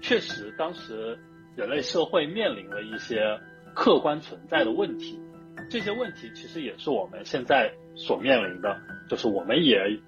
[0.00, 1.18] 确实当时
[1.56, 3.40] 人类社会面临了一些
[3.74, 5.20] 客观存在的问题。
[5.70, 8.78] 这些问题其实也是我们现在所面临的，
[9.08, 10.00] 就是我们也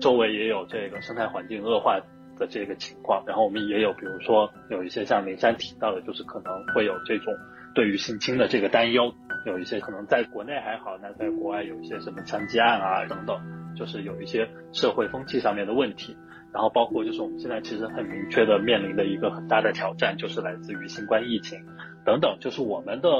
[0.00, 2.00] 周围也有这个生态环境恶化。
[2.38, 7.34] 的这个情况，然后我们也有，比如说有一些像林珊提到的，就是可能会有这种
[7.74, 9.12] 对于性侵的这个担忧，
[9.44, 13.38] 有一些可能在国内还好，那在国外有一些什么枪击案啊等等，
[13.76, 16.16] 就是有一些社会风气上面的问题，
[16.50, 21.58] 然后包括就是我们现在其实很明确的面临的一个很大的挑战，就是来自于新冠疫情
[22.04, 23.10] 等等，就是我们的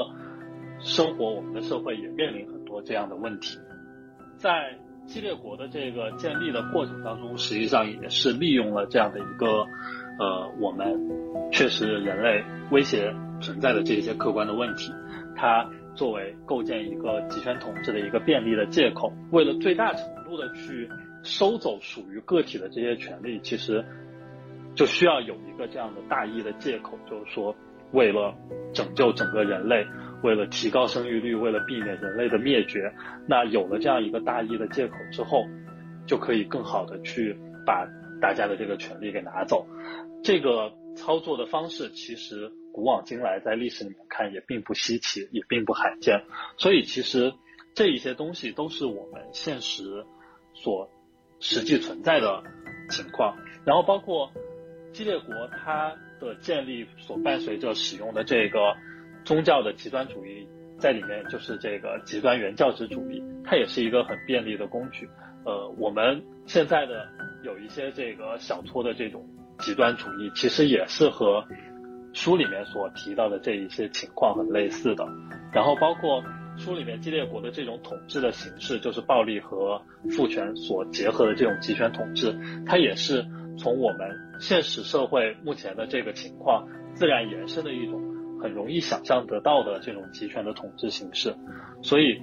[0.79, 3.57] 生活，我们的社会也面临很多这样的问题，
[4.37, 4.77] 在。
[5.07, 9.65] 激烈国的这个建立的过程当中，实际上也是利用了这样的一个，
[10.19, 14.93] 呃，我们确实人类威胁存在的这些客观的问题，
[15.35, 20.87] 它作为构建一个集权统治的一个便利的借口，为了最大程度的去
[21.23, 23.83] 收走属于个体的这些权利，其实
[24.75, 27.53] 就需要有一个这样的大义的借口，就是说
[27.93, 28.35] 为了
[28.73, 29.85] 拯救整个人类。
[30.23, 32.93] 为了提高生育率，为了避免人类的灭绝，
[33.27, 35.47] 那有了这样一个大义的借口之后，
[36.05, 37.35] 就可以更好的去
[37.65, 37.87] 把
[38.21, 39.65] 大家的这个权利给拿走。
[40.23, 46.21] 这个操作的方式其实古往今来在历史里面看也并不稀奇，也并不罕见。
[46.55, 47.33] 所以其实
[47.73, 50.05] 这一些东西都是我们现实
[50.53, 50.87] 所
[51.39, 52.43] 实际存在的
[52.91, 53.35] 情况。
[53.65, 54.31] 然后包括
[54.93, 58.59] 激烈国它的建立所伴随着使用的这个。
[59.23, 60.47] 宗教的极端主义
[60.79, 65.07] 在里面，就是这个极端原教旨主义，它也是一个很便利的工具。
[65.45, 67.07] 呃，我们现在的
[67.43, 69.23] 有一些这个小撮的这种
[69.59, 71.45] 极端主义，其实也是和
[72.13, 75.07] 书里面所提到的这一些情况很类似的。
[75.53, 76.23] 然后包括
[76.57, 79.79] 书里面激烈国的这种统治的形式，就是暴力和
[80.17, 82.35] 父权所结合的这种集权统治，
[82.65, 83.23] 它也是
[83.61, 84.09] 从我们
[84.39, 88.01] 现实社会目前的这个情况自然延伸的一种
[88.41, 91.35] 很容易想象得到的这种集权的统治形式。
[91.83, 92.19] 所以，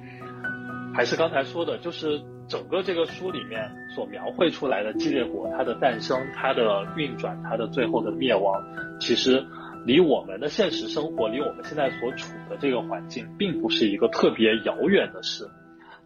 [0.94, 8.62] 还是刚才说的，就是整个这个书里面所描绘出来的激烈国，它的诞生、它的运转、它的最后的灭亡，
[9.00, 9.46] 其实。
[9.86, 15.48] 离我们的现实生活，离我们现在所处的这个环境，并不是一个特别遥远的事。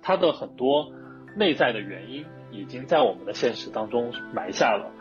[0.03, 0.93] 它的很多
[1.37, 4.93] 内在的原因，已经在我们的现实当中埋下了。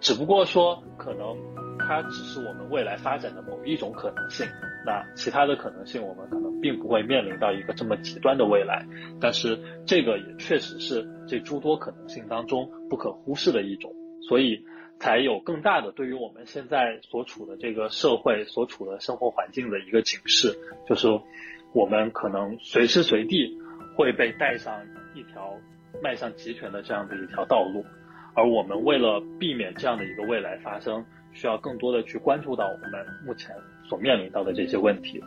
[0.00, 1.36] 只不过说，可能
[1.78, 4.46] 它只是我们未来发展的某一种可能性。
[4.86, 8.86] 那其他的可能性，我们可能并不会面临到一个这么极端的未来。
[9.20, 13.92] 但是这个也确实是这诸多可能性当中不可忽视的一种。
[14.28, 14.64] 所以。
[15.00, 20.58] 才有更大的对于我们现在所处的这个社会、所处的生活环境的一个警示，
[20.88, 21.06] 就是
[21.72, 23.56] 我们可能随时随地
[23.96, 24.84] 会被带上
[25.14, 25.54] 一条
[26.02, 27.84] 迈向集权的这样的一条道路，
[28.38, 33.50] 而我们为了避免这样的一个未来发生，需要更多的去关注到我们目前
[33.88, 35.20] 所面临到的这些问题。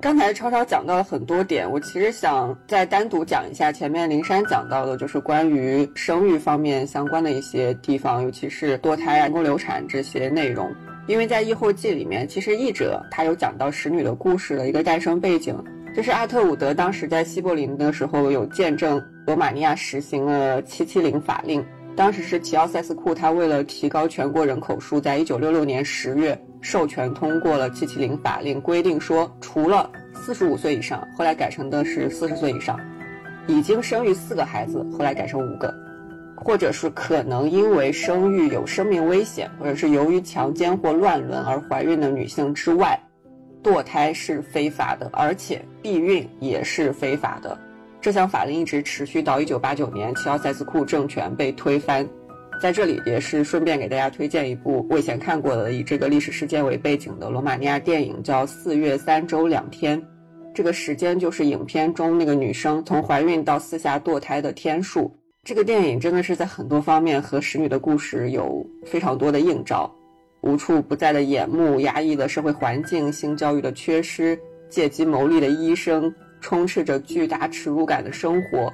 [0.00, 10.72] 刚才超超讲到了很多点，我其实想再单独讲一下前面灵山讲到的，就是关于生育方面相关的一些地方，尤其是堕胎、人工流产这些内容。
[11.08, 15.56] 因为在《译后记》里面，其实译者他有讲到使女的故事的一个诞生背景，
[15.94, 21.62] 就是阿特伍德当时在西柏林的时候有见证罗马尼亚实行了七七零法令。
[21.94, 32.80] 当时是齐奥塞斯库，他为了提高全国人口数，在一九六六年十月授权通过了七七零法令，规定说，除了四十五岁以上，后来改成的是四十岁以上，
[33.46, 35.72] 已经生育四个孩子，后来改成五个，
[36.34, 42.98] 或者是可能因为生育有生命危险，或者是由于强奸或乱伦而怀孕的女性之外，
[43.62, 47.58] 堕胎是非法的，而且避孕也是非法的。
[48.00, 52.08] 这项法令一直持续到一九八九年，齐奥塞斯库政权被推翻。
[52.60, 60.00] 在这里也是顺便给大家推荐一部我以前看过的以这个历史事件为背景的罗马尼亚电影，叫《四月三周两天》。
[60.54, 65.12] 这个时间就是影片中那个女生从怀孕到四下堕胎的天数。
[65.44, 69.92] 这个电影真的是在很多方面和使女的故事有非常多的映照，
[70.42, 74.38] 无处不在的眼目、压抑的社会环境、性教育的缺失、
[74.68, 76.14] 借机牟利的医生。
[76.44, 78.68] 充斥着巨大耻辱感的生活，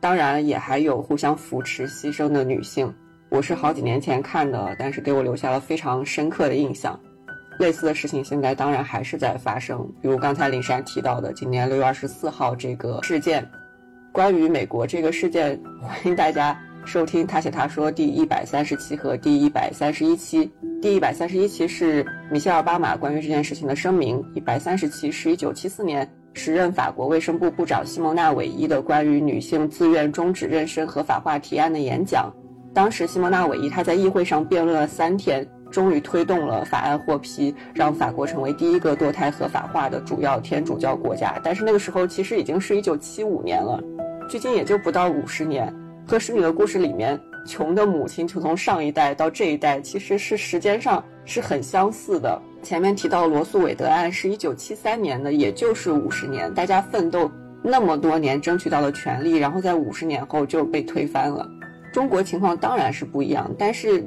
[0.00, 2.92] 当然也还有互相扶持、牺牲的女性。
[3.28, 6.98] 我是好几年前看的，但是给我留下了非常深刻的印象。
[7.60, 13.48] 类似的事情现在当然还是在发生，比如刚才林珊提到的今年六月二十四号这个事件。
[14.10, 20.48] 关于美国这个事件，欢迎大家收听《他写他说》第一百三十期和第一百三十一期。
[20.80, 26.08] 第一百三十一期是米歇尔·巴马关于这件事情的声明，一百三十期是一九七四年。
[26.32, 32.32] 时任法国卫生部部长西蒙娜·韦伊的关于女性自愿终止妊娠合法化提案的演讲，
[32.72, 41.40] 当时西蒙娜·韦伊她在议会上辩论了三天，终于推动了法案获批，让法国成为第一个堕胎合法化的主要天主教国家。
[41.42, 43.82] 但是那个时候其实已经是一九七五年了，
[44.28, 45.74] 距今也就不到五十年。
[46.06, 52.40] 和使女的故事里面，穷的母亲就从上一代到这一代，其实是时间上是很相似的。
[52.62, 57.28] 前面提到罗素韦德案是一九七三年的，也就是五十年，大家奋斗
[57.60, 61.48] 那么多年争取到了权利，然后在五十年后就被推翻了。
[61.92, 64.04] 中国情况当然是不一样，但是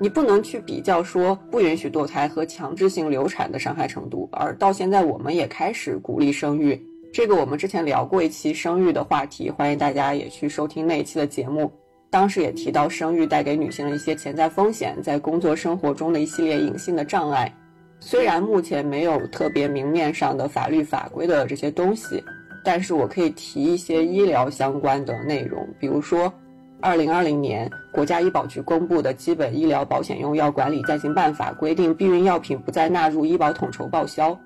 [0.00, 4.28] 你不能去比较说不允许堕胎和强制性流产的伤害程度。
[4.30, 6.80] 而到现在，我们也开始鼓励生育，
[7.12, 11.70] 这个我们之前聊过一期生育的话题，欢迎大家也去收听那一期的节目。
[12.10, 17.52] 当时也提到生育带给女性的一些潜在风险，在工作生活中的一系列隐性的障碍。
[17.98, 22.22] 虽然目前没有特别明面上的法律法规的这些东西，
[22.64, 26.32] 但是我可以提一些医疗相关的内容，比如说，
[26.80, 34.38] 二零二零年国家医保局公布的基本医疗保险用药管理暂行办法规定，避孕药品不再纳入医保统筹报销。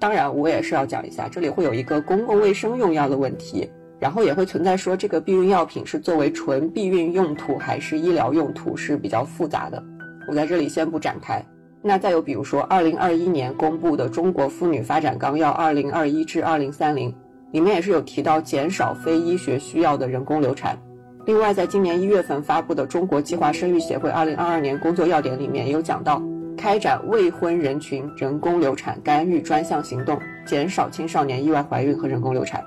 [0.00, 3.68] 当然，我也是要讲一下，这里会有一个公共卫生用药的问题，
[3.98, 9.82] 然后也会存在说这个避孕药品是作为纯避孕用途还是医疗用途是比较复杂的，
[10.28, 11.44] 我在这里先不展开。
[11.82, 17.10] 那再有比如说，二零二一年公布的《中国妇女发展纲要（二零二一至二零三零）》
[17.52, 20.78] 里面也是有提到减少非医学需要的人工流产。
[21.24, 26.22] 另外，在今年一月份发布的《中国计划生育协会二零二二年工作要点》里面也有讲到，
[26.58, 32.62] 开展未婚人群人工流产干预专项行动，减少青少年意外怀孕和人工流产。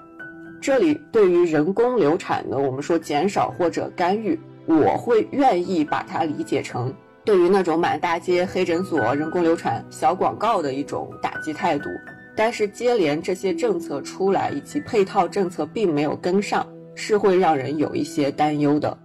[0.62, 6.94] 这里对于人工流产呢，我们说减少或者干预，我会愿意把它理解成
[7.26, 11.90] 对于那种满大街黑诊所、人工流产小广告的一种打击态度。
[12.34, 16.66] 但是接连这些政策出来，以及配套政策并没有跟上，
[16.96, 18.98] 是会让人有一些担忧的。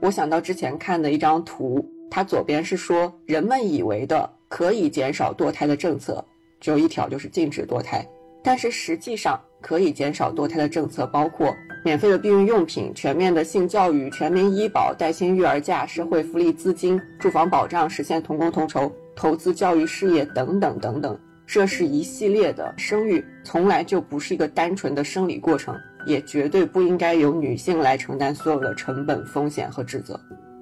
[0.00, 1.84] 我想到之前看的一张图，
[2.14, 6.24] 它左边是说人们以为的可以减少堕胎的政策，
[6.60, 8.08] 只有一条就是禁止堕胎。
[8.40, 11.52] 但是实际上可以减少堕胎的政策包括
[11.84, 21.18] 免费的避孕用品、全面的性教育、全民医保、带薪育儿假、社会福利资金、住房保障、实现同工同酬、投资教育事业等等等等。
[21.44, 25.76] 这是一系列的生育，从来就不是一个单纯的生理过程，
[26.06, 30.20] 也绝对不应该由女性来承担所有的成本、风险和职责。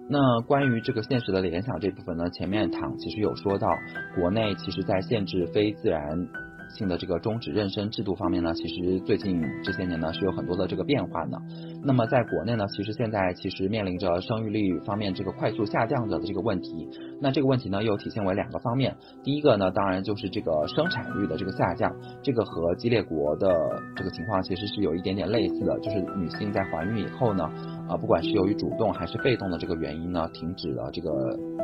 [0.08, 3.68] 那关于这个现实的联想这部分呢，前面唐其实有说到，
[4.14, 6.28] 国内其实在限制非自然。
[6.72, 11.38] 性的这个终止妊娠制度方面呢，其实最近这些年呢是有很多的这个变化的。
[11.84, 16.88] 那么在国内呢，其实现在其实面临着生育率方面这个快速下降的这个问题。
[17.20, 21.90] 那这个问题呢又体现为两个方面，第一个呢当然就是这个生产率的这个下降，
[22.22, 23.48] 这个和激烈国的
[23.96, 27.48] 这个情况其实是有一点点类似的，就是女性在怀孕以后呢。
[27.88, 31.10] 啊，不管是由于主动还是被动的这个原因呢，停止了这个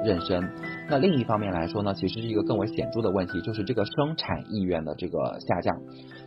[0.04, 0.46] 妊娠。
[0.90, 5.76] 那另一方面来说呢，其实是一个更为显著的问题，就是这个生产意愿的这个下降。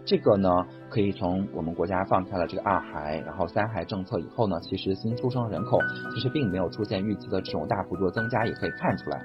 [0.05, 0.49] 这个呢，
[0.87, 5.79] 可以从我们国家放开了这个二孩，然后三孩政策以后呢，其实新出生人口
[6.13, 9.19] 其实并没有出现预期的这种大幅度的增加，也可以看出来。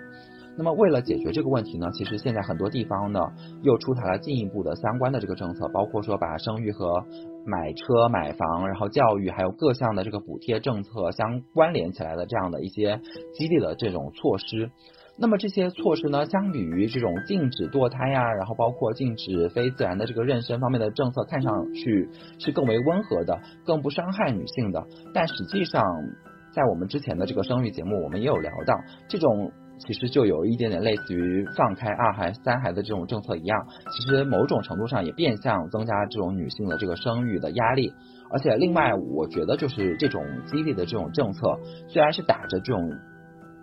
[0.56, 3.20] 那么为了解决这个问题呢，其实现在很多地方呢
[3.62, 7.04] 又出台了进一步的相关的这个政策，包括说把生育和
[7.44, 12.98] 买车、买房，然后教育，还有各项的这个补贴政策相关联起来的这样的一些
[13.34, 14.70] 激励的这种措施。
[15.18, 24.84] 那么这些措施呢，相比于这种禁止堕胎呀，然后包括禁止非自然的这个妊娠方面的政策，看上去是更为温和的，更不伤害女性的。
[25.14, 25.82] 但实际上，
[26.52, 28.78] 在我们之前的这个生育节目，我们也有聊到
[29.08, 29.52] 这种。
[29.78, 37.92] 其实就有一点点类似于放开二孩、三孩的这种政策一样，其实某种程度上也变相增加这种女性的这个生育的压力。
[38.30, 42.90] 而且另外，我觉得就是这种激励的这种政策，虽然是打着这种。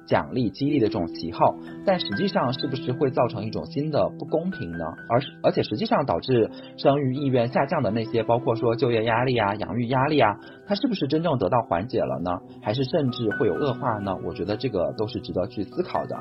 [0.06, 1.56] 奖励激励的这种旗号，
[1.86, 4.86] 但实际上是不是会造成一种新的不公平呢？
[5.10, 10.36] 而而且实际上导致生育意愿下降的那些，包括说就业压力啊、养育压力啊，
[10.68, 12.32] 它是不是真正得到缓解了呢？
[12.62, 14.14] 还是甚至会有恶化呢？
[14.26, 16.16] 我觉得这个都是值得去思考的。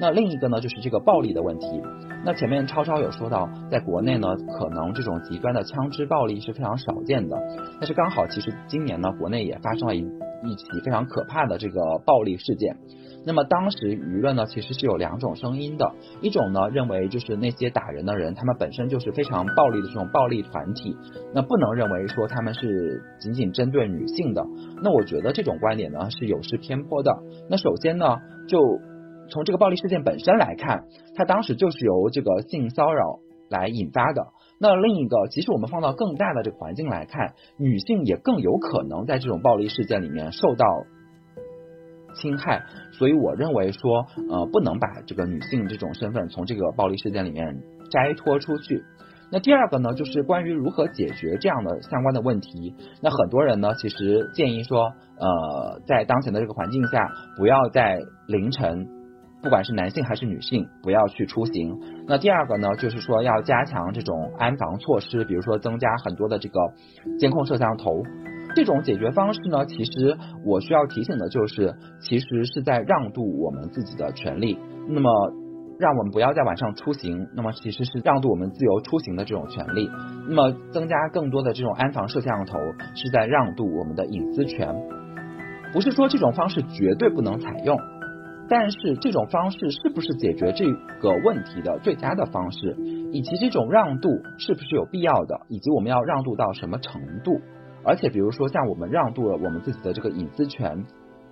[0.00, 1.82] 那另一个呢，就是这个暴力的问题。
[2.24, 4.28] 那前面超超有说到，在国内呢，
[4.58, 7.36] 可能这种极端的枪支暴力是非常少见的，
[7.80, 12.76] 但是刚好其实今年呢，国内也发生了一一起非常可怕的这个暴力事件。
[13.26, 20.94] 那么当时舆论呢，其实是有两种声音的，一种呢认为就是那些打人的人，他们本身就是非常暴力的这种暴力团体，
[21.34, 24.44] 那不能认为说他们是仅仅针对女性的。
[24.82, 27.16] 那我觉得这种观点呢是有失偏颇的。
[27.48, 28.60] 那首先呢，就
[29.30, 30.84] 从这个暴力事件本身来看，
[31.16, 34.26] 它当时就是由这个性骚扰来引发的。
[34.60, 40.66] 那另一个，其实我们放到更大的这个环境来看，女性也更有可能在这种暴力事件里面受到。
[42.16, 42.62] 侵害，
[42.98, 48.82] 所以我认为说，呃，不能把这个女性这种身份从这个暴力事件里面摘脱出去。
[49.32, 52.74] 那第二个呢，就是关于如何解决这样的相关的问题。
[53.02, 57.98] 那很多人呢，其实建议说，呃，在当前的这个环境下，不要在
[58.28, 58.86] 凌晨，
[59.42, 61.80] 不管是男性还是女性，不要去出行。
[62.06, 66.60] 那第二个呢，就是说要加强这种安防措施，比如说增加很多的这个
[67.18, 68.02] 监控摄像头。
[68.54, 74.58] 这种解决方式呢，其实我需要提醒的就是，其实是在让渡我们自己的权利。
[74.88, 75.10] 那么，
[75.78, 79.90] 让我们不要在晚上出行，那么其实是让渡我们自由出行的这种权利。
[80.28, 82.58] 那么，增加更多的这种安防摄像头，
[82.94, 84.74] 是在让渡我们的隐私权。
[85.72, 87.76] 不是说这种方式绝对不能采用，
[88.48, 90.66] 但是这种方式是不是解决这
[91.00, 92.76] 个问题的最佳的方式，
[93.10, 94.08] 以及这种让渡
[94.38, 97.40] 是不是有必要的，以及我们要让渡到什么程度？
[97.84, 100.84] 而且，比如说像我们让渡了我们自己的这个隐私权，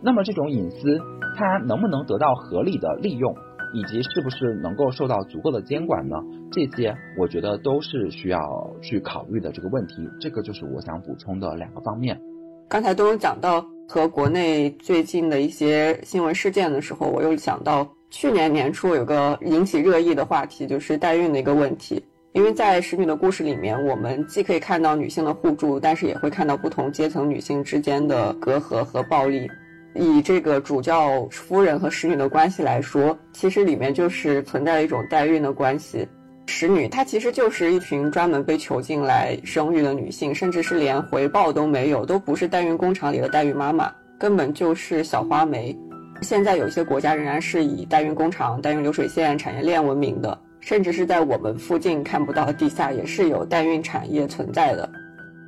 [0.02, 0.98] 那么这种隐私
[1.36, 3.34] 它能不能得到合理的利用，
[3.72, 6.16] 以及是不是能够受到足够的监管呢？
[6.50, 8.40] 这些我觉得都是需要
[8.82, 10.06] 去考虑的这个问题。
[10.20, 12.20] 这个就是我想补充的两个方面。
[12.68, 22.02] 刚才都有讲到和国内最近的一些新闻事件的时候，我又想到去年年初有个引起热议的话题，就是代孕的一个问题。
[22.32, 29.50] 因为在使女的故事里面，我们既可以看到女性的互助，但是也会看到不同阶层女性之间的隔阂和暴力。
[29.94, 36.09] 以这个主教夫人和使女的关系来说，其实里面就是存在一种代孕的关系。
[36.46, 43.92] 使女她其实就是一群专门被囚禁来生育的女性，甚至是连回报都没有，都不是代孕工厂里的代孕妈妈。
[44.18, 45.76] 根本就是小花梅。
[46.22, 54.89] 现在有一些国家仍然是以代孕工厂、代孕流水线产业链闻名的，甚至是在我们附近看不到的地下也是有代孕产业存在的。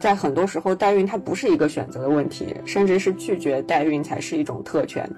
[0.00, 5.08] 在很多时候，代孕它不是一个选择的问题，甚至是拒绝代孕才是一种特权。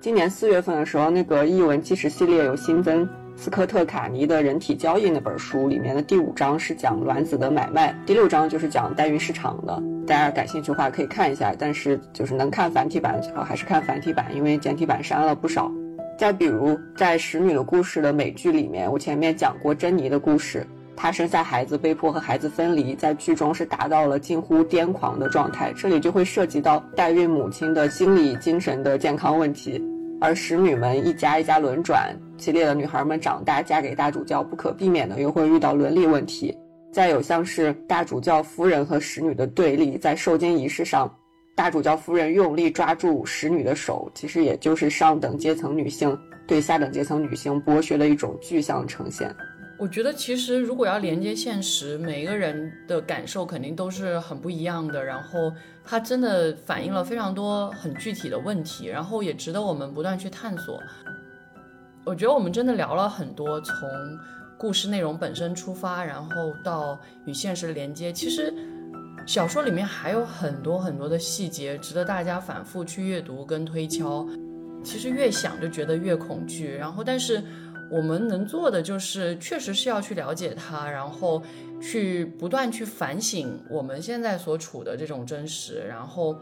[0.00, 3.06] 今年四月份的时候，那个译文纪实系列有新增
[3.36, 9.82] 斯科特卡尼的《人体交易》那本书，里面的第五章是讲卵子的买卖，第六章就是讲代孕市场的。
[10.06, 15.70] 大家感兴趣的话可以看一下，但是就是能看繁体版最好还是看繁体版，因为简体版删了不少。
[16.20, 20.66] 再比如在《使女的故事》的美剧里面，我前面讲过珍妮的故事。
[20.94, 25.72] 她生下孩子，被迫和孩子分离，在剧中是达到了近乎癫狂的状态。
[25.74, 29.82] 这里就会涉及到代孕母亲的心理、精神的健康问题。
[30.20, 36.54] 而使女们一家一家轮转，激烈的女孩们长大嫁给大主教，不可避免的又会遇到伦理问题。
[36.92, 41.10] 再有像是大主教夫人和使女的对立，在受精仪式上，
[41.60, 49.30] 大主教夫人用力抓住使女的手，其实也就是上等阶层女性对下等阶层女性剥削的一种具象呈现。
[49.78, 55.04] 我觉得其实如果要连接现实，每一个人的感受肯定都是很不一样的。
[55.04, 55.52] 然后
[55.84, 60.82] 它真的反映了非常多很具体的问题，然后也值得我们不断去探索。
[62.06, 63.76] 我觉得我们真的聊了很多，从
[64.56, 66.30] 故事内容本身出发，然后
[66.64, 68.10] 到与现实连接。
[68.10, 68.50] 其实
[69.26, 74.26] 小说里面还有很多很多的细节，值得大家反复去阅读跟推敲。
[74.82, 77.42] 其实越想就觉得越恐惧，然后但是。
[77.92, 81.42] 我们能做的就是，确实是要去了解它，然后
[81.82, 85.84] 去不断去反省我们现在所处的这种真实。
[85.88, 86.38] 然后，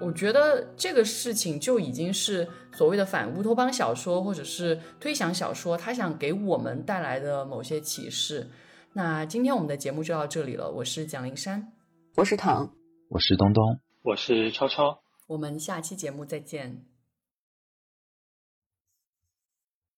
[0.00, 8.48] 我觉得这个事情就已经是所谓的反乌托邦小说或者是推想小说，它想给我们带来的某些启示。
[8.92, 11.70] 那今天我们的节目就到这里了，我是蒋灵山，
[12.18, 12.72] 我是唐，
[13.10, 16.82] 我是东东，我是超超，我们下期节目再见。